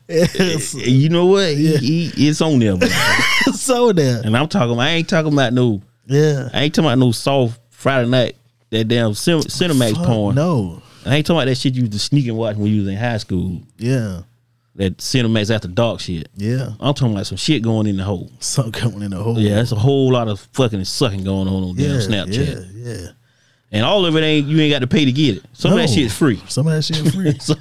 you 0.07 1.09
know 1.09 1.25
what? 1.25 1.49
He, 1.49 1.78
he, 1.78 2.28
it's 2.28 2.41
on 2.41 2.59
there, 2.59 2.78
bro. 2.78 2.88
so 3.53 3.91
there. 3.91 4.21
and 4.23 4.38
I'm 4.38 4.47
talking. 4.47 4.80
I 4.80 4.91
ain't 4.91 5.09
talking 5.09 5.34
about 5.34 5.53
no. 5.53 5.82
Yeah. 6.05 6.49
I 6.53 6.61
ain't 6.63 6.75
talking 6.75 6.88
about 6.88 6.99
no 6.99 7.11
soft 7.11 7.59
Friday 7.69 8.09
night. 8.09 8.36
That 8.69 8.88
damn 8.88 9.13
Cin- 9.13 9.39
Cinemax 9.39 9.95
Fuck 9.95 10.05
porn. 10.05 10.36
No. 10.36 10.82
I 11.08 11.16
ain't 11.16 11.26
talking 11.26 11.39
about 11.39 11.45
that 11.45 11.55
shit 11.55 11.76
you 11.76 11.82
used 11.82 11.93
to 11.93 11.99
sneak 11.99 12.28
and 12.28 12.38
watch 12.38 12.55
when 12.58 12.72
you 12.72 12.82
was 12.82 12.89
in 12.89 12.97
high 12.97 13.18
school. 13.18 13.62
Yeah. 13.78 14.22
That 14.76 14.97
Cinemax 14.97 15.53
after 15.53 15.68
dark 15.68 15.99
shit. 16.01 16.30
Yeah. 16.36 16.70
I'm 16.80 16.93
talking 16.93 17.14
about 17.14 17.26
some 17.26 17.38
shit 17.38 17.64
going 17.64 17.88
in 17.88 17.97
the 17.97 18.03
hole. 18.03 18.30
Something 18.39 18.72
coming 18.74 19.01
in 19.01 19.12
the 19.12 19.18
hole. 19.18 19.39
Yeah, 19.39 19.55
that's 19.55 19.72
a 19.72 19.76
whole 19.76 20.12
lot 20.12 20.28
of 20.28 20.39
fucking 20.53 20.84
sucking 20.86 21.24
going 21.24 21.47
on 21.47 21.64
on 21.64 21.76
yeah. 21.76 21.88
damn 21.88 21.97
Snapchat. 21.99 22.70
Yeah. 22.76 22.91
Yeah. 22.93 23.08
And 23.72 23.84
all 23.86 24.05
of 24.05 24.16
it 24.16 24.22
ain't 24.22 24.47
you 24.47 24.60
ain't 24.62 24.72
got 24.72 24.80
to 24.80 24.88
pay 24.88 25.03
to 25.05 25.12
get 25.12 25.38
it. 25.38 25.43
Some 25.53 25.72
of 25.72 25.78
that 25.78 25.89
No. 25.89 25.93
shit's 25.95 26.16
free. 26.16 26.41
Some 26.47 26.68
of 26.68 26.74
that 26.74 26.84
shit 26.84 27.12
free. 27.14 27.38
So 27.41 27.55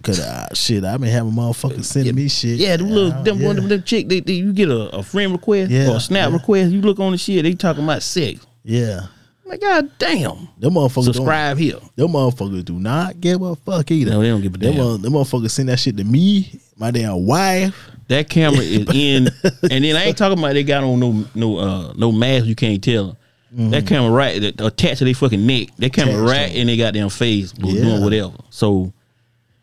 Cause 0.00 0.20
uh, 0.20 0.46
shit, 0.54 0.84
I've 0.84 1.00
been 1.00 1.10
having 1.10 1.32
motherfuckers 1.32 1.84
sending 1.84 2.14
me 2.14 2.28
shit. 2.28 2.60
yeah, 2.60 2.76
them 2.76 2.88
little 2.88 3.20
them 3.24 3.42
one 3.42 3.56
yeah. 3.56 3.62
of 3.64 3.68
them 3.68 3.82
chick 3.82 4.08
they, 4.08 4.20
they, 4.20 4.34
you 4.34 4.52
get 4.52 4.68
a, 4.68 4.96
a 4.96 5.02
friend 5.02 5.32
request 5.32 5.72
Yeah, 5.72 5.90
or 5.90 5.96
a 5.96 6.00
snap 6.00 6.28
yeah. 6.30 6.36
request, 6.36 6.70
you 6.70 6.80
look 6.80 7.00
on 7.00 7.10
the 7.10 7.18
shit, 7.18 7.42
they 7.42 7.54
talking 7.54 7.82
about 7.82 8.02
sex. 8.04 8.46
Yeah. 8.62 9.06
I'm 9.48 9.52
like, 9.52 9.60
God 9.62 9.90
damn. 9.98 10.48
Them 10.58 10.74
motherfuckers 10.74 11.04
Subscribe 11.04 11.56
here. 11.56 11.72
Don't, 11.72 11.96
them 11.96 12.08
motherfuckers 12.08 12.64
do 12.66 12.74
not 12.74 13.18
give 13.20 13.40
a 13.40 13.56
fuck 13.56 13.90
either. 13.90 14.10
No, 14.10 14.20
they 14.20 14.28
don't 14.28 14.42
give 14.42 14.54
a 14.54 14.58
them, 14.58 14.74
damn. 14.74 14.84
mo- 14.84 14.96
them 14.98 15.12
motherfuckers 15.14 15.50
send 15.52 15.70
that 15.70 15.78
shit 15.78 15.96
to 15.96 16.04
me, 16.04 16.60
my 16.76 16.90
damn 16.90 17.24
wife. 17.26 17.74
That 18.08 18.28
camera 18.28 18.60
is 18.60 18.86
in, 18.94 19.28
and 19.70 19.84
then 19.84 19.96
I 19.96 20.04
ain't 20.04 20.18
talking 20.18 20.38
about 20.38 20.52
they 20.52 20.64
got 20.64 20.84
on 20.84 21.00
no 21.00 21.24
no 21.34 21.56
uh 21.58 21.92
no 21.96 22.12
mask. 22.12 22.44
You 22.46 22.54
can't 22.54 22.82
tell. 22.84 23.16
That 23.50 23.86
camera 23.86 24.10
right 24.10 24.38
that- 24.42 24.60
attached 24.60 24.98
to 24.98 25.06
their 25.06 25.14
fucking 25.14 25.46
neck. 25.46 25.68
That 25.78 25.94
camera 25.94 26.12
Mm-hmm. 26.14 26.26
Attached 26.26 26.38
right 26.44 26.52
to 26.52 26.58
in 26.60 26.66
they 26.66 26.76
goddamn 26.76 27.08
face, 27.08 27.54
was 27.54 27.72
Yeah. 27.74 27.84
doing 27.84 28.02
whatever. 28.04 28.34
So 28.50 28.92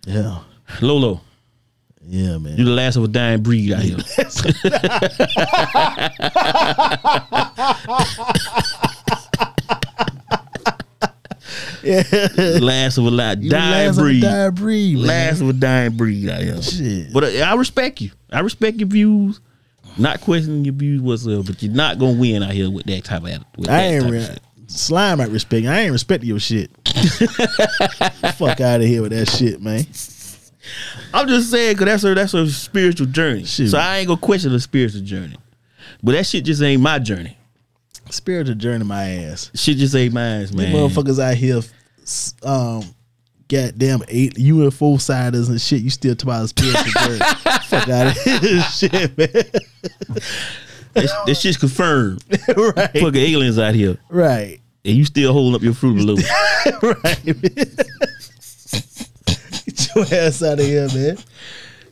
Yeah. 0.08 0.40
Lolo, 0.82 1.22
Yeah, 2.04 2.40
man. 2.40 2.58
you 2.58 2.66
the 2.66 2.72
last 2.72 2.96
of 2.96 3.04
a 3.04 3.08
dying 3.08 3.44
breed 3.44 3.72
out 3.74 3.84
here. 3.88 3.98
last 12.62 12.98
of 12.98 13.06
a 13.06 13.10
lot 13.12 13.42
You 13.42 13.50
dying 13.50 13.88
last 13.88 13.98
of 13.98 14.04
a 14.04 14.08
breed. 14.08 14.22
dying 14.22 14.52
breed, 14.54 14.98
man. 14.98 15.08
Last 15.08 15.42
of 15.42 15.50
a 15.50 15.54
dying 15.54 15.92
breed 15.98 16.30
out 16.30 16.42
here. 16.42 16.62
Shit. 16.62 17.14
But 17.14 17.24
uh, 17.26 17.28
I 17.40 17.56
respect 17.56 18.02
you. 18.02 18.12
I 18.32 18.40
respect 18.42 18.78
your 18.78 18.88
views. 18.90 19.40
Not 19.98 20.22
questioning 20.22 20.66
your 20.66 20.74
views 20.74 21.02
whatsoever, 21.02 21.44
but 21.44 21.64
you're 21.64 21.72
not 21.74 22.00
gonna 22.00 22.20
win 22.20 22.44
out 22.44 22.52
here 22.52 22.70
with 22.70 22.86
that 22.88 23.04
type 23.06 23.24
of 23.24 23.46
with 23.58 23.70
I 23.70 23.82
ain't 23.84 24.14
of 24.14 24.40
slime 24.68 25.22
at 25.22 25.30
respect. 25.30 25.66
I 25.68 25.82
ain't 25.82 25.92
respecting 25.92 26.28
your 26.30 26.40
shit. 26.40 26.70
Fuck 28.36 28.60
out 28.62 28.82
of 28.82 28.88
here 28.88 29.02
with 29.02 29.12
that 29.12 29.30
shit, 29.30 29.62
man. 29.62 29.86
I'm 31.14 31.28
just 31.28 31.50
saying 31.52 31.76
because 31.78 31.86
that's 31.86 32.04
a 32.04 32.14
that's 32.14 32.34
a 32.34 32.50
spiritual 32.50 33.08
journey. 33.08 33.46
Shoot. 33.46 33.70
So 33.70 33.78
I 33.78 34.00
ain't 34.00 34.08
gonna 34.08 34.20
question 34.20 34.52
the 34.52 34.60
spiritual 34.60 35.02
journey. 35.02 35.38
But 36.04 36.14
that 36.14 36.26
shit 36.26 36.44
just 36.46 36.62
ain't 36.62 36.82
my 36.82 37.00
journey. 37.00 37.38
Spiritual 38.10 38.56
journey, 38.56 38.86
my 38.86 39.04
ass. 39.10 39.52
Shit 39.56 39.78
just 39.78 39.96
ate 39.96 40.14
my 40.14 40.22
ass, 40.42 40.52
man. 40.54 40.74
motherfuckers 40.74 41.20
out 41.20 41.36
here, 41.36 41.62
um, 42.44 42.84
goddamn 43.48 44.04
eight 44.08 44.36
UFO 44.36 45.00
siders 45.02 45.50
and 45.50 45.60
shit. 45.60 45.82
You 45.82 45.90
still 45.90 46.16
talk 46.16 46.24
about 46.26 46.50
spiritual 46.50 46.84
journey? 47.04 47.20
Fuck 47.68 47.90
out 47.90 48.08
of 48.08 48.14
here, 48.24 48.62
shit, 48.72 49.18
man. 49.18 49.44
This 51.26 51.42
shit's 51.42 51.58
confirmed. 51.58 52.24
right, 52.56 52.92
Fucking 52.94 53.16
aliens 53.16 53.60
out 53.60 53.74
here, 53.76 53.98
right, 54.10 54.60
and 54.86 54.96
you 54.96 55.04
still 55.04 55.34
holding 55.34 55.56
up 55.56 55.62
your 55.64 55.74
fruit 55.74 55.96
balloon. 55.98 56.22
right. 57.04 57.26
Get 59.66 59.96
your 59.96 60.06
ass 60.14 60.42
out 60.44 60.60
of 60.60 60.66
here, 60.66 60.88
man. 60.94 61.18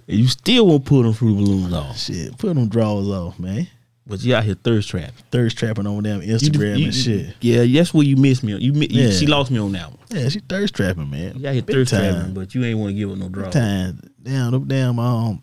and 0.07 0.17
you 0.19 0.27
still 0.27 0.67
won't 0.67 0.85
pull 0.85 1.03
them 1.03 1.13
fruit 1.13 1.35
balloons 1.35 1.73
off. 1.73 1.97
Shit, 1.97 2.37
put 2.37 2.53
them 2.55 2.67
drawers 2.69 3.07
off, 3.07 3.39
man. 3.39 3.67
But 4.05 4.21
you 4.21 4.35
out 4.35 4.43
here 4.43 4.55
thirst 4.55 4.89
trapping. 4.89 5.13
Thirst 5.31 5.57
trapping 5.57 5.87
on 5.87 6.03
them 6.03 6.21
Instagram 6.21 6.77
you- 6.79 6.85
and 6.85 6.93
shit. 6.95 7.35
Yeah, 7.39 7.63
that's 7.65 7.93
where 7.93 8.05
you 8.05 8.17
missed 8.17 8.43
me. 8.43 8.53
You, 8.57 8.73
mi- 8.73 8.87
you 8.89 9.03
Yeah. 9.05 9.11
she 9.11 9.27
lost 9.27 9.49
me 9.49 9.59
on 9.59 9.71
that 9.71 9.89
one. 9.91 9.99
Yeah, 10.11 10.27
she 10.29 10.39
thirst 10.39 10.75
trapping, 10.75 11.09
man. 11.09 11.37
You 11.39 11.47
out 11.47 11.53
here 11.53 11.61
thirst 11.61 11.91
time. 11.91 12.13
trapping, 12.13 12.33
but 12.33 12.53
you 12.53 12.63
ain't 12.65 12.77
want 12.79 12.89
to 12.91 12.95
give 12.95 13.09
her 13.09 13.15
no 13.15 13.29
draw. 13.29 13.49
Time. 13.49 13.99
Damn, 14.21 14.51
them 14.51 14.67
damn 14.67 14.99
um, 14.99 15.41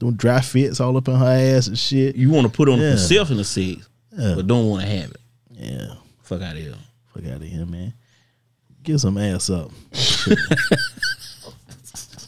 them 0.00 0.14
dry 0.16 0.40
fits 0.40 0.80
all 0.80 0.96
up 0.96 1.06
in 1.06 1.14
her 1.14 1.56
ass 1.56 1.68
and 1.68 1.78
shit. 1.78 2.16
You 2.16 2.30
want 2.30 2.46
to 2.46 2.52
put 2.52 2.68
on 2.68 2.80
Yeah. 2.80 2.90
yourself 2.90 3.30
in 3.30 3.36
the 3.36 3.44
sex, 3.44 3.88
Yeah. 4.18 4.34
but 4.34 4.48
don't 4.48 4.66
want 4.68 4.82
to 4.82 4.88
have 4.88 5.10
it. 5.12 5.20
Yeah. 5.52 5.94
Fuck 6.22 6.42
out 6.42 6.56
of 6.56 6.62
here. 6.62 6.74
Fuck 7.14 7.24
out 7.26 7.36
of 7.36 7.42
here, 7.42 7.66
man. 7.66 7.94
Get 8.82 8.98
some 8.98 9.16
ass 9.16 9.48
up. 9.48 9.70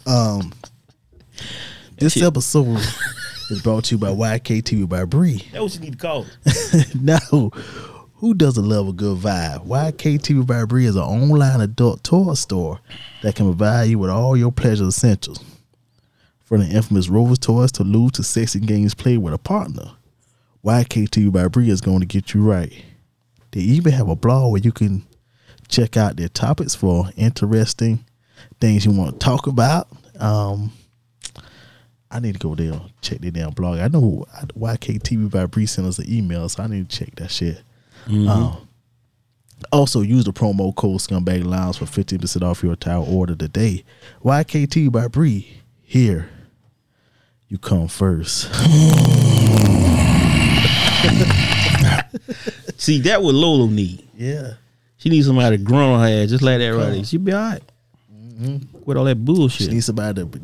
um, 0.06 0.52
this 1.98 2.16
episode 2.22 2.80
is 3.54 3.62
brought 3.62 3.84
to 3.84 3.94
you 3.94 3.98
by 3.98 4.08
YKTV 4.08 4.88
by 4.88 5.04
Bree. 5.04 5.46
That's 5.52 5.62
what 5.62 5.74
you 5.74 5.80
need 5.80 5.92
to 5.92 5.98
call. 5.98 6.26
No, 6.94 7.50
who 8.14 8.34
doesn't 8.34 8.68
love 8.68 8.88
a 8.88 8.92
good 8.92 9.18
vibe? 9.18 9.66
YKTV 9.66 10.46
by 10.46 10.64
Bree 10.64 10.86
is 10.86 10.96
an 10.96 11.02
online 11.02 11.60
adult 11.60 12.02
toy 12.02 12.34
store 12.34 12.80
that 13.22 13.36
can 13.36 13.46
provide 13.46 13.84
you 13.84 13.98
with 13.98 14.10
all 14.10 14.36
your 14.36 14.50
pleasure 14.50 14.86
essentials. 14.86 15.42
From 16.44 16.60
the 16.60 16.66
infamous 16.66 17.08
Rovers 17.08 17.38
toys 17.38 17.72
to 17.72 17.84
lose 17.84 18.12
to 18.12 18.22
sexy 18.22 18.60
games 18.60 18.94
played 18.94 19.18
with 19.18 19.34
a 19.34 19.38
partner. 19.38 19.92
YKTV 20.64 21.32
by 21.32 21.48
Bree 21.48 21.70
is 21.70 21.80
going 21.80 22.00
to 22.00 22.06
get 22.06 22.34
you 22.34 22.42
right. 22.42 22.72
They 23.52 23.60
even 23.60 23.92
have 23.92 24.08
a 24.08 24.16
blog 24.16 24.52
where 24.52 24.60
you 24.60 24.72
can 24.72 25.06
check 25.68 25.96
out 25.96 26.16
their 26.16 26.28
topics 26.28 26.74
for 26.74 27.10
interesting 27.16 28.04
things 28.60 28.84
you 28.84 28.92
want 28.92 29.12
to 29.12 29.18
talk 29.24 29.46
about. 29.46 29.88
Um, 30.18 30.72
I 32.14 32.20
need 32.20 32.34
to 32.34 32.38
go 32.38 32.54
there 32.54 32.72
and 32.72 32.92
check 33.00 33.18
their 33.18 33.32
damn 33.32 33.50
blog. 33.50 33.80
I 33.80 33.88
know 33.88 34.24
YKTV 34.56 35.32
by 35.32 35.46
Bree 35.46 35.66
sent 35.66 35.88
us 35.88 35.98
an 35.98 36.08
email, 36.08 36.48
so 36.48 36.62
I 36.62 36.68
need 36.68 36.88
to 36.88 36.96
check 36.96 37.12
that 37.16 37.28
shit. 37.28 37.60
Um, 38.08 38.68
also, 39.72 40.00
use 40.02 40.24
the 40.24 40.32
promo 40.32 40.72
code 40.76 41.00
Scumbag 41.00 41.44
Lounge 41.44 41.78
for 41.78 41.86
15% 41.86 42.42
off 42.42 42.62
your 42.62 42.72
entire 42.72 42.98
order 42.98 43.34
today. 43.34 43.82
YKTV 44.22 44.92
by 44.92 45.08
Bree, 45.08 45.62
here 45.82 46.28
you 47.48 47.58
come 47.58 47.88
first. 47.88 48.44
See, 52.76 53.00
that 53.00 53.22
what 53.22 53.34
Lolo 53.34 53.66
need. 53.66 54.08
Yeah. 54.16 54.52
She 54.98 55.08
needs 55.08 55.26
somebody 55.26 55.56
to 55.56 55.62
grunt 55.62 55.94
on 55.94 56.00
her 56.00 56.22
ass 56.22 56.30
just 56.30 56.42
like 56.44 56.58
that 56.58 56.68
right. 56.68 57.04
She'll 57.06 57.20
be 57.20 57.32
all 57.32 57.40
right. 57.40 57.62
With 58.84 58.96
all 58.96 59.04
that 59.04 59.24
bullshit. 59.24 59.66
She 59.66 59.72
needs 59.72 59.86
somebody 59.86 60.22
to 60.22 60.40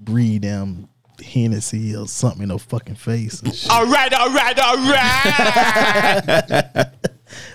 breathe 0.00 0.42
down 0.42 0.87
Hennessy 1.20 1.96
or 1.96 2.06
something 2.06 2.42
in 2.42 2.50
her 2.50 2.58
fucking 2.58 2.96
face. 2.96 3.68
All 3.70 3.86
right, 3.86 4.12
all 4.12 4.30
right, 4.30 4.58
all 4.58 4.76
right. 4.76 6.86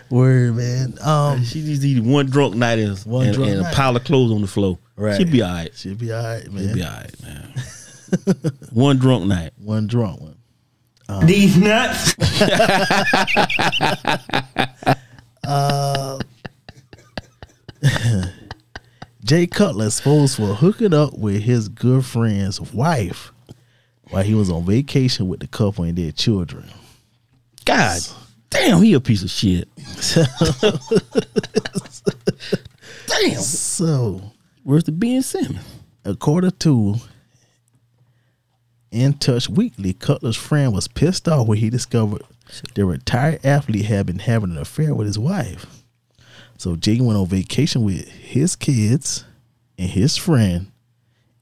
Word, 0.10 0.56
man. 0.56 0.98
Um, 1.02 1.44
She 1.44 1.62
needs 1.62 1.80
to 1.80 1.88
eat 1.88 2.04
one 2.04 2.28
drunk 2.28 2.56
night 2.56 2.80
and, 2.80 2.98
One 3.00 3.28
and, 3.28 3.36
drunk 3.36 3.52
and 3.52 3.62
a 3.66 3.72
pile 3.72 3.96
of 3.96 4.04
clothes 4.04 4.32
on 4.32 4.42
the 4.42 4.48
floor. 4.48 4.78
Right. 4.96 5.18
She'll 5.18 5.32
be 5.32 5.42
all 5.42 5.52
right. 5.54 5.72
she'll 5.76 5.96
be 5.96 6.12
all 6.12 6.24
right, 6.24 6.52
man. 6.52 6.66
She'll 6.66 6.76
be 6.76 6.84
all 6.84 6.92
right, 6.92 7.24
man. 7.24 7.54
one 8.72 8.98
drunk 8.98 9.26
night. 9.26 9.52
One 9.58 9.88
drunk 9.88 10.22
one. 10.22 10.38
These 11.26 11.58
nuts. 11.58 12.16
Jay 19.24 19.48
Cutler 19.48 19.86
exposed 19.88 20.36
for 20.38 20.54
hooking 20.56 20.94
up 20.94 21.18
with 21.18 21.44
his 21.44 21.70
good 21.70 22.06
friend's 22.06 22.60
wife 22.60 23.32
while 24.10 24.24
he 24.24 24.34
was 24.34 24.50
on 24.50 24.66
vacation 24.66 25.28
with 25.28 25.40
the 25.40 25.48
couple 25.48 25.84
and 25.84 25.98
their 25.98 26.12
children. 26.12 26.66
God 27.66 28.02
damn, 28.50 28.82
he 28.82 28.94
a 28.94 29.00
piece 29.00 29.24
of 29.24 29.30
shit. 29.30 29.68
damn. 33.08 33.42
So, 33.42 34.22
Where's 34.64 34.84
the 34.86 34.92
Ben 34.92 35.22
Simmons? 35.22 35.60
according 36.06 36.52
to 36.52 36.96
In 38.92 39.14
Touch 39.14 39.50
Weekly, 39.50 39.94
Cutler's 39.94 40.36
friend 40.38 40.74
was 40.74 40.88
pissed 40.88 41.28
off 41.28 41.48
when 41.48 41.58
he 41.58 41.70
discovered 41.70 42.22
the 42.76 42.86
retired 42.86 43.46
athlete 43.46 43.86
had 43.86 44.06
been 44.06 44.20
having 44.20 44.52
an 44.52 44.58
affair 44.58 44.94
with 44.94 45.08
his 45.08 45.18
wife. 45.18 45.66
So 46.58 46.76
Jay 46.76 47.00
went 47.00 47.18
on 47.18 47.26
vacation 47.28 47.84
with 47.84 48.08
his 48.08 48.56
kids 48.56 49.26
and 49.78 49.90
his 49.90 50.18
friend 50.18 50.72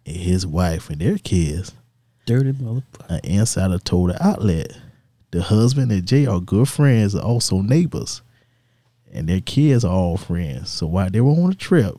and 0.05 0.15
his 0.15 0.45
wife 0.47 0.89
and 0.89 0.99
their 1.01 1.17
kids. 1.17 1.73
Dirty 2.25 2.51
motherfucker. 2.53 3.09
An 3.09 3.19
insider 3.23 3.79
told 3.79 4.11
the 4.11 4.25
outlet 4.25 4.71
the 5.31 5.41
husband 5.41 5.91
and 5.91 6.05
Jay 6.05 6.25
are 6.25 6.39
good 6.39 6.67
friends 6.69 7.13
and 7.15 7.23
also 7.23 7.61
neighbors, 7.61 8.21
and 9.11 9.27
their 9.27 9.41
kids 9.41 9.83
are 9.83 9.93
all 9.93 10.17
friends. 10.17 10.69
So 10.69 10.87
while 10.87 11.09
they 11.09 11.21
were 11.21 11.31
on 11.31 11.51
a 11.51 11.55
trip, 11.55 11.95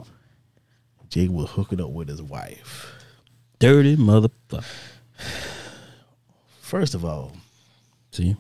Jay 1.08 1.28
was 1.28 1.50
hooking 1.50 1.80
up 1.80 1.90
with 1.90 2.08
his 2.08 2.22
wife. 2.22 2.92
Dirty 3.58 3.96
motherfucker. 3.96 4.64
First 6.60 6.94
of 6.94 7.04
all, 7.04 7.32
See? 8.10 8.36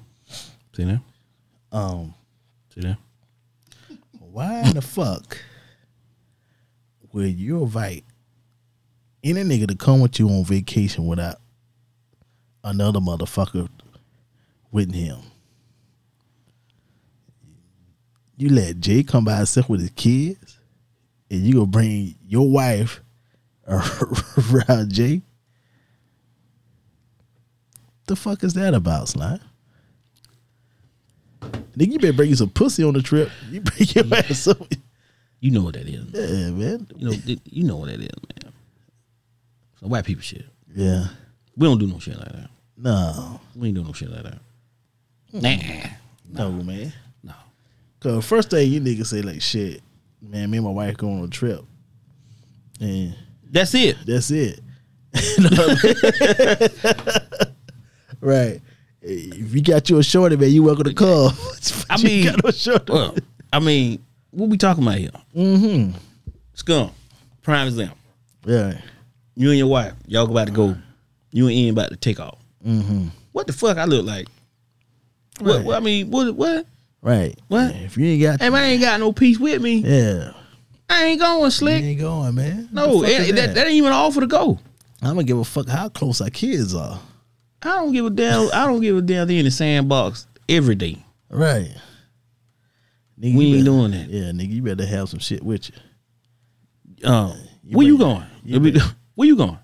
See 0.74 0.84
now? 0.84 1.02
um, 1.70 2.14
See 2.74 2.80
now? 2.80 2.98
why 4.18 4.60
in 4.62 4.74
the 4.74 4.80
fuck 4.82 5.38
would 7.12 7.38
you 7.38 7.62
invite 7.62 8.04
any 9.22 9.42
nigga 9.42 9.68
to 9.68 9.74
come 9.76 10.00
with 10.00 10.18
you 10.18 10.28
on 10.30 10.44
vacation 10.44 11.06
without 11.06 11.36
another 12.64 13.00
motherfucker 13.00 13.68
with 14.70 14.92
him. 14.92 15.18
You 18.36 18.48
let 18.48 18.80
Jay 18.80 19.02
come 19.02 19.24
by 19.24 19.36
himself 19.36 19.68
with 19.68 19.80
his 19.80 19.90
kids, 19.90 20.58
and 21.30 21.40
you 21.40 21.54
gonna 21.54 21.66
bring 21.66 22.16
your 22.26 22.50
wife 22.50 23.00
around 23.68 24.92
Jay? 24.92 25.22
The 28.06 28.16
fuck 28.16 28.42
is 28.42 28.54
that 28.54 28.74
about, 28.74 29.08
Slime? 29.08 29.40
Nigga, 31.76 31.92
you 31.92 31.98
better 31.98 32.12
bring 32.12 32.30
you 32.30 32.36
some 32.36 32.50
pussy 32.50 32.84
on 32.84 32.94
the 32.94 33.02
trip. 33.02 33.30
You 33.50 33.60
bring 33.60 33.88
your 33.94 34.14
ass 34.14 34.46
up. 34.48 34.66
You 35.40 35.50
know 35.50 35.62
what 35.62 35.74
that 35.74 35.88
is. 35.88 36.04
Yeah, 36.12 36.50
man. 36.50 36.86
You 36.96 37.10
know, 37.10 37.36
you 37.44 37.64
know 37.64 37.76
what 37.76 37.88
that 37.88 38.00
is, 38.00 38.08
man. 38.42 38.52
Some 39.80 39.88
white 39.88 40.04
people 40.04 40.22
shit. 40.22 40.44
Yeah. 40.74 41.06
We 41.56 41.66
don't 41.66 41.78
do 41.78 41.86
no 41.86 41.98
shit 41.98 42.16
like 42.18 42.32
that. 42.32 42.50
No. 42.82 43.40
We 43.54 43.68
ain't 43.68 43.74
doing 43.76 43.86
no 43.86 43.92
shit 43.92 44.10
like 44.10 44.24
that. 44.24 44.38
Nah, 45.32 45.88
No, 46.30 46.50
man. 46.50 46.92
no. 47.22 47.32
Cause 48.00 48.26
first 48.26 48.50
thing 48.50 48.70
you 48.72 48.80
niggas 48.80 49.06
say 49.06 49.22
like 49.22 49.40
shit, 49.40 49.80
man, 50.20 50.50
me 50.50 50.58
and 50.58 50.66
my 50.66 50.72
wife 50.72 50.96
going 50.96 51.18
on 51.20 51.24
a 51.24 51.28
trip. 51.28 51.64
And 52.80 53.14
That's 53.50 53.74
it. 53.74 53.96
that's 54.04 54.30
it. 54.30 54.60
You 55.14 55.42
know 55.44 55.48
what 55.50 55.84
I 55.84 57.44
mean? 57.46 57.54
right. 58.20 58.60
If 59.00 59.54
you 59.54 59.62
got 59.62 59.88
you 59.90 59.98
a 59.98 60.02
shorty, 60.02 60.36
man, 60.36 60.50
you 60.50 60.62
welcome 60.62 60.84
to 60.84 60.94
come. 60.94 61.32
I 61.90 61.96
You 61.98 62.04
mean, 62.04 62.24
got 62.26 62.44
no 62.44 62.50
shorty. 62.50 62.92
well, 62.92 63.14
I 63.52 63.58
mean, 63.58 64.02
what 64.30 64.48
we 64.48 64.56
talking 64.56 64.82
about 64.82 64.96
here? 64.98 65.10
mm-hmm. 65.36 65.96
Scum. 66.54 66.90
Prime 67.42 67.66
example. 67.68 67.96
Yeah. 68.46 68.80
You 69.34 69.50
and 69.50 69.58
your 69.58 69.66
wife, 69.68 69.94
y'all 70.06 70.30
about 70.30 70.46
to 70.48 70.52
go. 70.52 70.76
You 71.32 71.46
and 71.46 71.54
Ian 71.56 71.72
about 71.74 71.90
to 71.90 71.96
take 71.96 72.20
off. 72.20 72.38
Mm-hmm. 72.66 73.08
What 73.32 73.46
the 73.46 73.52
fuck 73.52 73.76
I 73.78 73.84
look 73.84 74.04
like? 74.06 74.28
What, 75.40 75.56
Right. 75.56 75.64
what 75.64 75.76
I 75.76 75.80
mean, 75.80 76.10
what? 76.10 76.34
What? 76.36 76.66
Right. 77.00 77.38
What? 77.48 77.74
If 77.74 77.96
you 77.96 78.06
ain't 78.06 78.22
got 78.22 78.40
man, 78.40 78.54
I 78.54 78.64
ain't 78.66 78.82
got 78.82 79.00
no 79.00 79.12
piece 79.12 79.38
with 79.38 79.60
me. 79.60 79.78
Yeah. 79.78 80.32
I 80.88 81.04
ain't 81.06 81.20
going 81.20 81.44
You 81.44 81.50
slick. 81.50 81.82
ain't 81.82 82.00
going, 82.00 82.34
man. 82.34 82.68
No, 82.70 82.88
What 82.96 83.06
the 83.06 83.12
fuck 83.14 83.20
it- 83.20 83.28
is 83.30 83.34
that, 83.36 83.54
that 83.54 83.66
ain't 83.66 83.74
even 83.76 83.88
an 83.88 83.94
offer 83.94 84.20
to 84.20 84.26
go. 84.26 84.58
I'm 85.00 85.14
gonna 85.14 85.24
give 85.24 85.38
a 85.38 85.44
fuck 85.44 85.66
how 85.68 85.88
close 85.88 86.20
our 86.20 86.30
kids 86.30 86.74
are. 86.74 87.00
I 87.62 87.68
don't 87.76 87.92
give 87.92 88.04
a 88.06 88.10
damn. 88.10 88.48
I 88.52 88.66
don't 88.66 88.80
give 88.80 88.96
a 88.96 89.02
damn. 89.02 89.26
They 89.26 89.38
in 89.38 89.44
the 89.46 89.50
sandbox 89.50 90.26
every 90.48 90.74
day. 90.74 90.98
Right. 91.30 91.70
Nigga, 93.20 93.36
We 93.36 93.46
ain't 93.46 93.64
better- 93.64 93.64
doing 93.64 93.90
that. 93.92 94.08
Yeah, 94.10 94.30
nigga, 94.32 94.50
you 94.52 94.62
better 94.62 94.86
have 94.86 95.08
some 95.08 95.18
shit 95.20 95.42
with 95.42 95.70
you. 95.70 97.08
Um, 97.08 97.36
You 97.64 97.76
where 97.76 97.86
you 97.86 97.98
better- 97.98 98.04
going? 98.04 98.26
you 98.44 98.80
Where 99.14 99.26
you 99.28 99.36
going? 99.36 99.58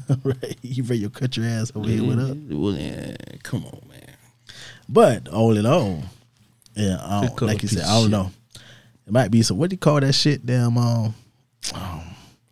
right. 0.24 0.56
You 0.62 0.82
better 0.82 1.08
cut 1.10 1.36
your 1.36 1.46
ass 1.46 1.72
over 1.74 1.88
here 1.88 2.04
with 2.04 2.18
us. 2.18 2.36
Well, 2.48 2.74
yeah, 2.74 3.16
come 3.42 3.64
on, 3.66 3.80
man. 3.88 4.16
But 4.88 5.28
all 5.28 5.56
in 5.56 5.66
all, 5.66 6.02
yeah, 6.74 6.98
I 7.00 7.26
don't, 7.26 7.42
like 7.42 7.62
you 7.62 7.68
said, 7.68 7.84
I 7.84 8.00
don't 8.00 8.10
know. 8.10 8.30
It 9.06 9.12
might 9.12 9.30
be 9.30 9.42
some 9.42 9.58
what 9.58 9.70
do 9.70 9.74
you 9.74 9.78
call 9.78 10.00
that 10.00 10.12
shit? 10.14 10.44
Damn, 10.46 10.76
um, 10.78 11.14
um 11.74 12.02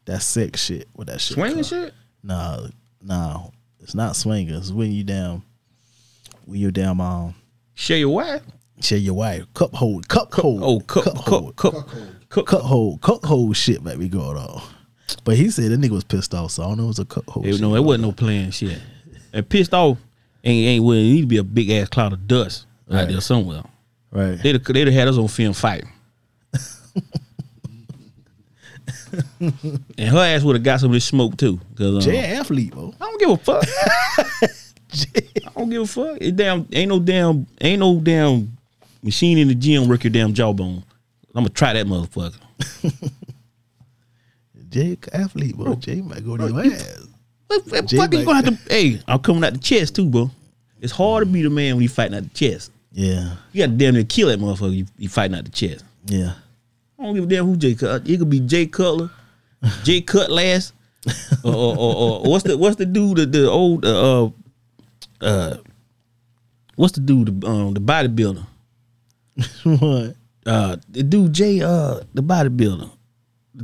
that 0.07 0.23
sex 0.23 0.63
shit. 0.65 0.89
What 0.93 1.07
that 1.09 1.21
shit? 1.21 1.35
Swinging 1.35 1.63
shit. 1.65 1.95
No, 2.23 2.69
no, 3.03 3.53
it's 3.81 3.95
not 3.95 4.17
swingers. 4.17 4.59
It's 4.59 4.71
when 4.73 4.93
you 4.93 5.05
down, 5.05 5.43
when 6.45 6.61
you 6.61 6.71
down, 6.71 7.01
um, 7.01 7.35
Share 7.75 7.97
your 7.99 8.11
wife. 8.11 8.43
share 8.81 8.99
your 8.99 9.15
wife, 9.15 9.45
cup 9.55 9.75
hold, 9.75 10.09
cup 10.09 10.35
hold, 10.35 10.63
Oh, 10.63 10.81
cup, 10.81 11.05
cup, 11.05 11.17
hold, 11.17 11.57
cup, 11.57 11.75
cup, 12.29 12.47
cup 12.47 12.61
hold, 12.63 13.01
cup 13.01 13.25
hold 13.25 13.57
shit 13.57 13.83
might 13.83 13.99
be 13.99 14.09
going 14.09 14.37
on. 14.37 14.63
But 15.17 15.37
he 15.37 15.51
said 15.51 15.71
that 15.71 15.81
nigga 15.81 15.91
was 15.91 16.05
pissed 16.05 16.35
off, 16.35 16.53
so 16.53 16.63
I 16.63 16.69
don't 16.69 16.79
know 16.79 16.85
it 16.85 16.89
was 16.89 16.99
a 16.99 17.07
hold. 17.29 17.47
Hey, 17.47 17.57
no, 17.59 17.75
it 17.75 17.83
wasn't 17.83 18.05
no 18.05 18.13
playing 18.13 18.51
shit. 18.51 18.81
And 19.33 19.49
pissed 19.49 19.75
off 19.75 19.99
ain't 20.45 20.67
ain't 20.67 20.85
well. 20.85 20.97
It 20.97 21.03
need 21.03 21.21
to 21.23 21.27
be 21.27 21.37
a 21.39 21.45
big 21.45 21.71
ass 21.71 21.89
cloud 21.89 22.13
of 22.13 22.27
dust 22.27 22.67
out 22.91 23.09
there 23.09 23.21
somewhere. 23.21 23.63
right. 24.11 24.41
They'd 24.43 24.57
have, 24.57 24.65
they'd 24.65 24.87
have 24.87 24.95
had 24.95 25.09
us 25.09 25.19
on 25.19 25.29
film 25.29 25.53
fighting. 25.53 25.91
and 29.41 29.83
her 29.99 30.19
ass 30.19 30.43
would 30.43 30.57
have 30.57 30.63
got 30.63 30.81
some 30.81 30.91
of 30.91 30.95
this 30.95 31.05
smoke 31.05 31.37
too. 31.37 31.61
Cause 31.77 32.07
uh, 32.07 32.11
Jay 32.11 32.19
athlete, 32.19 32.73
bro. 32.73 32.95
I 33.01 33.05
don't 33.05 33.21
give 33.21 33.31
a 33.31 33.37
fuck. 33.37 33.65
I 34.19 34.33
don't 35.57 35.71
give 35.71 35.83
a 35.83 35.87
fuck. 35.87 36.19
It 36.21 36.37
damn 36.37 36.67
ain't 36.73 36.89
no 36.89 36.99
damn 36.99 37.47
ain't 37.61 37.81
no 37.81 38.01
damn 38.01 38.57
machine 39.03 39.39
in 39.39 39.49
the 39.49 39.55
gym 39.55 39.89
work 39.89 40.05
your 40.05 40.13
damn 40.13 40.35
jawbone. 40.35 40.83
I'm 41.35 41.45
gonna 41.45 41.51
try 41.51 41.73
that 41.73 41.87
motherfucker. 41.87 42.35
Jay 44.71 44.97
athlete, 45.13 45.57
bro. 45.57 45.75
Jay 45.75 46.01
might 46.01 46.25
go 46.25 46.37
to 46.37 46.49
your 46.49 46.61
ass. 46.65 47.07
What, 47.49 47.67
what 47.67 47.87
Jay 47.87 47.97
fuck 47.97 48.13
you 48.15 48.25
gonna 48.25 48.43
have 48.43 48.67
to? 48.67 48.73
Hey, 48.75 49.01
I'm 49.09 49.19
coming 49.21 49.45
out 49.45 49.53
the 49.53 49.59
chest 49.59 49.97
too, 49.97 50.09
bro. 50.09 50.31
It's 50.81 50.93
hard 50.93 51.27
to 51.27 51.31
be 51.33 51.43
the 51.43 51.51
man 51.51 51.75
when 51.77 51.83
you 51.83 51.89
fighting 51.89 52.17
out 52.17 52.23
the 52.23 52.29
chest. 52.31 52.71
Yeah, 52.93 53.37
You 53.53 53.65
got 53.65 53.73
to 53.73 53.77
damn 53.77 53.95
near 53.95 54.03
kill 54.05 54.29
that 54.29 54.41
motherfucker. 54.41 54.75
You, 54.77 54.87
you 54.99 55.09
fighting 55.09 55.37
out 55.37 55.45
the 55.45 55.51
chest. 55.51 55.85
yeah. 56.07 56.35
I 56.99 57.05
don't 57.05 57.15
give 57.15 57.25
a 57.25 57.27
damn 57.29 57.47
who 57.47 57.57
Jay 57.57 57.75
Cutler. 57.75 58.03
It 58.05 58.19
could 58.19 58.29
be 58.29 58.41
Jay 58.41 58.67
Cutler, 58.67 59.11
Jay 59.85 60.01
Cutlass, 60.03 60.73
or, 61.45 61.55
or, 61.55 61.77
or, 61.79 61.95
or 62.27 62.31
what's 62.31 62.45
the 62.45 62.59
what's 62.59 62.77
the 62.77 62.85
dude 62.87 63.17
the, 63.19 63.27
the 63.27 63.49
old 63.51 63.85
uh 63.87 64.29
uh 65.23 65.57
what's 66.77 66.93
the 66.93 67.01
dude 67.01 67.41
the 67.41 67.47
um 67.49 67.73
the 67.73 67.81
bodybuilder 67.81 68.45
what? 69.81 70.15
uh 70.45 70.77
the 70.91 71.03
dude 71.03 71.33
Jay 71.33 71.63
uh 71.63 72.01
the 72.13 72.23
bodybuilder 72.23 72.91
the 72.91 72.91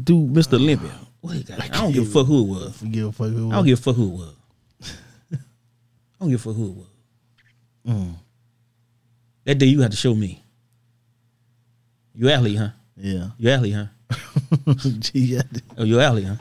dude 0.02 0.32
Mr. 0.32 0.54
Olympia. 0.54 0.92
What 1.20 1.36
he 1.36 1.42
got? 1.42 1.60
I 1.62 1.68
don't 1.68 1.92
give 1.92 2.06
a 2.06 2.10
fuck 2.10 2.26
who 2.26 2.44
it 2.44 2.48
was. 2.48 2.82
Give 2.82 3.06
a 3.08 3.12
fuck 3.12 3.28
who. 3.28 3.50
I 3.50 3.56
don't 3.56 3.66
give 3.66 3.78
a 3.78 3.82
fuck 3.82 3.96
who 3.96 4.08
it 4.08 4.16
was. 4.16 4.34
I 4.82 5.38
don't 6.20 6.30
give 6.30 6.40
a 6.40 6.42
fuck 6.42 6.56
who 6.56 6.68
it 6.68 6.76
was. 6.76 6.86
Mm. 7.88 8.14
That 9.44 9.58
day 9.58 9.66
you 9.66 9.80
had 9.80 9.90
to 9.90 9.96
show 9.96 10.14
me. 10.14 10.42
You 12.14 12.30
athlete, 12.30 12.58
huh? 12.58 12.70
Yeah. 12.96 13.28
You 13.38 13.50
athlete, 13.50 13.74
huh? 13.74 14.74
Gee, 14.98 15.18
yeah. 15.20 15.42
Oh, 15.76 15.84
you 15.84 16.00
athlete, 16.00 16.26
huh? 16.26 16.36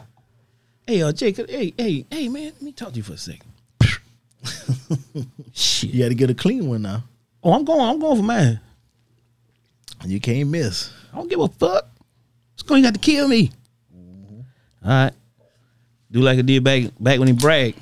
Hey, 0.87 1.01
uh, 1.01 1.11
Jacob. 1.11 1.49
Hey, 1.49 1.73
hey, 1.77 2.05
hey, 2.09 2.29
man. 2.29 2.45
Let 2.45 2.61
me 2.61 2.71
talk 2.71 2.91
to 2.91 2.97
you 2.97 3.03
for 3.03 3.13
a 3.13 3.17
second. 3.17 3.51
Shit. 5.53 5.89
You 5.91 6.03
got 6.03 6.09
to 6.09 6.15
get 6.15 6.29
a 6.29 6.35
clean 6.35 6.67
one 6.67 6.83
now. 6.83 7.03
Oh, 7.43 7.53
I'm 7.53 7.65
going. 7.65 7.81
I'm 7.81 7.99
going 7.99 8.17
for 8.17 8.23
mine. 8.23 8.59
You 10.05 10.19
can't 10.19 10.49
miss. 10.49 10.91
I 11.11 11.17
don't 11.17 11.29
give 11.29 11.39
a 11.39 11.47
fuck. 11.47 11.89
It's 12.55 12.63
going 12.63 12.81
to 12.83 12.87
got 12.87 12.93
to 12.95 12.99
kill 12.99 13.27
me. 13.27 13.51
All 14.83 14.89
right. 14.89 15.11
Do 16.11 16.21
like 16.21 16.39
I 16.39 16.41
did 16.41 16.63
back 16.63 16.83
back 16.99 17.19
when 17.19 17.27
he 17.27 17.33
bragged. 17.33 17.77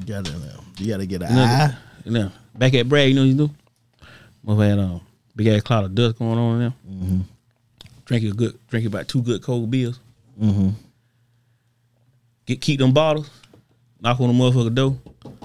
You 0.00 0.14
got 0.14 0.24
to. 0.24 0.32
You 0.78 0.88
got 0.88 0.98
to 0.98 1.06
get 1.06 1.22
an 1.22 1.28
You 1.30 1.34
know, 1.36 1.42
eye. 1.42 1.76
you 2.04 2.10
know, 2.12 2.32
back 2.56 2.74
at 2.74 2.88
brag, 2.88 3.08
you 3.10 3.14
know 3.14 3.22
what 3.22 3.28
you 3.28 3.34
do? 3.34 3.50
Mother 4.44 4.64
had 4.68 4.78
um, 4.78 5.00
big 5.36 5.46
ass 5.48 5.62
cloud 5.62 5.84
of 5.84 5.94
dust 5.94 6.18
going 6.18 6.38
on 6.38 6.54
in 6.54 6.58
there. 6.60 6.72
Mm-hmm. 6.88 7.20
Drink 8.04 8.24
a 8.24 8.30
good, 8.32 8.58
drink 8.68 8.86
about 8.86 9.06
two 9.08 9.22
good 9.22 9.42
cold 9.42 9.70
beers. 9.70 9.98
Mm-hmm. 10.40 10.70
Get 12.46 12.60
keep 12.60 12.80
them 12.80 12.92
bottles. 12.92 13.30
Knock 14.00 14.20
on 14.20 14.28
the 14.28 14.34
motherfucker 14.44 14.74
door. 14.74 14.98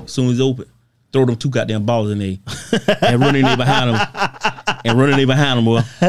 As 0.04 0.12
soon 0.12 0.28
as 0.28 0.34
it's 0.34 0.42
open, 0.42 0.66
throw 1.14 1.26
them 1.26 1.36
two 1.36 1.50
goddamn 1.50 1.86
bottles 1.86 2.12
in 2.12 2.20
there 2.20 2.38
and 3.02 3.20
run 3.22 3.36
in 3.36 3.44
there 3.44 3.58
behind 3.58 3.94
them 3.96 4.08
and 4.84 4.98
run 5.00 5.12
in 5.12 5.18
there 5.18 5.28
behind 5.28 5.58
them, 5.60 5.66
boy. 5.66 5.82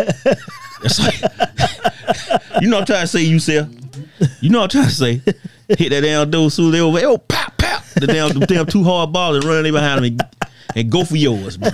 That's 0.83 0.99
like, 1.01 1.48
you 2.61 2.69
know 2.69 2.77
what 2.77 2.83
I'm 2.83 2.87
trying 2.87 3.03
to 3.03 3.07
say, 3.07 3.23
you 3.23 3.39
sir. 3.39 3.69
You 4.41 4.51
know 4.51 4.61
what 4.61 4.75
I'm 4.75 4.83
trying 4.83 4.89
to 4.89 4.95
say. 4.95 5.23
Hit 5.69 5.91
that 5.91 6.01
damn 6.01 6.31
door, 6.31 6.51
soon 6.51 6.67
as 6.67 6.73
they 6.73 6.81
over, 6.81 6.99
oh, 7.05 7.19
pop, 7.19 7.57
pop. 7.59 7.85
The 7.95 8.07
damn, 8.07 8.39
the 8.39 8.47
damn 8.47 8.67
two 8.67 8.85
hard 8.85 9.13
balls 9.13 9.37
and 9.37 9.45
run 9.45 9.67
in 9.67 9.73
behind 9.73 10.01
me 10.01 10.09
and, 10.09 10.23
and 10.75 10.91
go 10.91 11.05
for 11.05 11.17
yours, 11.17 11.59
man. 11.59 11.73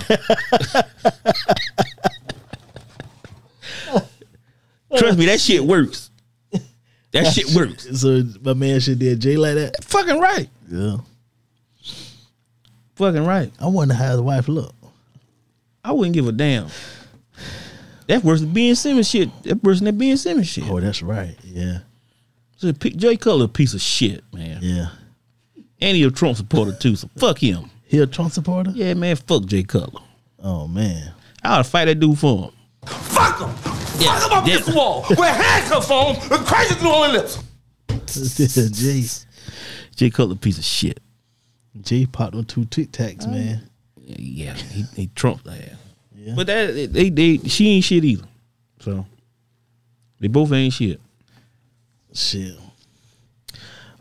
Trust 4.97 5.17
me, 5.17 5.25
that 5.25 5.39
shit 5.39 5.63
works. 5.63 6.09
That 7.11 7.31
shit 7.31 7.53
works. 7.55 7.87
So 8.01 8.23
my 8.41 8.53
man 8.53 8.79
should 8.81 8.99
did 8.99 9.21
Jay 9.21 9.37
like 9.37 9.55
that. 9.55 9.83
Fucking 9.85 10.19
right. 10.19 10.49
Yeah. 10.69 10.97
Fucking 12.95 13.25
right. 13.25 13.51
I 13.59 13.67
wonder 13.67 13.93
how 13.93 14.11
his 14.11 14.21
wife 14.21 14.47
look. 14.47 14.73
I 15.83 15.91
wouldn't 15.91 16.13
give 16.13 16.27
a 16.27 16.31
damn. 16.31 16.67
That's 18.07 18.23
worse 18.23 18.41
than 18.41 18.53
Ben 18.53 18.75
Simmons 18.75 19.09
shit. 19.09 19.29
That's 19.43 19.61
worse 19.63 19.79
than 19.79 19.85
that 19.85 19.97
Ben 19.97 20.17
Simmons 20.17 20.47
shit. 20.47 20.69
Oh, 20.69 20.79
that's 20.79 21.01
right. 21.01 21.35
Yeah. 21.43 21.79
So 22.57 22.71
P- 22.73 22.91
Jay 22.91 23.17
Cutler 23.17 23.45
a 23.45 23.47
piece 23.49 23.73
of 23.73 23.81
shit, 23.81 24.23
man. 24.33 24.59
Yeah. 24.61 24.87
And 25.81 25.97
he 25.97 26.03
a 26.03 26.11
Trump 26.11 26.37
supporter 26.37 26.73
too, 26.73 26.95
so 26.95 27.09
fuck 27.17 27.39
him. 27.39 27.69
He 27.83 27.99
a 27.99 28.07
Trump 28.07 28.31
supporter? 28.31 28.71
Yeah, 28.71 28.93
man, 28.93 29.15
fuck 29.15 29.45
Jay 29.45 29.63
Cutler. 29.63 30.01
Oh 30.39 30.67
man. 30.67 31.13
I 31.43 31.55
ought 31.55 31.57
to 31.57 31.63
fight 31.63 31.85
that 31.85 31.99
dude 31.99 32.17
for 32.17 32.45
him. 32.45 32.51
Fuck 32.87 33.39
him! 33.39 33.49
Yeah, 33.99 34.19
Fuck 34.19 34.31
him 34.31 34.37
up 34.37 34.47
yeah. 34.47 34.57
this 34.57 34.75
wall 34.75 35.05
with 35.09 35.19
handcuffs 35.19 35.91
on 35.91 36.15
and 36.15 36.45
crazy 36.45 36.75
glue 36.75 36.91
on 36.91 37.13
lips. 37.13 37.39
Jay. 38.79 39.03
Jay 39.95 40.09
Cutler 40.09 40.35
piece 40.35 40.57
of 40.57 40.63
shit. 40.63 40.99
Jay 41.81 42.05
popped 42.05 42.35
on 42.35 42.45
two 42.45 42.65
Tic 42.65 42.91
Tacs, 42.91 43.27
uh, 43.27 43.31
man. 43.31 43.69
Yeah, 43.97 44.53
he, 44.53 44.83
he 44.95 45.07
Trump 45.07 45.43
that. 45.43 45.73
Yeah. 46.25 46.33
But 46.35 46.47
that 46.47 46.91
they 46.91 47.09
they 47.09 47.37
she 47.37 47.69
ain't 47.69 47.83
shit 47.83 48.03
either. 48.03 48.25
So 48.79 49.05
they 50.19 50.27
both 50.27 50.51
ain't 50.51 50.73
shit. 50.73 50.99
Shit. 52.13 52.57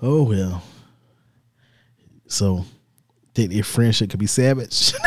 Oh 0.00 0.22
well. 0.22 0.62
So 2.26 2.64
Think 3.34 3.52
their 3.52 3.64
friendship 3.64 4.10
could 4.10 4.20
be 4.20 4.26
savage. 4.28 4.92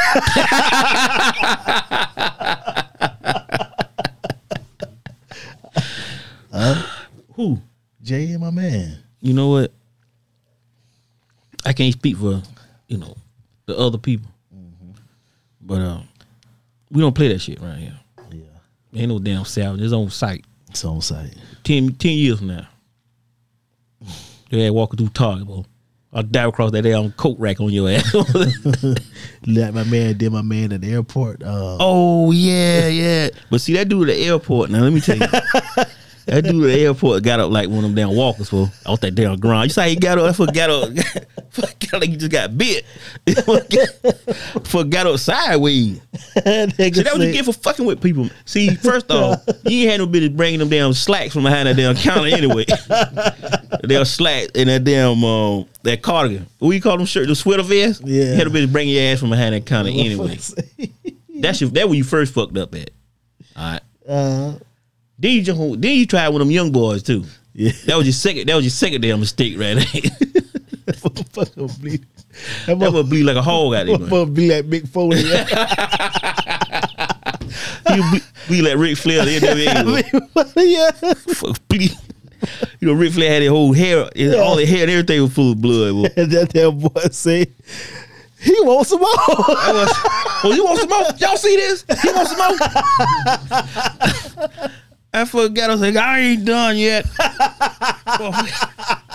Who? 7.36 7.62
Jay 8.02 8.32
and 8.32 8.42
my 8.42 8.52
man. 8.52 8.98
You 9.22 9.34
know 9.34 9.50
what? 9.50 9.72
I 11.66 11.72
can't 11.72 11.94
speak 11.94 12.18
for 12.18 12.42
you 12.88 12.98
know 12.98 13.16
the 13.66 13.78
other 13.78 13.98
people, 13.98 14.30
but 15.62 15.82
uh, 15.82 16.02
we 16.92 17.02
don't 17.02 17.16
play 17.16 17.28
that 17.30 17.40
shit 17.40 17.60
right 17.62 17.78
here. 17.78 18.00
Yeah. 18.32 19.00
Ain't 19.00 19.10
no 19.10 19.20
damn 19.20 19.46
salvage. 19.46 19.82
It's 19.82 19.94
on 19.94 20.10
site. 20.10 20.46
It's 20.70 20.84
on 20.86 21.02
site. 21.02 21.36
10, 21.64 21.96
10 21.96 22.12
years 22.12 22.38
from 22.40 22.48
now. 22.48 22.68
Your 24.50 24.66
ass 24.66 24.72
walking 24.72 24.98
through 24.98 25.10
Target, 25.10 25.48
boy. 25.48 25.64
I'll 26.14 26.24
dive 26.24 26.50
across 26.50 26.72
that 26.72 26.84
damn 26.84 27.12
coat 27.12 27.38
rack 27.38 27.60
on 27.60 27.70
your 27.70 27.90
ass. 27.90 28.16
Like 29.46 29.74
my 29.74 29.84
man 29.86 30.18
did 30.18 30.32
my 30.34 30.42
man 30.42 30.74
at 30.74 30.82
the 30.82 30.92
airport. 30.92 31.42
Uh, 31.42 31.78
oh 31.80 32.32
yeah, 32.32 32.88
yeah. 32.88 33.30
But 33.50 33.62
see 33.62 33.74
that 33.74 33.88
dude 33.88 34.10
at 34.10 34.16
the 34.16 34.26
airport. 34.26 34.70
Now 34.70 34.82
let 34.82 34.92
me 34.92 35.00
tell 35.00 35.16
you, 35.18 35.26
that 36.28 36.44
dude 36.44 36.64
at 36.64 36.68
the 36.68 36.80
airport 36.82 37.24
got 37.24 37.40
up 37.40 37.52
like 37.52 37.70
one 37.70 37.80
of 37.80 37.84
them 37.84 37.96
damn 37.96 38.16
walkers 38.16 38.50
for 38.50 38.70
off 38.86 39.00
that 39.02 39.16
damn 39.16 39.38
ground. 39.38 39.66
You 39.66 39.70
say 39.70 39.90
he 39.92 39.96
got 39.96 40.18
up? 40.18 40.26
That 40.26 40.34
fool 40.34 40.48
got 40.48 40.70
up. 40.70 40.94
got 41.56 41.94
up 41.94 42.02
like 42.02 42.10
he 42.10 42.18
just 42.18 42.32
got 42.32 42.58
bit. 42.58 42.86
for 44.66 44.84
got 44.84 45.08
up 45.08 45.18
sideways. 45.20 46.00
nigga 46.36 46.96
See, 46.96 47.04
that 47.04 47.14
what 47.14 47.22
you 47.22 47.32
get 47.32 47.46
for 47.46 47.54
fucking 47.54 47.86
with 47.86 48.02
people. 48.02 48.30
See, 48.46 48.76
first 48.76 49.10
off, 49.10 49.42
you 49.66 49.82
ain't 49.84 49.92
had 49.92 49.98
no 50.00 50.06
business 50.06 50.34
bringing 50.34 50.60
them 50.60 50.70
damn 50.70 50.94
slacks 50.94 51.34
from 51.34 51.44
behind 51.44 51.68
that 51.68 51.78
damn 51.78 51.96
counter 51.96 52.28
anyway. 52.28 52.66
damn 53.88 54.06
slack 54.06 54.50
in 54.56 54.68
that 54.68 54.84
damn 54.84 55.24
um, 55.24 55.66
that 55.84 56.02
cardigan. 56.02 56.46
What 56.60 56.72
you 56.72 56.82
call 56.82 56.98
them 56.98 57.06
shirt? 57.06 57.28
The 57.28 57.36
sweater 57.36 57.64
vest. 57.64 58.02
Yeah. 58.06 58.24
You 58.24 58.34
had 58.34 58.48
no 58.48 58.54
business 58.54 58.72
bringing 58.72 58.96
your 58.96 59.04
ass 59.14 59.22
from 59.22 59.30
behind 59.30 59.56
that 59.56 59.66
counter 59.66 59.92
anyway. 59.92 60.38
That's 61.40 61.62
your, 61.62 61.70
that 61.72 61.88
where 61.88 61.96
you 61.96 62.04
first 62.04 62.34
fucked 62.34 62.58
up 62.58 62.76
at. 62.76 62.92
All 63.56 63.72
right. 63.72 63.82
uh, 64.08 64.54
Then 65.20 65.32
you 65.32 65.42
just, 65.42 65.60
then 65.82 65.96
you 65.96 66.06
tried 66.06 66.30
with 66.30 66.40
them 66.40 66.52
young 66.52 66.72
boys 66.72 67.02
too. 67.04 67.24
yeah. 67.54 67.72
That 67.86 67.98
was 67.98 68.06
your 68.06 68.14
second. 68.14 68.48
That 68.48 68.56
was 68.56 68.66
your 68.66 68.72
second 68.72 69.02
damn 69.02 69.20
mistake 69.20 69.58
right 69.58 69.76
there. 69.76 70.02
Fucking 70.96 71.26
bleed. 71.82 72.06
That 72.68 72.78
that 72.80 72.94
would 72.94 73.10
bleed 73.10 73.24
like 73.24 73.36
a 73.36 73.42
hog 73.42 73.74
out 73.74 73.88
there. 73.88 73.98
motherfucker 73.98 74.34
be 74.36 74.50
like 74.54 74.66
Mick 74.66 74.88
Foley. 74.88 75.22
You 77.90 78.04
bleed, 78.10 78.24
bleed 78.48 78.62
like 78.62 78.78
Ric 78.78 78.98
Flair. 78.98 79.26
They 79.26 79.40
never 79.40 79.60
yeah. 80.62 80.92
fuck 80.92 81.68
bleed. 81.68 81.92
You 82.80 82.88
know, 82.90 82.94
Ric 82.94 83.14
Flair 83.14 83.32
had 83.32 83.42
his 83.42 83.50
whole 83.50 83.74
hair, 83.74 84.08
his, 84.16 84.36
all 84.36 84.56
the 84.56 84.66
hair 84.66 84.84
and 84.84 84.92
everything 84.92 85.22
was 85.24 85.34
full 85.34 85.54
of 85.54 85.62
blood. 85.62 86.12
that 86.16 86.50
damn 86.54 86.78
boy 86.78 87.02
say, 87.12 87.48
he 88.40 88.56
wants 88.62 88.90
some 88.92 89.00
more. 89.00 89.10
Was, 89.10 89.92
oh, 90.44 90.54
you 90.56 90.64
want 90.64 90.80
some 90.80 90.90
more? 90.90 91.04
Y'all 91.18 91.38
see 91.38 91.56
this? 91.56 91.84
He 92.04 92.12
wants 92.12 92.32
some 92.36 92.40
more? 94.60 94.70
I 95.18 95.26
forgot. 95.26 95.70
I 95.70 95.74
was 95.74 95.82
like, 95.82 95.96
I 95.96 96.20
ain't 96.20 96.46
done 96.46 96.78
yet. 96.78 97.06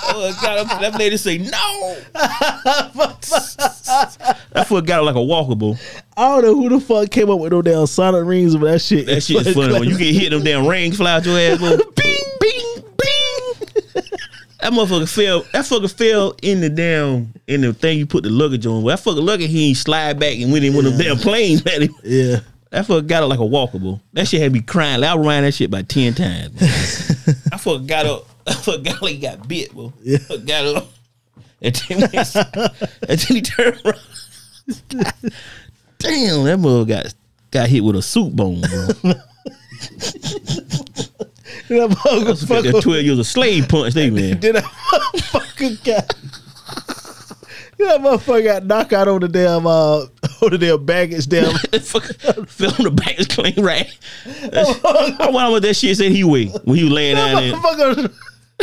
oh, 0.04 0.38
God, 0.42 0.68
that 0.80 0.96
lady 0.98 1.16
say 1.16 1.38
no. 1.38 1.96
I 4.54 4.64
forgot 4.64 5.04
like 5.04 5.14
a 5.14 5.18
walkable. 5.18 5.80
I 6.16 6.28
don't 6.28 6.42
know 6.42 6.54
who 6.54 6.68
the 6.68 6.80
fuck 6.80 7.10
came 7.10 7.30
up 7.30 7.38
with 7.38 7.52
no 7.52 7.62
damn 7.62 7.86
sonic 7.86 8.24
rings, 8.26 8.56
but 8.56 8.72
that 8.72 8.80
shit. 8.80 9.06
That 9.06 9.22
shit 9.22 9.46
is 9.46 9.54
funny 9.54 9.72
when 9.72 9.88
you 9.88 9.96
get 9.96 10.14
hit 10.14 10.30
them 10.30 10.42
damn 10.42 10.66
rings 10.66 10.96
fly 10.96 11.12
out 11.12 11.24
your 11.24 11.38
ass. 11.38 11.58
Bing, 11.60 11.80
bing, 12.40 12.84
bing. 12.98 14.02
That 14.60 14.72
motherfucker 14.72 15.12
fell. 15.12 15.40
That 15.52 15.64
fucker 15.64 15.92
fell 15.92 16.36
in 16.42 16.60
the 16.60 16.70
damn 16.70 17.32
in 17.46 17.60
the 17.62 17.72
thing 17.72 17.98
you 17.98 18.06
put 18.06 18.24
the 18.24 18.30
luggage 18.30 18.66
on. 18.66 18.82
Well, 18.82 18.96
that 18.96 19.04
fucker 19.04 19.22
luggage 19.22 19.50
he 19.50 19.68
ain't 19.68 19.76
slide 19.76 20.18
back 20.18 20.36
and 20.38 20.52
went 20.52 20.64
in 20.64 20.74
one 20.74 20.86
of 20.86 20.98
them 20.98 21.00
damn 21.00 21.16
planes 21.16 21.64
at 21.66 21.82
him. 21.82 21.94
Yeah. 22.02 22.40
That 22.72 22.86
fuck 22.86 23.06
got 23.06 23.22
it 23.22 23.26
like 23.26 23.38
a 23.38 23.42
walkable. 23.42 24.00
That 24.14 24.26
shit 24.26 24.40
had 24.40 24.50
me 24.50 24.62
crying. 24.62 25.04
I 25.04 25.14
ran 25.14 25.42
that 25.42 25.52
shit 25.52 25.68
about 25.68 25.90
ten 25.90 26.14
times. 26.14 26.54
I 27.52 27.56
fucker 27.56 27.86
got 27.86 28.06
up. 28.06 28.26
I 28.46 28.52
fucker 28.52 28.82
got 28.82 29.02
like 29.02 29.12
he 29.12 29.18
got 29.20 29.46
bit, 29.46 29.72
bro. 29.74 29.92
Yeah. 30.02 30.16
Fucker 30.16 30.46
got 30.46 30.76
up. 30.76 30.86
And 31.60 31.74
then, 31.74 32.02
and 32.02 33.20
then 33.20 33.36
he 33.36 33.42
turned 33.42 33.80
around. 33.84 34.00
Damn, 35.98 36.44
that 36.44 36.58
mother 36.58 36.84
got 36.86 37.14
got 37.50 37.68
hit 37.68 37.84
with 37.84 37.94
a 37.96 38.02
soup 38.02 38.32
bone, 38.34 38.62
bro. 38.62 38.68
That 38.86 39.22
That 41.68 41.90
motherfucker. 41.90 42.82
twelve 42.82 43.02
years 43.04 43.18
of 43.18 43.26
slave 43.26 43.68
punch, 43.68 43.92
they 43.92 44.08
man. 44.08 44.40
Did 44.40 44.54
that 44.56 44.64
motherfucker 44.64 45.84
got. 45.84 46.14
That 47.88 48.00
motherfucker 48.00 48.44
got 48.44 48.64
knocked 48.66 48.92
out 48.92 49.08
on 49.08 49.20
the 49.20 49.28
damn 49.28 49.66
uh 49.66 50.00
on 50.42 50.50
the 50.50 50.58
damn 50.58 50.84
baggage 50.84 51.26
damn. 51.26 51.52
Fell 51.80 52.74
on 52.78 52.84
the 52.84 52.90
baggage 52.94 53.28
clean 53.28 53.54
right. 53.64 53.86
I 54.54 55.28
wonder 55.30 55.50
what 55.52 55.62
that 55.62 55.74
shit 55.74 55.96
said 55.96 56.12
he 56.12 56.24
weighed 56.24 56.52
when 56.64 56.76
he 56.78 56.84
was 56.84 56.92
laying 56.92 57.16
down 57.16 57.34
there. 57.36 57.52
motherfucker. 57.54 58.14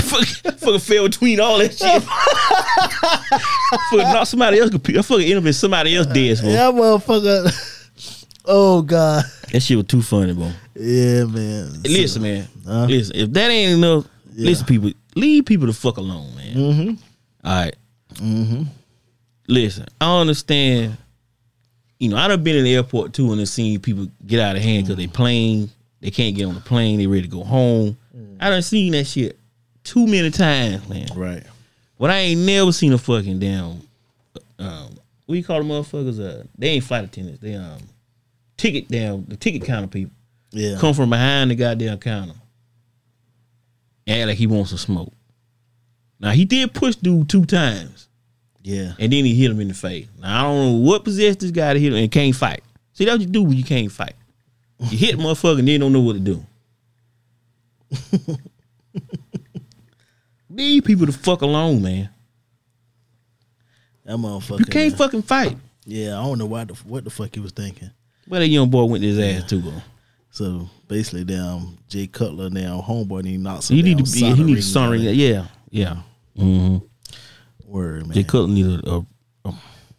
fucking, 0.02 0.52
fucking 0.58 0.80
fell 0.80 1.04
between 1.08 1.40
all 1.40 1.58
that 1.58 1.74
shit. 1.78 2.04
fucking 3.90 4.14
knock 4.14 4.28
somebody 4.28 4.60
else. 4.60 4.70
That 4.72 5.04
fucking 5.06 5.26
end 5.26 5.40
up 5.40 5.46
in 5.46 5.54
somebody 5.54 5.96
else 5.96 6.08
dead. 6.08 6.38
bro. 6.40 6.50
That 6.52 6.74
motherfucker. 6.74 7.76
Oh 8.46 8.82
god. 8.82 9.26
That 9.52 9.60
shit 9.62 9.78
was 9.78 9.86
too 9.88 10.02
funny, 10.02 10.34
bro. 10.34 10.52
Yeah, 10.76 11.26
man. 11.26 11.82
Listen, 11.84 12.22
man. 12.22 12.48
Huh? 12.66 12.86
Listen, 12.86 13.16
if 13.16 13.34
that 13.34 13.52
ain't 13.52 13.74
enough, 13.74 14.06
Yeah. 14.34 14.46
listen, 14.46 14.66
people, 14.66 14.92
leave 15.16 15.46
people 15.46 15.68
the 15.68 15.74
fuck 15.74 15.98
alone, 15.98 16.36
man. 16.36 16.56
Mm-hmm. 16.56 17.48
All 17.48 17.64
right. 17.66 17.76
Listen, 19.50 19.88
I 20.00 20.20
understand. 20.20 20.96
You 21.98 22.10
know, 22.10 22.18
I 22.18 22.28
done 22.30 22.44
been 22.44 22.56
in 22.56 22.64
the 22.64 22.76
airport 22.76 23.14
too 23.14 23.34
and 23.34 23.50
seen 23.50 23.80
people 23.82 24.08
get 24.26 24.40
out 24.40 24.56
of 24.56 24.62
hand 24.62 24.86
because 24.86 24.96
they 24.96 25.08
plane, 25.08 25.70
they 26.00 26.12
can't 26.12 26.36
get 26.36 26.46
on 26.46 26.54
the 26.54 26.62
plane, 26.62 26.98
they 27.00 27.08
ready 27.08 27.24
to 27.24 27.28
go 27.28 27.44
home. 27.44 27.98
I 28.40 28.50
done 28.50 28.62
seen 28.62 28.94
that 28.94 29.06
shit 29.06 29.38
too 29.84 30.06
many 30.08 30.30
times, 30.30 30.88
man. 30.88 31.08
Right. 31.16 31.44
But 31.98 32.12
I 32.12 32.20
ain't 32.20 32.42
never 32.42 32.72
seen 32.72 32.94
a 32.94 32.98
fucking 32.98 33.40
damn 33.40 33.82
um 34.60 34.96
what 35.26 35.36
you 35.36 35.44
call 35.44 35.62
the 35.62 35.68
motherfuckers? 35.68 36.20
Uh 36.20 36.44
they 36.58 36.70
ain't 36.70 36.84
flight 36.86 37.04
attendants. 37.06 37.42
They 37.42 37.56
um 37.56 37.80
ticket 38.56 38.88
damn 38.88 39.26
the 39.26 39.36
ticket 39.36 39.64
counter 39.66 39.88
people 39.88 40.14
Yeah. 40.52 40.78
come 40.80 40.94
from 40.94 41.10
behind 41.10 41.52
the 41.52 41.56
goddamn 41.56 41.98
counter. 41.98 42.36
And 44.08 44.22
act 44.22 44.28
like 44.28 44.38
he 44.38 44.48
wants 44.48 44.70
some 44.70 44.78
smoke. 44.78 45.14
Now 46.20 46.32
he 46.32 46.46
did 46.46 46.74
push 46.74 46.96
dude 46.96 47.28
two 47.30 47.46
times 47.46 48.09
Yeah. 48.70 48.94
and 49.00 49.12
then 49.12 49.26
he 49.26 49.34
hit 49.34 49.50
him 49.50 49.60
in 49.60 49.68
the 49.70 49.74
face. 49.74 50.08
Now 50.20 50.40
I 50.40 50.44
don't 50.44 50.66
know 50.84 50.90
what 50.92 51.04
possessed 51.04 51.40
this 51.40 51.50
guy 51.50 51.74
to 51.74 51.80
hit 51.80 51.92
him 51.92 51.98
and 51.98 52.12
can't 52.12 52.36
fight. 52.36 52.62
See 52.94 53.04
that's 53.04 53.18
what 53.18 53.22
you 53.22 53.28
do 53.28 53.42
when 53.42 53.58
you 53.58 53.64
can't 53.64 53.92
fight. 53.92 54.14
You 54.80 54.96
hit 54.96 55.16
a 55.16 55.18
motherfucker 55.22 55.58
and 55.58 55.68
then 55.68 55.80
don't 55.80 55.92
know 55.92 56.02
what 56.02 56.14
to 56.14 56.20
do. 56.20 56.46
Leave 60.52 60.84
people 60.84 61.08
the 61.08 61.12
fuck 61.12 61.42
alone, 61.42 61.82
man. 61.82 62.10
That 64.06 64.18
motherfucker. 64.18 64.60
You 64.60 64.66
can't 64.66 64.92
man. 64.92 64.98
fucking 64.98 65.22
fight. 65.24 65.58
Yeah, 65.86 66.20
I 66.20 66.24
don't 66.24 66.38
know 66.38 66.46
why 66.46 66.66
the 66.66 66.76
what 66.76 67.04
the 67.06 67.10
fuck 67.10 67.34
he 67.34 67.40
was 67.40 67.52
thinking. 67.52 67.90
Where 68.28 68.40
that 68.40 68.48
young 68.48 68.70
boy 68.70 68.84
went 68.84 69.04
his 69.04 69.18
ass 69.18 69.50
to, 69.50 69.62
bro. 69.62 69.74
So 70.30 70.70
basically, 70.88 71.24
damn 71.24 71.80
Jay 71.88 72.06
Cutler, 72.06 72.52
now 72.52 72.86
homeboy, 72.88 73.26
he 73.26 73.38
knocked 73.38 73.64
some 73.64 73.78
He 73.78 73.82
need 73.82 73.98
to 73.98 74.04
be. 74.04 74.20
He 74.20 74.44
need 74.44 74.56
to 74.58 74.62
something. 74.62 75.08
out 75.08 75.16
Yeah, 75.16 75.48
yeah. 75.72 75.98
Mm-hmm. 76.38 76.86
Word 77.70 78.08
man. 78.08 78.16
Jay 78.16 78.24
Cutler 78.24 78.48
need 78.48 78.66
a, 78.66 79.06
a, 79.46 79.54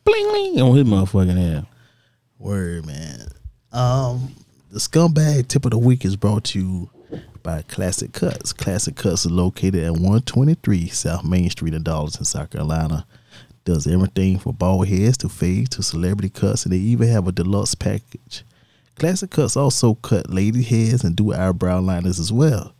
bling 0.04 0.28
bling 0.28 0.60
on 0.60 0.76
his 0.76 0.84
motherfucking 0.84 1.58
ass. 1.58 1.64
Word 2.36 2.84
man. 2.84 3.28
Um, 3.70 4.34
the 4.72 4.80
scumbag 4.80 5.46
tip 5.46 5.64
of 5.64 5.70
the 5.70 5.78
week 5.78 6.04
is 6.04 6.16
brought 6.16 6.42
to 6.46 6.58
you 6.58 6.90
by 7.44 7.62
Classic 7.62 8.12
Cuts. 8.12 8.52
Classic 8.52 8.96
Cuts 8.96 9.24
is 9.24 9.30
located 9.30 9.84
at 9.84 9.92
123 9.92 10.88
South 10.88 11.24
Main 11.24 11.48
Street 11.48 11.74
in 11.74 11.84
Darlington, 11.84 12.24
South 12.24 12.50
Carolina. 12.50 13.06
Does 13.64 13.86
everything 13.86 14.40
from 14.40 14.56
bald 14.56 14.88
heads 14.88 15.16
to 15.18 15.28
fades 15.28 15.68
to 15.70 15.82
celebrity 15.84 16.30
cuts, 16.30 16.64
and 16.64 16.72
they 16.72 16.78
even 16.78 17.08
have 17.08 17.28
a 17.28 17.32
deluxe 17.32 17.76
package. 17.76 18.42
Classic 18.96 19.30
Cuts 19.30 19.56
also 19.56 19.94
cut 19.94 20.28
lady 20.28 20.62
heads 20.62 21.04
and 21.04 21.14
do 21.14 21.32
eyebrow 21.32 21.80
liners 21.80 22.18
as 22.18 22.32
well. 22.32 22.74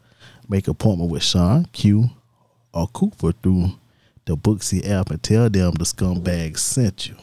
Make 0.49 0.67
appointment 0.67 1.13
with 1.13 1.23
Sean, 1.23 1.67
Q, 1.67 2.11
or 2.75 2.89
Cooper 2.89 3.31
through 3.33 3.73
the 4.31 4.37
Booksy 4.37 4.89
app 4.89 5.11
and 5.11 5.21
tell 5.21 5.51
them 5.51 5.73
the 5.73 5.85
scumbag 5.85 6.57
sent 6.57 7.09
you. 7.09 7.17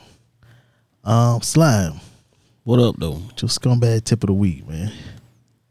Um, 1.05 1.41
Slime, 1.41 2.01
What 2.65 2.79
up, 2.79 2.97
though? 2.97 3.21
your 3.41 3.47
scumbag 3.47 4.03
tip 4.03 4.23
of 4.23 4.27
the 4.27 4.33
week, 4.33 4.67
man. 4.67 4.91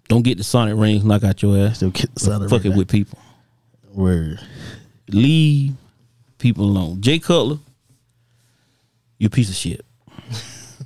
Don't 0.08 0.22
get 0.22 0.38
the 0.38 0.44
sonic 0.44 0.76
rings 0.78 1.04
knock 1.04 1.24
out 1.24 1.42
your 1.42 1.58
ass. 1.58 1.76
Still 1.76 1.90
get 1.90 2.14
the 2.14 2.32
of 2.32 2.48
Fuck 2.48 2.64
it 2.64 2.74
with 2.74 2.88
people. 2.88 3.18
Word. 3.92 4.40
Leave 5.08 5.74
people 6.38 6.64
alone. 6.64 7.02
Jay 7.02 7.18
Cutler, 7.18 7.58
you 9.18 9.26
a 9.26 9.30
piece 9.30 9.50
of 9.50 9.56
shit. 9.56 9.84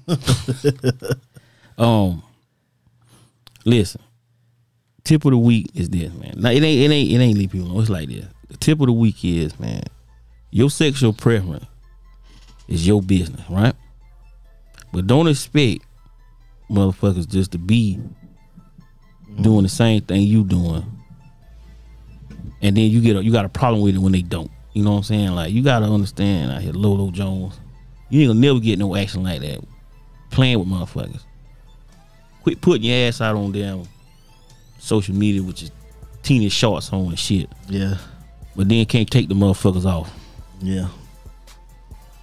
um, 1.79 2.23
listen. 3.65 4.01
Tip 5.05 5.25
of 5.25 5.31
the 5.31 5.39
week 5.39 5.71
is 5.75 5.91
this, 5.91 6.13
man. 6.13 6.35
Now 6.37 6.51
it 6.51 6.63
ain't 6.63 6.65
it 6.65 6.93
ain't 6.93 7.11
it 7.11 7.23
ain't 7.23 7.39
leave 7.39 7.51
people 7.53 7.69
alone. 7.69 7.83
It's 7.83 7.91
like 7.91 8.09
this. 8.09 8.27
The 8.49 8.57
tip 8.57 8.81
of 8.81 8.87
the 8.87 8.93
week 8.93 9.25
is, 9.25 9.59
man, 9.61 9.83
your 10.51 10.71
sexual 10.71 11.13
preference 11.13 11.65
is 12.69 12.87
your 12.87 13.03
business, 13.03 13.43
right? 13.49 13.75
But 14.93 15.07
don't 15.07 15.29
expect 15.29 15.85
motherfuckers 16.71 17.29
just 17.29 17.53
to 17.53 17.59
be 17.59 18.01
doing 19.41 19.63
the 19.63 19.69
same 19.69 20.01
thing 20.03 20.23
you 20.23 20.45
doing, 20.45 20.85
and 22.63 22.77
then 22.77 22.91
you 22.91 23.01
get 23.01 23.17
a, 23.17 23.25
you 23.25 23.33
got 23.33 23.45
a 23.45 23.49
problem 23.49 23.83
with 23.83 23.95
it 23.95 23.99
when 23.99 24.13
they 24.13 24.23
don't. 24.23 24.51
You 24.73 24.85
know 24.85 24.93
what 24.93 24.97
I'm 24.99 25.03
saying? 25.05 25.31
Like 25.31 25.53
you 25.53 25.63
gotta 25.63 25.87
understand 25.87 26.53
out 26.53 26.63
here, 26.63 26.73
Lolo 26.73 27.11
Jones. 27.11 27.59
You 28.09 28.23
ain't 28.23 28.31
gonna 28.31 28.41
never 28.41 28.61
get 28.61 28.79
no 28.79 28.97
action 28.97 29.23
like 29.23 29.41
that. 29.41 29.61
Playing 30.31 30.59
with 30.59 30.69
motherfuckers. 30.69 31.23
Quit 32.43 32.61
putting 32.61 32.85
your 32.85 33.09
ass 33.09 33.21
out 33.21 33.37
on 33.37 33.53
damn 33.53 33.85
social 34.79 35.15
media 35.15 35.43
with 35.43 35.63
your 35.63 35.71
teenage 36.23 36.53
shorts 36.53 36.93
on 36.93 37.07
and 37.07 37.19
shit. 37.19 37.49
Yeah. 37.69 37.97
But 38.57 38.69
then 38.69 38.85
can't 38.87 39.11
take 39.11 39.29
the 39.29 39.35
motherfuckers 39.35 39.85
off. 39.85 40.11
Yeah. 40.61 40.89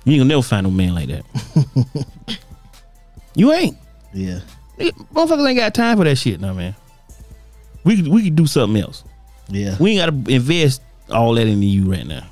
You 0.05 0.13
ain't 0.13 0.19
gonna 0.21 0.25
never 0.25 0.41
find 0.41 0.63
no 0.65 0.71
man 0.71 0.93
like 0.95 1.07
that. 1.09 1.25
you 3.35 3.51
ain't. 3.51 3.77
Yeah. 4.13 4.39
Motherfuckers 4.79 5.47
ain't 5.49 5.57
got 5.57 5.73
time 5.73 5.97
for 5.97 6.03
that 6.05 6.15
shit 6.17 6.39
no 6.39 6.53
man. 6.53 6.75
We 7.83 7.95
could 7.97 8.07
we 8.07 8.23
could 8.23 8.35
do 8.35 8.45
something 8.47 8.81
else. 8.81 9.03
Yeah. 9.49 9.75
We 9.79 9.97
ain't 9.97 10.11
gotta 10.25 10.33
invest 10.33 10.81
all 11.09 11.33
that 11.35 11.47
into 11.47 11.65
you 11.65 11.91
right 11.91 12.05
now. 12.05 12.25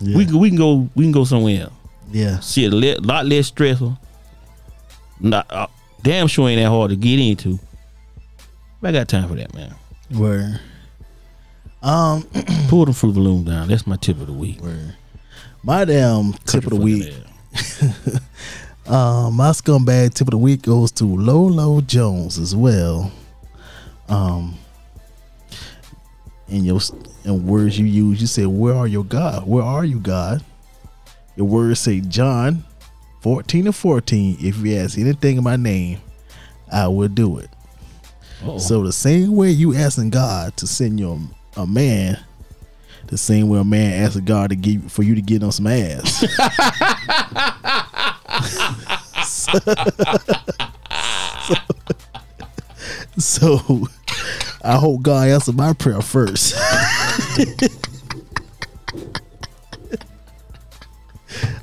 yeah. 0.00 0.16
We 0.16 0.26
can 0.26 0.38
we 0.38 0.48
can 0.50 0.58
go 0.58 0.88
we 0.94 1.04
can 1.04 1.12
go 1.12 1.24
somewhere 1.24 1.62
else. 1.62 1.72
yeah. 2.12 2.40
Shit, 2.40 2.72
a 2.72 2.76
le- 2.76 3.00
lot 3.00 3.26
less 3.26 3.46
stressful. 3.48 3.98
Not 5.20 5.46
uh, 5.50 5.66
damn 6.02 6.26
sure 6.26 6.48
ain't 6.48 6.60
that 6.60 6.68
hard 6.68 6.90
to 6.90 6.96
get 6.96 7.18
into. 7.18 7.58
But 8.80 8.88
I 8.88 8.92
got 8.98 9.08
time 9.08 9.28
for 9.28 9.34
that, 9.36 9.54
man. 9.54 9.74
Word. 10.12 10.60
Um. 11.84 12.26
Pull 12.68 12.86
the 12.86 12.92
fruit 12.94 13.14
balloon 13.14 13.44
down. 13.44 13.68
That's 13.68 13.86
my 13.86 13.96
tip 13.96 14.18
of 14.20 14.26
the 14.26 14.32
week. 14.32 14.60
Word. 14.60 14.96
My 15.62 15.84
damn 15.84 16.32
tip 16.32 16.64
of 16.64 16.70
the 16.70 16.76
week. 16.76 17.14
Um, 18.86 19.34
my 19.36 19.50
scumbag 19.50 20.14
tip 20.14 20.28
of 20.28 20.32
the 20.32 20.38
week 20.38 20.62
goes 20.62 20.90
to 20.92 21.04
Lolo 21.04 21.80
Jones 21.82 22.38
as 22.38 22.56
well. 22.56 23.12
Um, 24.08 24.56
in 26.48 26.64
your 26.64 26.80
in 27.24 27.46
words 27.46 27.78
you 27.78 27.86
use, 27.86 28.20
you 28.20 28.26
say, 28.26 28.46
"Where 28.46 28.74
are 28.74 28.86
your 28.86 29.04
God? 29.04 29.46
Where 29.46 29.62
are 29.62 29.84
you, 29.84 30.00
God?" 30.00 30.42
Your 31.36 31.46
words 31.46 31.80
say, 31.80 32.00
"John, 32.00 32.64
fourteen 33.20 33.66
and 33.66 33.74
fourteen. 33.76 34.36
If 34.40 34.58
you 34.58 34.76
ask 34.76 34.98
anything 34.98 35.36
in 35.38 35.44
my 35.44 35.56
name, 35.56 36.00
I 36.72 36.88
will 36.88 37.08
do 37.08 37.38
it." 37.38 37.50
Uh-oh. 38.42 38.58
So 38.58 38.82
the 38.82 38.92
same 38.92 39.36
way 39.36 39.50
you 39.50 39.74
asking 39.74 40.10
God 40.10 40.56
to 40.58 40.66
send 40.66 40.98
you 40.98 41.10
a, 41.56 41.62
a 41.62 41.66
man, 41.66 42.18
the 43.06 43.18
same 43.18 43.48
way 43.48 43.58
a 43.58 43.64
man 43.64 44.04
asking 44.04 44.24
God 44.24 44.50
to 44.50 44.56
give 44.56 44.90
for 44.90 45.02
you 45.02 45.14
to 45.14 45.22
get 45.22 45.42
on 45.42 45.52
some 45.52 45.66
ass. 45.66 46.20
so, 53.18 53.88
I 54.62 54.76
hope 54.76 55.02
God 55.02 55.28
answer 55.28 55.52
my 55.52 55.72
prayer 55.72 56.00
first. 56.00 56.54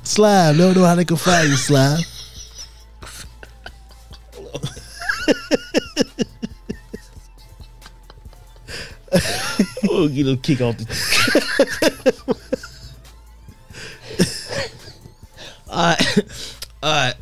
Slime, 0.02 0.58
don't 0.58 0.76
know 0.76 0.84
how 0.84 0.94
they 0.94 1.04
can 1.04 1.16
find 1.16 1.48
you, 1.48 1.56
Slime. 1.56 2.00
Oh, 9.90 10.08
get 10.08 10.26
a 10.26 10.36
kick 10.36 10.60
off 10.62 10.76
the. 10.78 10.86
All 15.68 15.96
right, 15.96 16.18
all 16.82 16.92
right. 16.92 17.14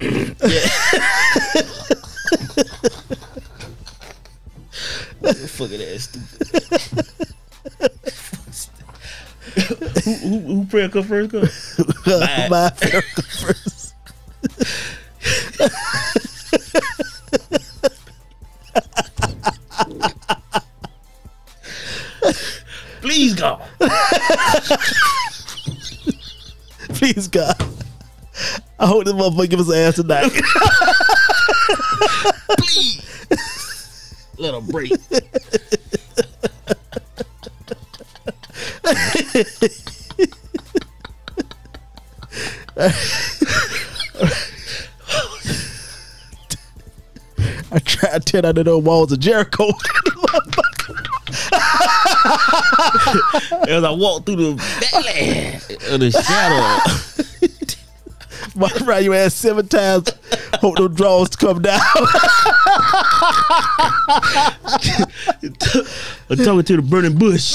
yeah. 0.00 0.68
Fucking 5.48 5.82
ass 5.82 6.04
stupid. 6.04 6.38
who, 10.04 10.14
who, 10.14 10.38
who 10.38 10.66
prayer 10.66 10.88
come 10.88 11.02
first? 11.02 11.30
Come? 11.32 11.48
Bye. 12.06 12.46
my 12.48 12.70
prayer 12.70 13.02
first. 13.02 13.94
Please, 23.08 23.32
God. 23.32 23.62
Please, 26.90 27.26
God. 27.26 27.56
I 28.78 28.86
hope 28.86 29.06
this 29.06 29.14
motherfucker 29.14 29.48
give 29.48 29.60
us 29.60 29.70
an 29.70 29.76
ass 29.76 29.94
tonight. 29.94 30.30
Please. 32.58 33.00
Let 34.36 34.52
him 34.52 34.66
break. 34.66 34.92
I 47.72 47.78
tried 47.78 48.18
to 48.18 48.20
tear 48.20 48.42
down 48.42 48.54
the 48.64 48.76
walls 48.76 49.12
of 49.12 49.20
Jericho. 49.20 49.70
As 53.68 53.84
I 53.84 53.90
walk 53.90 54.24
through 54.26 54.36
the 54.36 54.54
valley 54.90 55.54
of 55.92 56.00
the 56.00 56.10
shadow. 56.10 56.78
Walk 58.56 58.80
around 58.82 59.04
your 59.04 59.14
ass 59.14 59.34
seven 59.34 59.68
times. 59.68 60.10
Hope 60.54 60.76
those 60.76 60.94
draws 60.96 61.36
come 61.36 61.62
down. 61.62 61.80
I'm 66.30 66.36
talking 66.36 66.64
to 66.64 66.76
the 66.76 66.82
burning 66.82 67.16
bush. 67.16 67.54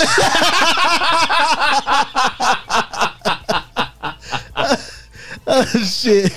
Oh, 5.45 5.65
shit. 5.83 6.31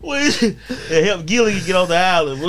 What 0.00 0.22
is 0.22 0.42
it? 0.42 0.56
It 0.90 1.04
help 1.06 1.26
Gilly 1.26 1.60
get 1.60 1.74
on 1.74 1.88
the 1.88 1.96
island. 1.96 2.40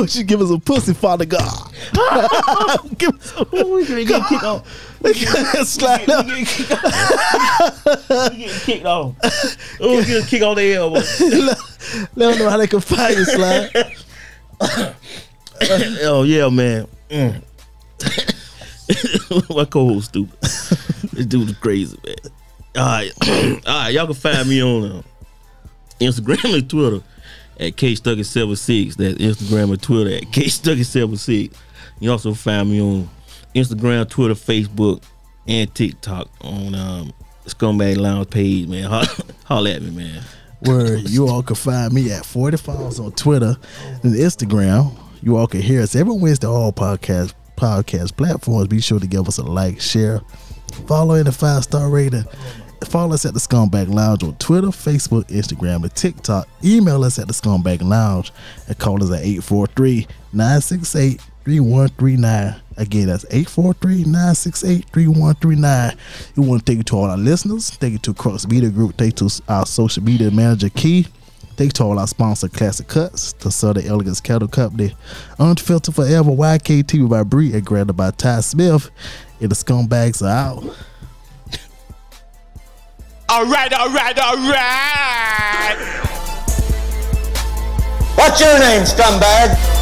She 0.08 0.22
give 0.22 0.40
us 0.40 0.50
a 0.50 0.58
pussy, 0.58 0.94
Father 0.94 1.24
God. 1.24 1.72
give 2.98 3.14
us 3.14 3.32
a 3.36 3.44
we 3.64 4.04
get 4.04 4.26
kicked 4.28 4.44
off. 4.44 4.66
slide 5.66 6.06
We 6.26 6.44
kicked 6.44 6.72
off. 6.72 8.30
We 8.30 8.48
kicked 8.60 8.86
off. 8.86 9.14
Oh, 9.80 9.96
we 9.96 10.04
get 10.04 10.24
a 10.24 10.26
kick 10.26 10.42
on 10.42 10.56
the 10.56 10.74
elbow. 10.74 11.00
Let 12.14 12.30
them 12.30 12.38
know 12.38 12.50
how 12.50 12.56
they 12.56 12.66
can 12.66 12.80
find 12.80 13.16
you, 13.16 13.24
slide. 13.24 13.70
oh 16.02 16.22
yeah, 16.24 16.48
man. 16.48 16.86
Mm. 17.10 17.42
My 19.54 19.64
co-host 19.64 20.08
stupid. 20.08 20.40
this 20.40 21.26
dude 21.26 21.50
is 21.50 21.56
crazy, 21.58 21.98
man. 22.04 22.16
All 22.76 22.86
right, 22.86 23.12
all 23.66 23.74
right. 23.74 23.90
Y'all 23.90 24.06
can 24.06 24.14
find 24.14 24.48
me 24.48 24.62
on 24.62 24.90
uh, 24.90 25.02
Instagram 26.00 26.54
and 26.54 26.70
Twitter 26.70 27.02
at 27.60 27.76
K 27.76 27.92
Stuckey 27.92 28.24
76 28.24 28.96
That's 28.96 29.14
Instagram 29.18 29.70
and 29.70 29.82
Twitter 29.82 30.16
at 30.16 30.32
K 30.32 30.44
Stuckey 30.44 30.84
76 30.84 31.56
You 32.00 32.10
also 32.10 32.34
find 32.34 32.70
me 32.70 32.80
on 32.80 33.08
Instagram, 33.54 34.08
Twitter, 34.08 34.34
Facebook, 34.34 35.02
and 35.46 35.72
TikTok 35.74 36.28
on 36.42 36.74
um, 36.74 37.12
Scumbag 37.46 37.96
Lounge 37.96 38.30
page, 38.30 38.68
man. 38.68 38.84
Holla, 38.84 39.06
holla 39.44 39.70
at 39.70 39.82
me, 39.82 39.90
man. 39.90 40.22
Where 40.60 40.96
you 40.96 41.26
all 41.28 41.42
can 41.42 41.56
find 41.56 41.92
me 41.92 42.12
at 42.12 42.24
40 42.24 42.58
Files 42.58 43.00
on 43.00 43.12
Twitter 43.12 43.56
and 43.80 44.14
Instagram. 44.14 44.94
You 45.22 45.36
all 45.36 45.46
can 45.46 45.62
hear 45.62 45.82
us 45.82 45.96
every 45.96 46.14
Wednesday 46.14 46.46
all 46.46 46.72
podcast 46.72 47.34
podcast 47.56 48.16
platforms. 48.16 48.68
Be 48.68 48.80
sure 48.80 49.00
to 49.00 49.06
give 49.06 49.26
us 49.26 49.38
a 49.38 49.42
like, 49.42 49.80
share, 49.80 50.20
follow, 50.86 51.14
and 51.14 51.28
a 51.28 51.32
five 51.32 51.64
star 51.64 51.88
rating. 51.90 52.24
Follow 52.84 53.14
us 53.14 53.26
at 53.26 53.34
the 53.34 53.40
Scumbag 53.40 53.92
Lounge 53.92 54.22
on 54.22 54.34
Twitter, 54.36 54.68
Facebook, 54.68 55.24
Instagram, 55.28 55.82
and 55.82 55.94
TikTok. 55.94 56.48
Email 56.64 57.04
us 57.04 57.18
at 57.18 57.26
the 57.26 57.32
Scumbag 57.32 57.82
Lounge 57.82 58.32
and 58.66 58.78
call 58.78 59.02
us 59.02 59.10
at 59.10 59.24
843 59.24 60.06
968 60.32 61.20
3139. 61.44 62.60
Again, 62.76 63.06
that's 63.08 63.24
843 63.30 64.04
968 64.04 64.84
3139. 64.92 65.96
We 66.36 66.46
want 66.46 66.60
to 66.60 66.64
thank 66.64 66.78
you 66.78 66.84
to 66.84 66.96
all 66.96 67.10
our 67.10 67.16
listeners. 67.16 67.70
Thank 67.70 67.92
you 67.92 67.98
to 68.00 68.14
Crux 68.14 68.46
Media 68.48 68.70
Group. 68.70 68.96
Thank 68.96 69.20
you 69.20 69.28
to 69.28 69.42
our 69.48 69.66
social 69.66 70.02
media 70.02 70.30
manager, 70.30 70.70
Key. 70.70 71.06
Thank 71.56 71.68
you 71.68 71.72
to 71.72 71.84
all 71.84 71.98
our 71.98 72.06
sponsor, 72.06 72.48
Classic 72.48 72.88
Cuts, 72.88 73.34
the 73.34 73.50
Southern 73.50 73.86
Elegance 73.86 74.20
Cattle 74.20 74.48
Company, 74.48 74.94
Unfiltered 75.38 75.94
Forever, 75.94 76.30
YKT 76.30 77.08
by 77.08 77.22
Bree, 77.22 77.52
and 77.52 77.66
granted 77.66 77.92
by 77.92 78.12
Ty 78.12 78.40
Smith. 78.40 78.90
And 79.40 79.50
the 79.50 79.54
scumbags 79.54 80.22
are 80.22 80.28
out. 80.28 80.64
All 83.32 83.46
right, 83.46 83.72
all 83.72 83.88
right, 83.90 84.18
all 84.18 84.36
right. 84.36 85.76
What's 88.16 88.40
your 88.40 88.58
name, 88.58 88.82
scumbag? 88.82 89.79